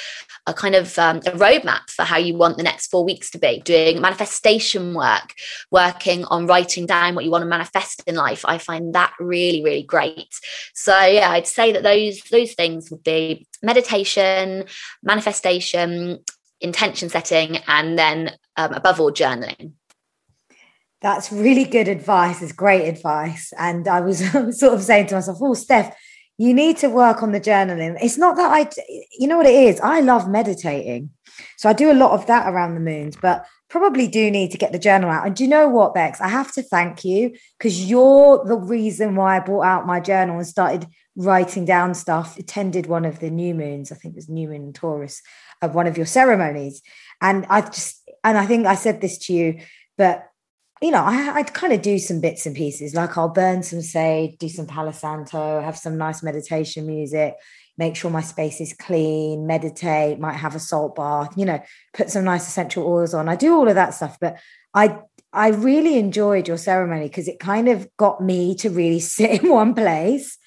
a 0.47 0.55
kind 0.55 0.75
of 0.75 0.99
um, 0.99 1.19
a 1.19 1.33
roadmap 1.33 1.91
for 1.91 2.05
how 2.05 2.17
you 2.17 2.37
want 2.37 2.57
the 2.57 2.63
next 2.63 2.89
four 2.89 3.05
weeks 3.05 3.31
to 3.31 3.39
be. 3.39 3.61
Doing 3.65 4.01
manifestation 4.01 4.95
work, 4.95 5.35
working 5.71 6.25
on 6.27 6.47
writing 6.47 6.87
down 6.87 7.15
what 7.15 7.25
you 7.25 7.31
want 7.31 7.43
to 7.43 7.49
manifest 7.49 8.03
in 8.07 8.15
life. 8.15 8.45
I 8.45 8.59
find 8.59 8.95
that 8.95 9.13
really, 9.19 9.63
really 9.63 9.80
great. 9.83 10.35
So 10.75 10.99
yeah, 11.01 11.31
I'd 11.31 11.47
say 11.47 11.73
that 11.73 11.83
those 11.83 12.21
those 12.31 12.55
things 12.55 12.91
would 12.91 13.03
be 13.03 13.47
meditation, 13.63 14.65
manifestation, 15.03 16.21
intention 16.61 17.09
setting, 17.09 17.59
and 17.67 17.99
then 17.99 18.33
um, 18.57 18.73
above 18.73 19.01
all 19.01 19.13
journaling. 19.13 19.73
That's 21.03 21.33
really 21.33 21.65
good 21.65 21.89
advice. 21.89 22.43
It's 22.43 22.53
great 22.53 22.87
advice. 22.87 23.55
And 23.59 23.89
I 23.89 24.01
was 24.01 24.19
sort 24.59 24.75
of 24.75 24.83
saying 24.83 25.07
to 25.09 25.15
myself, 25.15 25.39
oh, 25.41 25.55
Steph, 25.55 25.97
you 26.41 26.55
need 26.55 26.79
to 26.79 26.89
work 26.89 27.23
on 27.23 27.33
the 27.33 27.41
journaling. 27.41 27.99
It's 28.03 28.17
not 28.17 28.35
that 28.37 28.51
I, 28.51 28.71
you 29.19 29.29
know 29.29 29.37
what 29.37 29.45
it 29.45 29.55
is? 29.55 29.79
I 29.81 30.01
love 30.01 30.27
meditating. 30.27 31.11
So 31.59 31.69
I 31.69 31.75
do 31.75 31.93
a 31.93 32.01
lot 32.03 32.13
of 32.13 32.27
that 32.29 32.49
around 32.49 32.73
the 32.73 32.81
moons, 32.81 33.15
but 33.21 33.45
probably 33.69 34.09
do 34.09 34.31
need 34.31 34.51
to 34.53 34.57
get 34.57 34.73
the 34.73 34.79
journal 34.79 35.11
out. 35.11 35.27
And 35.27 35.37
do 35.37 35.45
you 35.45 35.51
know 35.51 35.69
what, 35.69 35.93
Bex? 35.93 36.19
I 36.19 36.29
have 36.29 36.51
to 36.53 36.63
thank 36.63 37.05
you 37.05 37.37
because 37.59 37.85
you're 37.85 38.43
the 38.43 38.57
reason 38.57 39.17
why 39.17 39.37
I 39.37 39.41
brought 39.41 39.67
out 39.67 39.87
my 39.87 40.01
journal 40.01 40.39
and 40.39 40.47
started 40.47 40.87
writing 41.15 41.67
down 41.67 41.93
stuff. 41.93 42.39
Attended 42.39 42.87
one 42.87 43.05
of 43.05 43.19
the 43.19 43.29
new 43.29 43.55
moons, 43.55 43.93
I 43.93 43.97
think 43.97 44.15
it 44.15 44.17
was 44.17 44.31
new 44.31 44.49
moon 44.49 44.73
Taurus, 44.73 45.21
of 45.61 45.75
one 45.75 45.87
of 45.87 45.99
your 45.99 46.07
ceremonies. 46.07 46.81
And 47.21 47.45
I 47.51 47.61
just, 47.61 48.01
and 48.25 48.39
I 48.39 48.47
think 48.47 48.65
I 48.67 48.77
said 48.77 49.03
this 49.03 49.19
to 49.27 49.35
you, 49.35 49.61
but 49.99 50.30
you 50.83 50.91
know, 50.91 51.03
I, 51.03 51.33
I'd 51.35 51.53
kind 51.53 51.73
of 51.73 51.83
do 51.83 51.99
some 51.99 52.21
bits 52.21 52.47
and 52.47 52.57
pieces. 52.57 52.95
Like 52.95 53.19
I'll 53.19 53.29
burn 53.29 53.63
some 53.63 53.83
sage, 53.83 54.39
do 54.39 54.49
some 54.49 54.67
Palo 54.67 54.93
Santo, 54.93 55.61
have 55.61 55.77
some 55.77 55.99
nice 55.99 56.23
meditation 56.23 56.87
music, 56.87 57.35
make 57.77 57.97
sure 57.97 58.11
my 58.11 58.23
space 58.23 58.61
is 58.61 58.73
clean, 58.73 59.47
meditate, 59.47 60.19
might 60.19 60.37
have 60.37 60.55
a 60.55 60.61
salt 60.61 60.97
bath, 60.97 61.33
you 61.37 61.45
know, 61.45 61.61
put 61.93 62.11
some 62.11 62.25
nice 62.25 62.49
essential 62.49 62.87
oils 62.87 63.13
on. 63.13 63.29
I 63.29 63.37
do 63.37 63.55
all 63.55 63.69
of 63.69 63.75
that 63.75 63.95
stuff, 63.95 64.17
but 64.21 64.39
I 64.75 64.99
I 65.33 65.49
really 65.49 65.97
enjoyed 65.97 66.49
your 66.49 66.57
ceremony 66.57 67.05
because 67.05 67.29
it 67.29 67.39
kind 67.39 67.69
of 67.69 67.89
got 67.97 68.21
me 68.21 68.55
to 68.57 68.71
really 68.71 69.01
sit 69.17 69.43
in 69.43 69.51
one 69.51 69.75
place 69.75 70.39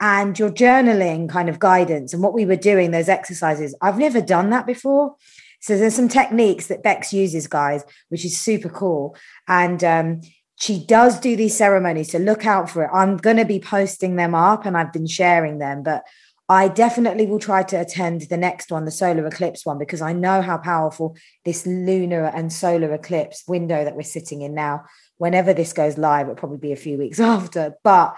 and 0.00 0.38
your 0.38 0.50
journaling 0.50 1.28
kind 1.28 1.48
of 1.48 1.58
guidance 1.58 2.12
and 2.12 2.22
what 2.22 2.34
we 2.34 2.44
were 2.44 2.56
doing, 2.56 2.90
those 2.90 3.08
exercises. 3.08 3.74
I've 3.80 3.98
never 3.98 4.20
done 4.20 4.50
that 4.50 4.66
before. 4.66 5.16
So 5.60 5.76
there's 5.76 5.94
some 5.94 6.08
techniques 6.08 6.66
that 6.68 6.82
Bex 6.82 7.12
uses, 7.12 7.46
guys, 7.46 7.84
which 8.08 8.24
is 8.24 8.40
super 8.40 8.68
cool. 8.68 9.16
And 9.46 9.82
um, 9.82 10.20
she 10.56 10.84
does 10.84 11.20
do 11.20 11.36
these 11.36 11.56
ceremonies, 11.56 12.12
so 12.12 12.18
look 12.18 12.46
out 12.46 12.70
for 12.70 12.84
it. 12.84 12.90
I'm 12.92 13.16
going 13.16 13.36
to 13.36 13.44
be 13.44 13.60
posting 13.60 14.16
them 14.16 14.34
up 14.34 14.66
and 14.66 14.76
I've 14.76 14.92
been 14.92 15.06
sharing 15.06 15.58
them, 15.58 15.82
but 15.82 16.04
I 16.48 16.68
definitely 16.68 17.26
will 17.26 17.38
try 17.38 17.62
to 17.64 17.80
attend 17.80 18.22
the 18.22 18.38
next 18.38 18.70
one, 18.70 18.86
the 18.86 18.90
solar 18.90 19.26
eclipse 19.26 19.66
one, 19.66 19.78
because 19.78 20.00
I 20.00 20.14
know 20.14 20.40
how 20.40 20.56
powerful 20.56 21.16
this 21.44 21.66
lunar 21.66 22.24
and 22.24 22.52
solar 22.52 22.94
eclipse 22.94 23.44
window 23.46 23.84
that 23.84 23.94
we're 23.94 24.02
sitting 24.02 24.40
in 24.40 24.54
now. 24.54 24.84
Whenever 25.18 25.52
this 25.52 25.74
goes 25.74 25.98
live, 25.98 26.26
it'll 26.26 26.36
probably 26.36 26.58
be 26.58 26.72
a 26.72 26.76
few 26.76 26.96
weeks 26.96 27.20
after. 27.20 27.74
But 27.84 28.16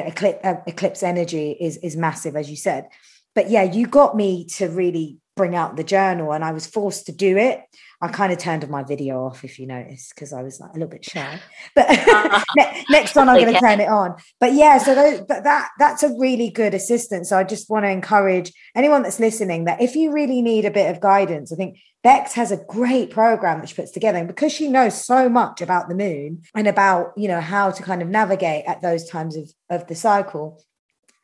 know, 0.00 0.06
eclipse, 0.06 0.38
uh, 0.44 0.56
eclipse 0.66 1.02
energy 1.02 1.56
is 1.60 1.76
is 1.78 1.96
massive, 1.96 2.36
as 2.36 2.48
you 2.48 2.56
said. 2.56 2.88
But 3.34 3.50
yeah, 3.50 3.62
you 3.62 3.86
got 3.86 4.16
me 4.16 4.46
to 4.56 4.68
really 4.68 5.18
bring 5.34 5.56
out 5.56 5.76
the 5.76 5.84
journal 5.84 6.32
and 6.32 6.44
I 6.44 6.52
was 6.52 6.66
forced 6.66 7.06
to 7.06 7.12
do 7.12 7.36
it. 7.36 7.62
I 8.02 8.08
kind 8.08 8.32
of 8.32 8.38
turned 8.38 8.68
my 8.68 8.82
video 8.82 9.24
off 9.24 9.44
if 9.44 9.58
you 9.58 9.66
notice 9.66 10.10
because 10.12 10.32
I 10.32 10.42
was 10.42 10.58
like 10.60 10.70
a 10.70 10.74
little 10.74 10.88
bit 10.88 11.04
shy. 11.04 11.40
But 11.74 11.86
next 12.90 13.14
one 13.14 13.28
I'm 13.28 13.40
going 13.40 13.54
to 13.54 13.60
turn 13.60 13.80
it 13.80 13.88
on. 13.88 14.16
But 14.40 14.54
yeah, 14.54 14.78
so 14.78 14.94
those, 14.94 15.20
but 15.20 15.44
that 15.44 15.70
that's 15.78 16.02
a 16.02 16.14
really 16.18 16.50
good 16.50 16.74
assistant. 16.74 17.26
So 17.26 17.38
I 17.38 17.44
just 17.44 17.70
want 17.70 17.84
to 17.84 17.90
encourage 17.90 18.52
anyone 18.74 19.02
that's 19.02 19.20
listening 19.20 19.64
that 19.64 19.80
if 19.80 19.94
you 19.94 20.12
really 20.12 20.42
need 20.42 20.64
a 20.64 20.70
bit 20.70 20.90
of 20.90 21.00
guidance, 21.00 21.52
I 21.52 21.56
think 21.56 21.78
Bex 22.02 22.34
has 22.34 22.50
a 22.50 22.64
great 22.68 23.10
program 23.10 23.60
that 23.60 23.68
she 23.68 23.76
puts 23.76 23.92
together 23.92 24.18
and 24.18 24.26
because 24.26 24.52
she 24.52 24.68
knows 24.68 25.04
so 25.04 25.28
much 25.28 25.62
about 25.62 25.88
the 25.88 25.94
moon 25.94 26.42
and 26.56 26.66
about, 26.66 27.12
you 27.16 27.28
know, 27.28 27.40
how 27.40 27.70
to 27.70 27.82
kind 27.82 28.02
of 28.02 28.08
navigate 28.08 28.64
at 28.66 28.82
those 28.82 29.08
times 29.08 29.36
of 29.36 29.50
of 29.70 29.86
the 29.86 29.94
cycle. 29.94 30.60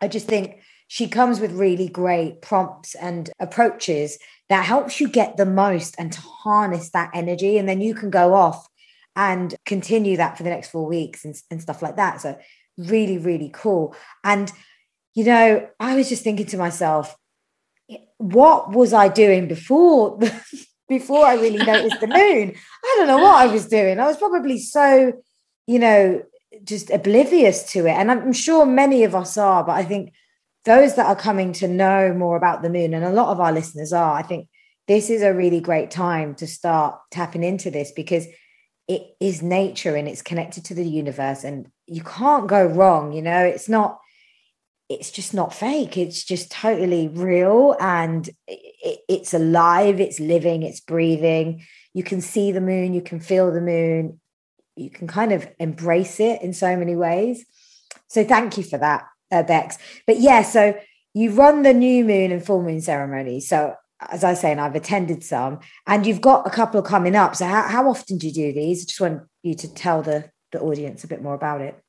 I 0.01 0.07
just 0.07 0.29
think 0.29 0.61
she 0.89 1.07
comes 1.07 1.39
with 1.39 1.53
really 1.53 1.89
great 1.89 2.43
prompts 2.43 2.95
and 2.95 3.31
approaches 3.39 4.19
that 4.49 4.65
helps 4.65 5.01
you 5.01 5.09
get 5.09 5.37
the 5.37 5.47
most 5.47 5.95
and 5.99 6.13
to 6.13 6.21
harness 6.21 6.91
that 6.91 7.11
energy. 7.15 7.59
And 7.59 7.69
then 7.69 7.81
you 7.81 7.95
can 7.95 8.11
go 8.11 8.35
off 8.35 8.67
and 9.15 9.55
continue 9.67 10.17
that 10.17 10.37
for 10.37 10.43
the 10.43 10.51
next 10.51 10.71
four 10.71 10.87
weeks 10.87 11.25
and, 11.25 11.35
and 11.51 11.63
stuff 11.63 11.83
like 11.83 11.97
that. 11.97 12.21
So, 12.21 12.39
really, 12.79 13.19
really 13.19 13.51
cool. 13.53 13.95
And 14.25 14.51
you 15.15 15.25
know, 15.25 15.69
I 15.81 15.97
was 15.97 16.09
just 16.09 16.23
thinking 16.23 16.47
to 16.47 16.57
myself, 16.57 17.17
what 18.19 18.71
was 18.71 18.93
I 18.93 19.09
doing 19.09 19.49
before 19.49 20.17
before 20.89 21.27
I 21.27 21.35
really 21.35 21.65
noticed 21.65 22.01
the 22.01 22.07
moon? 22.21 22.55
I 22.85 22.95
don't 22.97 23.09
know 23.09 23.19
what 23.19 23.35
I 23.35 23.47
was 23.53 23.67
doing. 23.67 23.99
I 23.99 24.07
was 24.07 24.17
probably 24.17 24.59
so, 24.59 25.13
you 25.67 25.79
know, 25.81 26.23
just 26.63 26.91
oblivious 26.91 27.73
to 27.73 27.87
it. 27.87 27.93
And 27.93 28.11
I'm 28.13 28.33
sure 28.33 28.65
many 28.65 29.03
of 29.03 29.15
us 29.15 29.37
are, 29.37 29.65
but 29.65 29.73
I 29.73 29.85
think 29.85 30.13
those 30.65 30.97
that 30.97 31.07
are 31.07 31.17
coming 31.17 31.53
to 31.55 31.69
know 31.69 32.13
more 32.13 32.37
about 32.37 32.63
the 32.63 32.71
moon, 32.71 32.95
and 32.95 33.05
a 33.05 33.13
lot 33.13 33.31
of 33.31 33.41
our 33.41 33.53
listeners 33.53 33.93
are, 33.93 34.15
I 34.15 34.23
think 34.23 34.49
this 34.89 35.11
is 35.11 35.23
a 35.23 35.35
really 35.35 35.61
great 35.61 35.91
time 35.91 36.35
to 36.37 36.47
start 36.47 36.99
tapping 37.11 37.45
into 37.45 37.71
this 37.71 37.93
because 37.93 38.27
it 38.89 39.03
is 39.21 39.43
nature 39.43 39.95
and 39.95 40.09
it's 40.09 40.23
connected 40.23 40.65
to 40.65 40.75
the 40.75 40.89
universe 40.89 41.45
and 41.45 41.71
you 41.87 42.03
can't 42.03 42.49
go 42.49 42.65
wrong 42.65 43.13
you 43.13 43.23
know? 43.23 43.45
It's 43.45 43.69
not 43.69 44.01
it's 44.89 45.11
just 45.11 45.35
not 45.35 45.53
fake. 45.53 45.99
It's 45.99 46.25
just 46.25 46.51
totally 46.51 47.09
real 47.09 47.77
and 47.79 48.27
it, 48.47 49.01
it's 49.07 49.35
alive 49.35 50.01
it's 50.01 50.19
living 50.19 50.63
it's 50.63 50.81
breathing. 50.81 51.63
You 51.93 52.03
can 52.03 52.23
see 52.23 52.51
the 52.51 52.63
moon 52.63 52.95
you 52.95 53.03
can 53.03 53.21
feel 53.21 53.53
the 53.53 53.61
moon 53.61 54.21
you 54.75 54.91
can 54.91 55.07
kind 55.07 55.33
of 55.33 55.47
embrace 55.59 56.19
it 56.19 56.41
in 56.41 56.55
so 56.55 56.77
many 56.77 56.97
ways. 56.97 57.45
So 58.09 58.25
thank 58.25 58.57
you 58.57 58.65
for 58.65 58.79
that 58.79 59.05
uh, 59.31 59.43
bex 59.43 59.79
but 60.07 60.19
yeah 60.19 60.43
so 60.43 60.79
you 61.15 61.31
run 61.31 61.63
the 61.63 61.75
new 61.75 62.05
moon 62.05 62.33
and 62.33 62.45
full 62.45 62.63
moon 62.63 62.81
ceremony 62.81 63.41
so 63.41 63.75
as 64.01 64.23
I 64.23 64.35
say, 64.35 64.53
and 64.53 64.61
I've 64.61 64.77
attended 64.77 65.25
some, 65.25 65.59
and 65.87 66.07
you've 66.07 66.21
got 66.21 66.47
a 66.47 66.51
couple 66.51 66.81
coming 66.83 67.17
up. 67.17 67.35
So 67.35 67.47
how, 67.47 67.63
how 67.63 67.89
often 67.89 68.19
do 68.19 68.29
you 68.29 68.33
do 68.33 68.53
these? 68.53 68.83
I 68.83 68.87
just 68.87 69.01
want 69.01 69.23
you 69.43 69.55
to 69.55 69.75
tell 69.75 70.03
the, 70.03 70.31
the 70.53 70.61
audience 70.61 71.05
a 71.05 71.09
bit 71.09 71.23
more 71.23 71.35
about 71.35 71.61
it. 71.61 71.83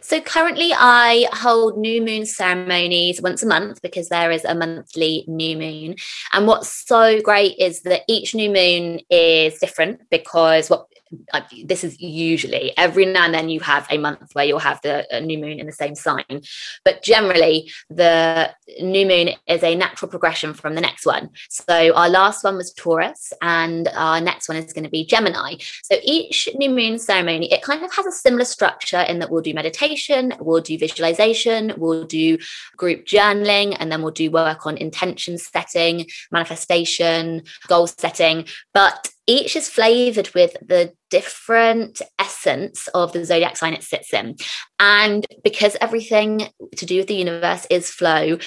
So 0.00 0.20
currently, 0.20 0.72
I 0.74 1.26
hold 1.32 1.78
new 1.78 2.02
moon 2.02 2.26
ceremonies 2.26 3.20
once 3.20 3.42
a 3.42 3.46
month 3.46 3.82
because 3.82 4.08
there 4.08 4.30
is 4.30 4.44
a 4.44 4.54
monthly 4.54 5.24
new 5.26 5.56
moon. 5.56 5.96
And 6.32 6.46
what's 6.46 6.86
so 6.86 7.20
great 7.20 7.58
is 7.58 7.82
that 7.82 8.02
each 8.08 8.34
new 8.34 8.50
moon 8.50 9.00
is 9.10 9.58
different 9.58 10.00
because 10.10 10.70
what 10.70 10.86
Uh, 11.32 11.40
this 11.64 11.84
is 11.84 12.00
usually 12.00 12.72
every 12.76 13.06
now 13.06 13.24
and 13.24 13.34
then 13.34 13.48
you 13.48 13.60
have 13.60 13.86
a 13.90 13.98
month 13.98 14.34
where 14.34 14.44
you'll 14.44 14.58
have 14.58 14.80
the 14.82 15.06
new 15.22 15.38
moon 15.38 15.58
in 15.58 15.66
the 15.66 15.72
same 15.72 15.94
sign. 15.94 16.42
But 16.84 17.02
generally 17.02 17.70
the 17.90 18.50
new 18.80 19.06
moon 19.06 19.30
is 19.46 19.62
a 19.62 19.74
natural 19.74 20.10
progression 20.10 20.54
from 20.54 20.74
the 20.74 20.80
next 20.80 21.06
one. 21.06 21.30
So 21.48 21.94
our 21.94 22.08
last 22.08 22.44
one 22.44 22.56
was 22.56 22.72
taurus 22.72 23.32
and 23.42 23.88
our 23.94 24.20
next 24.20 24.48
one 24.48 24.58
is 24.58 24.72
going 24.72 24.84
to 24.84 24.90
be 24.90 25.04
gemini. 25.04 25.56
So 25.82 25.96
each 26.02 26.48
new 26.54 26.70
moon 26.70 26.98
ceremony 26.98 27.52
it 27.52 27.62
kind 27.62 27.84
of 27.84 27.92
has 27.94 28.06
a 28.06 28.12
similar 28.12 28.44
structure 28.44 29.00
in 29.00 29.18
that 29.18 29.30
we'll 29.30 29.42
do 29.42 29.54
meditation 29.54 30.34
we'll 30.40 30.60
do 30.60 30.78
visualization 30.78 31.72
we'll 31.76 32.04
do 32.04 32.38
group 32.76 33.04
journaling 33.04 33.76
and 33.78 33.90
then 33.90 34.02
we'll 34.02 34.12
do 34.12 34.30
work 34.30 34.66
on 34.66 34.76
intention 34.76 35.38
setting 35.38 36.06
manifestation 36.30 37.42
goal 37.66 37.86
setting. 37.86 38.46
But 38.72 39.10
each 39.28 39.54
is 39.54 39.68
flavored 39.68 40.30
with 40.34 40.56
the 40.66 40.92
different 41.10 42.00
essence 42.18 42.88
of 42.88 43.12
the 43.12 43.24
zodiac 43.24 43.56
sign 43.56 43.74
it 43.74 43.84
sits 43.84 44.12
in. 44.12 44.36
And 44.80 45.26
because 45.44 45.76
everything 45.80 46.48
to 46.76 46.86
do 46.86 46.96
with 46.96 47.08
the 47.08 47.14
universe 47.14 47.66
is 47.70 47.90
flow, 47.90 48.38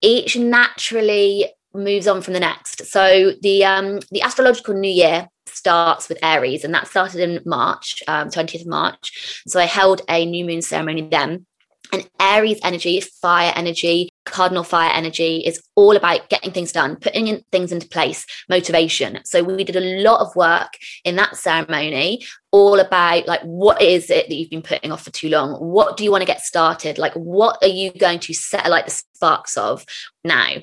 each 0.00 0.36
naturally 0.36 1.52
moves 1.74 2.08
on 2.08 2.22
from 2.22 2.32
the 2.34 2.40
next. 2.40 2.86
So 2.86 3.32
the 3.42 3.64
um 3.64 4.00
the 4.10 4.22
astrological 4.22 4.74
new 4.74 4.90
year 4.90 5.28
starts 5.46 6.08
with 6.08 6.18
Aries, 6.22 6.64
and 6.64 6.72
that 6.74 6.88
started 6.88 7.20
in 7.20 7.42
March, 7.44 8.02
um, 8.08 8.30
20th 8.30 8.62
of 8.62 8.66
March. 8.66 9.42
So 9.46 9.60
I 9.60 9.66
held 9.66 10.02
a 10.08 10.24
new 10.24 10.44
moon 10.44 10.62
ceremony 10.62 11.08
then. 11.10 11.46
And 11.92 12.08
Aries 12.20 12.60
energy, 12.62 13.00
fire 13.00 13.52
energy, 13.56 14.09
cardinal 14.30 14.64
fire 14.64 14.90
energy 14.92 15.38
is 15.38 15.62
all 15.74 15.96
about 15.96 16.28
getting 16.28 16.52
things 16.52 16.72
done, 16.72 16.96
putting 16.96 17.26
in 17.26 17.42
things 17.52 17.72
into 17.72 17.88
place, 17.88 18.24
motivation. 18.48 19.20
So 19.24 19.42
we 19.42 19.64
did 19.64 19.76
a 19.76 20.02
lot 20.02 20.20
of 20.20 20.34
work 20.36 20.72
in 21.04 21.16
that 21.16 21.36
ceremony, 21.36 22.24
all 22.52 22.80
about 22.80 23.26
like 23.26 23.42
what 23.42 23.80
is 23.80 24.10
it 24.10 24.28
that 24.28 24.34
you've 24.34 24.50
been 24.50 24.62
putting 24.62 24.92
off 24.92 25.04
for 25.04 25.10
too 25.10 25.28
long? 25.28 25.54
What 25.54 25.96
do 25.96 26.04
you 26.04 26.10
want 26.10 26.22
to 26.22 26.26
get 26.26 26.40
started? 26.40 26.98
Like 26.98 27.14
what 27.14 27.58
are 27.62 27.68
you 27.68 27.92
going 27.92 28.20
to 28.20 28.34
set 28.34 28.68
like 28.68 28.86
the 28.86 29.02
sparks 29.14 29.56
of 29.56 29.84
now? 30.24 30.56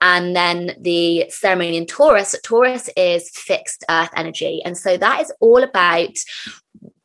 And 0.00 0.34
then 0.34 0.76
the 0.80 1.26
ceremony 1.28 1.76
in 1.76 1.86
Taurus, 1.86 2.34
Taurus 2.42 2.88
is 2.96 3.30
fixed 3.30 3.84
earth 3.90 4.10
energy. 4.16 4.62
And 4.64 4.76
so 4.76 4.96
that 4.96 5.20
is 5.20 5.32
all 5.40 5.62
about 5.62 6.16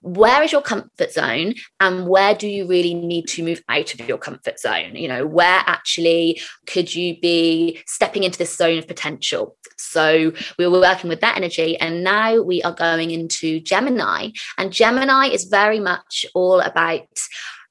where 0.06 0.44
is 0.44 0.52
your 0.52 0.62
comfort 0.62 1.12
zone 1.12 1.56
and 1.80 2.08
where 2.08 2.36
do 2.36 2.48
you 2.48 2.68
really 2.68 2.94
need 2.94 3.28
to 3.28 3.44
move 3.44 3.64
out 3.68 3.92
of 3.96 4.08
your 4.08 4.20
comfort 4.20 4.60
zone? 4.60 4.96
You 4.96 5.08
know 5.08 5.26
where 5.26 5.64
actually 5.66 6.40
could 6.68 6.94
you 6.94 7.20
be 7.20 7.82
stepping 7.88 8.24
into 8.24 8.38
this 8.38 8.56
zone 8.56 8.78
of 8.78 8.88
potential? 8.88 9.58
So 9.78 10.32
we 10.60 10.68
were 10.68 10.80
working 10.80 11.10
with 11.10 11.22
that 11.22 11.38
energy 11.38 11.76
and 11.80 12.04
now 12.04 12.40
we 12.40 12.62
are 12.62 12.72
going 12.72 13.10
into 13.10 13.60
gemini. 13.60 14.30
And 14.60 14.72
gemini 14.72 15.30
is 15.30 15.46
very 15.46 15.80
much 15.80 16.26
all 16.36 16.60
about 16.60 17.08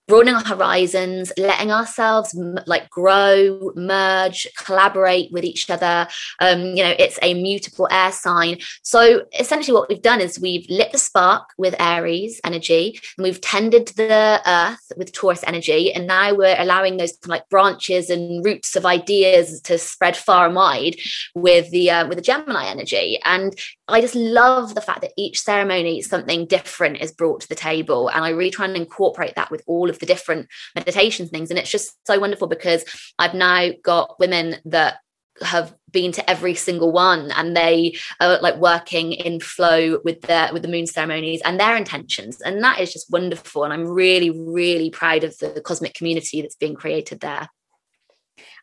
broadening 0.07 0.35
our 0.35 0.45
horizons 0.45 1.33
letting 1.37 1.71
ourselves 1.71 2.39
like 2.67 2.91
grow 2.91 3.73
merge 3.75 4.47
collaborate 4.57 5.33
with 5.33 5.45
each 5.45 5.71
other 5.71 6.07
um 6.41 6.61
you 6.61 6.83
know 6.83 6.95
it's 6.99 7.19
a 7.23 7.35
mutable 7.35 7.89
air 7.91 8.13
sign. 8.13 8.59
So 8.83 9.25
essentially 9.39 9.75
what 9.75 9.89
we've 9.89 10.03
done 10.03 10.21
is 10.21 10.41
we've 10.41 10.67
lit 10.69 10.93
the 10.93 10.99
spark 10.99 11.51
with 11.59 11.75
aries 11.79 12.41
energy 12.45 13.01
and 13.17 13.25
we've 13.25 13.41
tended 13.41 13.89
the 13.89 14.41
earth 14.47 14.93
with 14.97 15.13
taurus 15.13 15.45
energy 15.47 15.93
and 15.93 16.07
now 16.07 16.35
we're 16.35 16.57
allowing 16.59 16.97
those 16.97 17.15
like 17.27 17.49
branches 17.49 18.11
and 18.11 18.45
roots 18.45 18.77
of 18.77 18.87
ideas 18.87 19.61
to 19.63 19.79
spread 19.79 20.17
far 20.17 20.47
and 20.47 20.55
wide 20.55 20.97
with 21.35 21.71
the 21.71 21.91
uh, 21.91 22.07
with 22.07 22.17
the 22.17 22.23
gemini 22.23 22.67
energy. 22.67 23.19
And 23.25 23.55
I 23.89 24.01
just 24.01 24.15
love 24.15 24.75
the 24.75 24.81
fact 24.81 25.03
that 25.03 25.13
each 25.17 25.41
ceremony 25.41 26.01
something 26.01 26.47
different 26.47 27.01
is 27.01 27.13
brought 27.13 27.43
to 27.43 27.49
the 27.49 27.55
table 27.55 28.09
and 28.09 28.25
I 28.25 28.31
really 28.31 28.51
try 28.51 28.67
and 28.67 28.77
incorporate 28.77 29.35
that 29.35 29.51
with 29.51 29.63
all 29.67 29.91
of 29.91 29.94
the 29.99 30.07
different 30.07 30.49
meditation 30.75 31.29
things. 31.29 31.51
And 31.51 31.59
it's 31.59 31.71
just 31.71 31.95
so 32.07 32.19
wonderful 32.19 32.49
because 32.49 32.85
I've 33.19 33.35
now 33.35 33.71
got 33.83 34.19
women 34.19 34.57
that 34.67 34.97
have 35.43 35.75
been 35.91 36.13
to 36.13 36.31
every 36.31 36.55
single 36.55 36.93
one 36.93 37.31
and 37.33 37.57
they 37.57 37.97
are 38.21 38.41
like 38.41 38.57
working 38.57 39.13
in 39.13 39.41
flow 39.41 40.01
with 40.05 40.21
their 40.23 40.53
with 40.53 40.63
the 40.63 40.69
moon 40.69 40.87
ceremonies 40.87 41.41
and 41.45 41.59
their 41.59 41.77
intentions. 41.77 42.41
And 42.41 42.63
that 42.63 42.81
is 42.81 42.93
just 42.93 43.11
wonderful. 43.11 43.65
And 43.65 43.73
I'm 43.73 43.87
really 43.87 44.31
really 44.31 44.91
proud 44.91 45.25
of 45.25 45.37
the 45.39 45.61
cosmic 45.61 45.95
community 45.95 46.41
that's 46.41 46.57
being 46.57 46.75
created 46.75 47.21
there. 47.21 47.49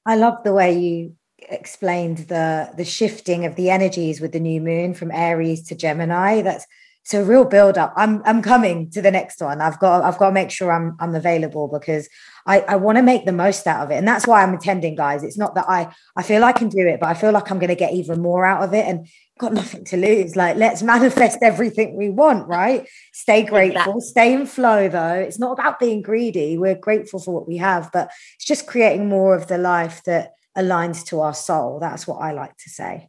I 0.05 0.15
love 0.15 0.43
the 0.43 0.53
way 0.53 0.77
you 0.77 1.15
explained 1.49 2.19
the 2.29 2.71
the 2.77 2.85
shifting 2.85 3.45
of 3.45 3.55
the 3.55 3.69
energies 3.69 4.21
with 4.21 4.31
the 4.31 4.39
new 4.39 4.61
moon 4.61 4.93
from 4.93 5.11
Aries 5.11 5.67
to 5.67 5.75
Gemini. 5.75 6.41
That's 6.41 6.65
so 7.03 7.23
real 7.23 7.45
build 7.45 7.77
up. 7.77 7.93
I'm 7.95 8.21
I'm 8.25 8.41
coming 8.41 8.89
to 8.91 9.01
the 9.01 9.11
next 9.11 9.41
one. 9.41 9.59
I've 9.59 9.79
got 9.79 10.03
I've 10.03 10.17
got 10.17 10.27
to 10.27 10.33
make 10.33 10.51
sure 10.51 10.71
I'm 10.71 10.95
I'm 10.99 11.15
available 11.15 11.67
because 11.67 12.07
I 12.45 12.61
I 12.61 12.75
want 12.75 12.97
to 12.97 13.01
make 13.01 13.25
the 13.25 13.31
most 13.31 13.65
out 13.65 13.83
of 13.83 13.91
it, 13.91 13.95
and 13.95 14.07
that's 14.07 14.27
why 14.27 14.43
I'm 14.43 14.53
attending, 14.53 14.95
guys. 14.95 15.23
It's 15.23 15.37
not 15.37 15.55
that 15.55 15.65
I 15.67 15.93
I 16.15 16.23
feel 16.23 16.43
I 16.43 16.51
can 16.51 16.69
do 16.69 16.87
it, 16.87 16.99
but 16.99 17.09
I 17.09 17.13
feel 17.13 17.31
like 17.31 17.49
I'm 17.49 17.59
going 17.59 17.69
to 17.69 17.75
get 17.75 17.93
even 17.93 18.21
more 18.21 18.45
out 18.45 18.63
of 18.63 18.73
it, 18.73 18.85
and 18.85 19.07
got 19.39 19.53
nothing 19.53 19.83
to 19.85 19.97
lose. 19.97 20.35
Like 20.35 20.57
let's 20.57 20.83
manifest 20.83 21.39
everything 21.41 21.97
we 21.97 22.09
want, 22.09 22.47
right? 22.47 22.87
Stay 23.13 23.43
grateful, 23.43 23.79
exactly. 23.79 24.01
stay 24.01 24.33
in 24.33 24.45
flow. 24.45 24.87
Though 24.87 25.15
it's 25.15 25.39
not 25.39 25.53
about 25.53 25.79
being 25.79 26.01
greedy. 26.01 26.57
We're 26.57 26.75
grateful 26.75 27.19
for 27.19 27.33
what 27.33 27.47
we 27.47 27.57
have, 27.57 27.89
but 27.91 28.11
it's 28.35 28.45
just 28.45 28.67
creating 28.67 29.09
more 29.09 29.35
of 29.35 29.47
the 29.47 29.57
life 29.57 30.03
that 30.05 30.33
aligns 30.57 31.05
to 31.07 31.21
our 31.21 31.33
soul. 31.33 31.79
That's 31.79 32.05
what 32.05 32.17
I 32.17 32.31
like 32.31 32.55
to 32.57 32.69
say. 32.69 33.07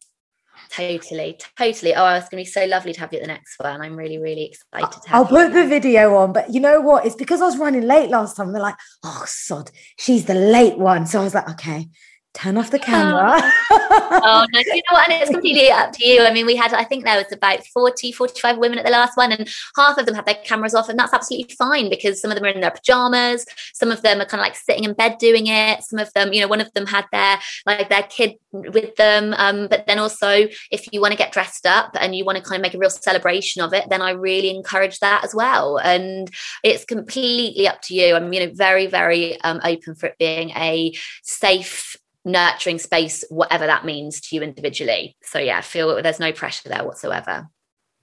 Totally, 0.75 1.39
totally. 1.59 1.95
Oh, 1.95 2.15
it's 2.15 2.31
going 2.31 2.43
to 2.43 2.49
be 2.49 2.51
so 2.51 2.65
lovely 2.65 2.95
to 2.95 3.01
have 3.01 3.13
you 3.13 3.19
at 3.19 3.23
the 3.23 3.29
next 3.29 3.59
one. 3.59 3.83
I'm 3.83 3.95
really, 3.95 4.17
really 4.17 4.47
excited 4.47 5.03
I'll 5.11 5.27
put 5.27 5.53
the 5.53 5.67
video 5.67 6.17
on, 6.17 6.33
but 6.33 6.51
you 6.51 6.61
know 6.61 6.81
what? 6.81 7.05
It's 7.05 7.15
because 7.15 7.43
I 7.43 7.45
was 7.45 7.59
running 7.59 7.83
late 7.83 8.09
last 8.09 8.37
time. 8.37 8.53
They're 8.53 8.63
like, 8.63 8.79
oh, 9.05 9.25
sod, 9.27 9.71
she's 9.99 10.25
the 10.25 10.35
late 10.35 10.79
one. 10.79 11.07
So 11.07 11.21
I 11.21 11.25
was 11.25 11.35
like, 11.35 11.49
okay, 11.51 11.89
turn 12.35 12.57
off 12.57 12.71
the 12.71 12.79
camera. 12.91 13.41
oh, 13.71 14.47
no, 14.53 14.61
you 14.61 14.83
know 14.91 14.93
what? 14.93 15.11
And 15.11 15.23
it's 15.23 15.31
completely 15.31 15.71
up 15.71 15.93
to 15.93 16.07
you. 16.07 16.23
I 16.23 16.33
mean, 16.33 16.47
we 16.47 16.57
had, 16.57 16.73
I 16.73 16.85
think 16.85 17.05
there 17.05 17.17
was 17.17 17.33
about 17.33 17.65
40, 17.67 18.13
45 18.13 18.59
women 18.59 18.79
at 18.79 18.85
the 18.85 18.91
last 18.91 19.17
one, 19.17 19.33
and 19.33 19.49
half 19.77 19.99
of 19.99 20.07
them 20.07 20.15
had 20.15 20.27
their 20.27 20.37
cameras 20.37 20.75
off, 20.75 20.89
and 20.89 20.99
that's 20.99 21.13
absolutely 21.13 21.55
fine 21.55 21.89
because 21.89 22.21
some 22.21 22.31
of 22.31 22.37
them 22.37 22.45
are 22.45 22.49
in 22.49 22.61
their 22.61 22.71
pajamas, 22.71 23.47
some 23.75 23.91
of 23.91 24.03
them 24.03 24.21
are 24.21 24.27
kind 24.27 24.41
of 24.41 24.47
like 24.47 24.57
sitting 24.57 24.85
in 24.85 24.95
bed 24.95 25.19
doing 25.19 25.47
it, 25.47 25.83
some 25.83 25.99
of 25.99 26.13
them, 26.15 26.33
you 26.33 26.41
know, 26.41 26.49
one 26.49 26.61
of 26.61 26.73
them 26.75 26.87
had 26.87 27.07
their 27.13 27.39
like 27.67 27.89
their 27.89 28.03
kid 28.05 28.37
with 28.53 28.95
them. 28.97 29.35
Um, 29.37 29.69
but 29.69 29.87
then 29.87 29.99
also, 29.99 30.49
if 30.71 30.93
you 30.93 31.01
want 31.01 31.13
to 31.13 31.19
get 31.19 31.33
dressed 31.33 31.67
up 31.67 31.97
and 32.01 32.15
you 32.15 32.25
want 32.25 32.39
to 32.39 32.45
kind 32.45 32.61
of 32.61 32.63
make 32.63 32.75
a 32.75 32.79
real 32.79 32.91
celebration 32.91 33.63
of 33.63 33.73
it, 33.73 33.89
then 33.89 34.03
I 34.03 34.11
really 34.11 34.51
encourage 34.51 34.99
that 35.01 35.25
as 35.25 35.35
well. 35.35 35.79
And 35.79 36.31
it's 36.63 36.85
completely 36.85 37.67
up 37.69 37.81
to 37.83 37.95
you. 37.95 38.15
I'm, 38.15 38.33
you 38.33 38.47
know, 38.47 38.53
very, 38.55 38.87
very 38.87 39.41
um, 39.43 39.61
open 39.65 39.95
for 39.95 40.07
it 40.07 40.19
being 40.19 40.51
a 40.51 40.93
safe 41.23 41.97
nurturing 42.25 42.79
space, 42.79 43.25
whatever 43.29 43.67
that 43.67 43.85
means 43.85 44.21
to 44.21 44.37
you 44.37 44.43
individually. 44.43 45.17
So 45.23 45.39
yeah, 45.39 45.59
I 45.59 45.63
feel 45.63 46.03
there's 46.03 46.21
no 46.21 46.33
pressure 46.33 46.69
there 46.69 46.85
whatsoever. 46.85 47.49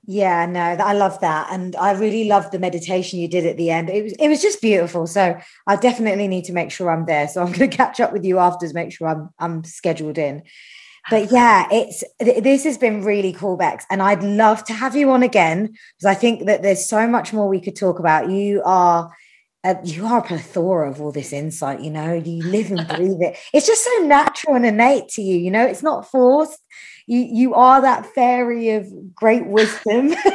Yeah, 0.06 0.46
no, 0.46 0.62
I 0.62 0.94
love 0.94 1.20
that, 1.20 1.52
and 1.52 1.76
I 1.76 1.92
really 1.92 2.24
loved 2.24 2.52
the 2.52 2.60
meditation 2.60 3.20
you 3.20 3.28
did 3.28 3.46
at 3.46 3.58
the 3.58 3.70
end. 3.70 3.90
It 3.90 4.04
was 4.04 4.14
it 4.14 4.28
was 4.30 4.42
just 4.42 4.62
beautiful. 4.62 5.06
So 5.08 5.38
I 5.68 5.76
definitely 5.76 6.28
need 6.28 6.46
to 6.46 6.54
make 6.54 6.72
sure 6.72 6.90
I'm 6.90 7.06
there. 7.06 7.28
So 7.28 7.42
I'm 7.42 7.52
going 7.54 7.70
to 7.70 7.78
catch 7.78 8.00
up 8.00 8.14
with 8.14 8.24
you 8.24 8.40
after 8.40 8.68
to 8.68 8.74
make 8.74 8.92
sure 8.92 9.08
I'm 9.08 9.30
I'm 9.40 9.64
scheduled 9.64 10.18
in. 10.18 10.44
But 11.10 11.32
yeah, 11.32 11.68
it's 11.72 12.04
this 12.20 12.64
has 12.64 12.78
been 12.78 13.04
really 13.04 13.34
cool, 13.34 13.58
Bex, 13.58 13.86
and 13.90 14.02
I'd 14.02 14.24
love 14.24 14.64
to 14.66 14.74
have 14.74 14.96
you 14.96 15.12
on 15.12 15.24
again 15.24 15.68
because 15.68 16.06
I 16.06 16.14
think 16.14 16.46
that 16.46 16.62
there's 16.62 16.88
so 16.88 17.08
much 17.08 17.34
more 17.34 17.48
we 17.48 17.62
could 17.62 17.76
talk 17.76 18.00
about. 18.00 18.30
You 18.30 18.62
are 18.64 19.12
uh, 19.64 19.76
you 19.84 20.06
are 20.06 20.20
a 20.20 20.24
plethora 20.24 20.90
of 20.90 21.02
all 21.02 21.12
this 21.12 21.34
insight 21.34 21.82
you 21.82 21.90
know 21.90 22.14
you 22.14 22.44
live 22.44 22.72
and 22.72 22.88
breathe 22.88 23.22
it. 23.22 23.38
It's 23.54 23.68
just 23.68 23.84
so 23.84 24.04
natural 24.06 24.56
and 24.56 24.66
innate 24.66 25.10
to 25.10 25.22
you 25.22 25.38
you 25.38 25.52
know 25.52 25.66
it's 25.66 25.84
not 25.84 26.10
forced 26.10 26.60
you 27.10 27.22
you 27.22 27.54
are 27.56 27.82
that 27.82 28.06
fairy 28.06 28.70
of 28.70 29.16
great 29.16 29.48
wisdom. 29.48 30.14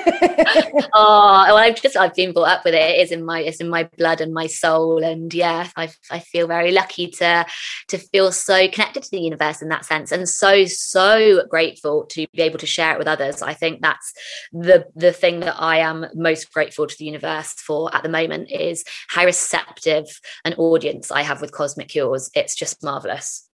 oh, 0.93 1.45
well, 1.47 1.57
I've 1.57 1.81
just 1.81 1.97
I've 1.97 2.17
been 2.17 2.33
brought 2.33 2.49
up 2.49 2.65
with 2.65 2.75
it. 2.75 2.81
It 2.81 3.01
is 3.01 3.13
in 3.13 3.25
my 3.25 3.43
it's 3.43 3.61
in 3.61 3.69
my 3.69 3.85
blood 3.97 4.21
and 4.21 4.35
my 4.35 4.49
soul, 4.49 5.05
and 5.05 5.33
yeah, 5.33 5.69
I 5.77 5.91
I 6.11 6.19
feel 6.19 6.49
very 6.49 6.73
lucky 6.73 7.07
to 7.19 7.47
to 7.89 7.99
feel 7.99 8.33
so 8.33 8.67
connected 8.69 9.05
to 9.05 9.11
the 9.13 9.21
universe 9.21 9.63
in 9.63 9.69
that 9.69 9.85
sense, 9.85 10.11
and 10.11 10.29
so 10.29 10.65
so 10.65 11.47
grateful 11.49 12.07
to 12.07 12.27
be 12.33 12.43
able 12.43 12.59
to 12.59 12.67
share 12.67 12.93
it 12.93 12.99
with 12.99 13.07
others. 13.07 13.41
I 13.41 13.55
think 13.55 13.81
that's 13.81 14.13
the 14.53 14.89
the 14.97 15.13
thing 15.13 15.41
that 15.41 15.55
I 15.57 15.79
am 15.79 16.07
most 16.15 16.53
grateful 16.53 16.89
to 16.89 16.97
the 16.99 17.05
universe 17.05 17.53
for 17.53 17.95
at 17.95 18.03
the 18.03 18.09
moment 18.09 18.51
is 18.51 18.85
how 19.07 19.25
receptive 19.25 20.07
an 20.45 20.55
audience 20.55 21.13
I 21.13 21.23
have 21.23 21.41
with 21.41 21.53
Cosmic 21.53 21.87
Cures. 21.87 22.31
It's 22.35 22.57
just 22.57 22.83
marvelous. 22.83 23.49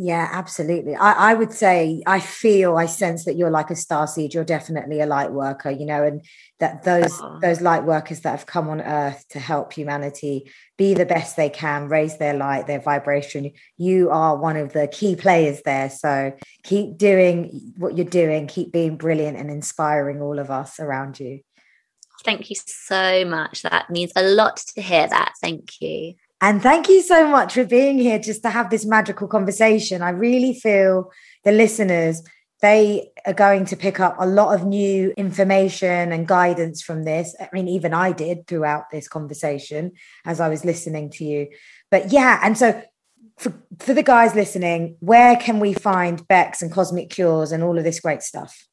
Yeah, 0.00 0.28
absolutely. 0.30 0.94
I, 0.94 1.32
I 1.32 1.34
would 1.34 1.52
say 1.52 2.04
I 2.06 2.20
feel 2.20 2.76
I 2.76 2.86
sense 2.86 3.24
that 3.24 3.34
you're 3.34 3.50
like 3.50 3.68
a 3.68 3.74
star 3.74 4.06
seed. 4.06 4.32
You're 4.32 4.44
definitely 4.44 5.00
a 5.00 5.06
light 5.06 5.32
worker, 5.32 5.72
you 5.72 5.84
know, 5.84 6.04
and 6.04 6.22
that 6.60 6.84
those 6.84 7.20
those 7.42 7.60
light 7.60 7.82
workers 7.82 8.20
that 8.20 8.30
have 8.30 8.46
come 8.46 8.68
on 8.68 8.80
earth 8.80 9.26
to 9.30 9.40
help 9.40 9.72
humanity 9.72 10.52
be 10.76 10.94
the 10.94 11.04
best 11.04 11.34
they 11.36 11.50
can, 11.50 11.88
raise 11.88 12.16
their 12.16 12.34
light, 12.34 12.68
their 12.68 12.78
vibration. 12.78 13.50
You 13.76 14.10
are 14.10 14.36
one 14.36 14.56
of 14.56 14.72
the 14.72 14.86
key 14.86 15.16
players 15.16 15.62
there. 15.64 15.90
So 15.90 16.32
keep 16.62 16.96
doing 16.96 17.72
what 17.76 17.96
you're 17.96 18.06
doing, 18.06 18.46
keep 18.46 18.70
being 18.70 18.98
brilliant 18.98 19.36
and 19.36 19.50
inspiring 19.50 20.22
all 20.22 20.38
of 20.38 20.48
us 20.48 20.78
around 20.78 21.18
you. 21.18 21.40
Thank 22.24 22.50
you 22.50 22.56
so 22.64 23.24
much. 23.24 23.62
That 23.62 23.90
means 23.90 24.12
a 24.14 24.22
lot 24.22 24.58
to 24.74 24.80
hear 24.80 25.08
that. 25.08 25.32
Thank 25.40 25.80
you. 25.80 26.14
And 26.40 26.62
thank 26.62 26.88
you 26.88 27.02
so 27.02 27.26
much 27.26 27.54
for 27.54 27.64
being 27.64 27.98
here 27.98 28.18
just 28.18 28.42
to 28.42 28.50
have 28.50 28.70
this 28.70 28.86
magical 28.86 29.26
conversation. 29.26 30.02
I 30.02 30.10
really 30.10 30.54
feel 30.54 31.10
the 31.42 31.50
listeners, 31.50 32.22
they 32.60 33.10
are 33.26 33.32
going 33.32 33.64
to 33.66 33.76
pick 33.76 33.98
up 33.98 34.16
a 34.18 34.26
lot 34.26 34.54
of 34.54 34.64
new 34.64 35.12
information 35.16 36.12
and 36.12 36.28
guidance 36.28 36.80
from 36.80 37.04
this. 37.04 37.34
I 37.40 37.48
mean, 37.52 37.66
even 37.66 37.92
I 37.92 38.12
did 38.12 38.46
throughout 38.46 38.90
this 38.90 39.08
conversation 39.08 39.92
as 40.24 40.38
I 40.38 40.48
was 40.48 40.64
listening 40.64 41.10
to 41.12 41.24
you. 41.24 41.48
But 41.90 42.12
yeah, 42.12 42.40
and 42.42 42.56
so 42.56 42.82
for, 43.36 43.52
for 43.80 43.94
the 43.94 44.02
guys 44.04 44.34
listening, 44.34 44.96
where 45.00 45.36
can 45.36 45.58
we 45.58 45.72
find 45.72 46.26
Bex 46.28 46.62
and 46.62 46.70
Cosmic 46.70 47.10
Cures 47.10 47.50
and 47.50 47.64
all 47.64 47.78
of 47.78 47.84
this 47.84 48.00
great 48.00 48.22
stuff? 48.22 48.67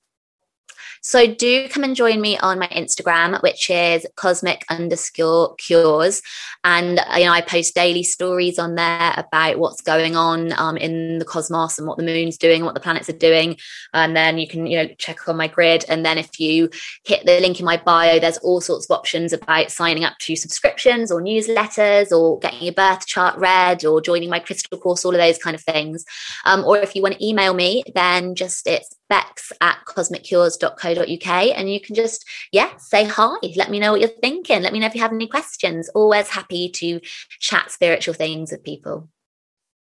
So 1.06 1.28
do 1.28 1.70
come 1.70 1.84
and 1.84 1.96
join 1.96 2.20
me 2.20 2.36
on 2.40 2.58
my 2.58 2.68
Instagram, 2.70 3.40
which 3.44 3.70
is 3.70 4.08
cosmic 4.16 4.66
underscore 4.70 5.54
cures. 5.58 6.24
And 6.64 7.00
you 7.16 7.26
know, 7.26 7.32
I 7.32 7.42
post 7.42 7.76
daily 7.76 8.02
stories 8.02 8.58
on 8.58 8.74
there 8.74 9.14
about 9.16 9.60
what's 9.60 9.82
going 9.82 10.16
on 10.16 10.52
um, 10.54 10.78
in 10.78 11.20
the 11.20 11.26
cosmos 11.26 11.78
and 11.78 11.88
what 11.88 12.00
the 12.00 12.04
moon's 12.04 12.40
doing 12.40 12.66
what 12.66 12.74
the 12.74 12.80
planets 12.80 13.08
are 13.08 13.14
doing. 13.14 13.58
And 13.94 14.16
then 14.16 14.40
you 14.40 14.48
can, 14.48 14.66
you 14.66 14.78
know, 14.78 14.88
check 14.98 15.30
on 15.30 15.38
my 15.38 15.48
grid. 15.48 15.86
And 15.88 16.04
then 16.04 16.18
if 16.18 16.40
you 16.40 16.72
hit 17.06 17.24
the 17.24 17.40
link 17.40 17.60
in 17.60 17.68
my 17.68 17.78
bio, 17.78 18.18
there's 18.18 18.40
all 18.40 18.60
sorts 18.60 18.90
of 18.90 18.98
options 18.98 19.32
about 19.32 19.70
signing 19.70 20.06
up 20.06 20.18
to 20.22 20.36
subscriptions 20.36 21.12
or 21.12 21.22
newsletters 21.22 22.12
or 22.12 22.40
getting 22.40 22.64
your 22.64 22.74
birth 22.74 23.06
chart 23.06 23.38
read 23.38 23.86
or 23.86 24.02
joining 24.02 24.32
my 24.32 24.40
crystal 24.40 24.80
course, 24.80 25.06
all 25.06 25.14
of 25.14 25.22
those 25.22 25.38
kind 25.38 25.56
of 25.56 25.62
things. 25.62 26.04
Um, 26.46 26.66
or 26.66 26.80
if 26.80 26.96
you 26.96 27.04
want 27.04 27.14
to 27.14 27.24
email 27.24 27.54
me, 27.54 27.84
then 27.94 28.34
just 28.34 28.66
it's 28.66 28.96
bex 29.10 29.52
at 29.62 29.78
cosmiccures.co.uk 29.88 31.28
and 31.28 31.72
you 31.72 31.80
can 31.80 31.96
just 31.96 32.26
yeah 32.52 32.76
say 32.78 33.06
hi. 33.06 33.36
Let 33.56 33.70
me 33.70 33.80
know 33.80 33.92
what 33.92 34.02
you're 34.02 34.10
thinking. 34.10 34.62
Let 34.62 34.74
me 34.74 34.80
know 34.80 34.88
if 34.88 34.96
you 34.96 35.02
have 35.02 35.14
any 35.14 35.28
questions. 35.28 35.90
Always 35.90 36.30
happy 36.30 36.70
to 36.70 37.00
chat 37.40 37.72
spiritual 37.72 38.14
things 38.14 38.52
with 38.52 38.64
people. 38.64 39.10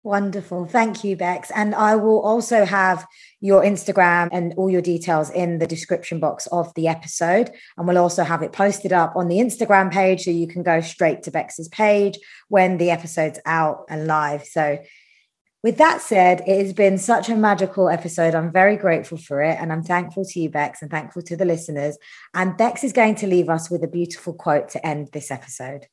Wonderful. 0.01 0.65
Thank 0.65 1.03
you 1.03 1.17
bex. 1.17 1.51
And 1.53 1.75
i 1.75 1.93
will 1.97 2.21
also 2.21 2.63
have 2.63 3.05
your 3.41 3.63
instagram 3.63 4.29
and 4.31 4.53
all 4.55 4.69
your 4.69 4.81
details 4.81 5.29
in 5.29 5.59
the 5.59 5.67
description 5.67 6.21
box 6.21 6.47
of 6.47 6.73
the 6.75 6.87
episode. 6.87 7.51
And 7.77 7.85
we'll 7.85 7.97
also 7.97 8.23
have 8.23 8.41
it 8.41 8.53
posted 8.53 8.93
up 8.93 9.17
on 9.17 9.27
the 9.27 9.39
instagram 9.39 9.91
page 9.91 10.23
so 10.23 10.31
you 10.31 10.47
can 10.47 10.63
go 10.63 10.79
straight 10.79 11.23
to 11.23 11.31
bex's 11.31 11.67
page 11.67 12.17
when 12.47 12.77
the 12.77 12.91
episode's 12.91 13.39
out 13.45 13.85
and 13.89 14.07
live. 14.07 14.45
So 14.45 14.79
with 15.63 15.77
that 15.77 16.01
said, 16.01 16.41
it 16.47 16.63
has 16.63 16.73
been 16.73 16.97
such 16.97 17.27
a 17.27 17.35
magical 17.35 17.89
episode. 17.89 18.33
I'm 18.33 18.51
very 18.51 18.77
grateful 18.77 19.17
for 19.17 19.41
it. 19.41 19.57
And 19.59 19.73
I'm 19.73 19.83
thankful 19.83 20.23
to 20.23 20.39
you, 20.39 20.49
Bex, 20.49 20.81
and 20.81 20.89
thankful 20.89 21.21
to 21.23 21.35
the 21.35 21.45
listeners. 21.45 21.97
And 22.33 22.55
Bex 22.55 22.83
is 22.83 22.93
going 22.93 23.15
to 23.15 23.27
leave 23.27 23.49
us 23.49 23.69
with 23.69 23.83
a 23.83 23.87
beautiful 23.87 24.33
quote 24.33 24.69
to 24.69 24.85
end 24.85 25.09
this 25.11 25.31
episode. 25.31 25.87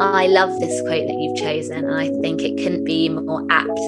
I 0.00 0.26
love 0.26 0.58
this 0.58 0.80
quote 0.80 1.06
that 1.06 1.16
you've 1.16 1.36
chosen. 1.36 1.84
And 1.84 1.94
I 1.94 2.08
think 2.20 2.42
it 2.42 2.56
couldn't 2.56 2.84
be 2.84 3.08
more 3.08 3.46
apt 3.50 3.78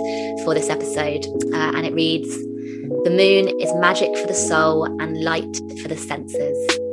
for 0.45 0.55
this 0.55 0.71
episode. 0.71 1.27
Uh, 1.53 1.73
and 1.75 1.85
it 1.85 1.93
reads 1.93 2.29
The 2.29 3.11
moon 3.11 3.61
is 3.61 3.75
magic 3.75 4.17
for 4.17 4.29
the 4.29 4.35
soul 4.35 4.85
and 5.03 5.25
light 5.25 5.57
for 5.83 5.89
the 5.89 5.97
senses. 5.97 6.88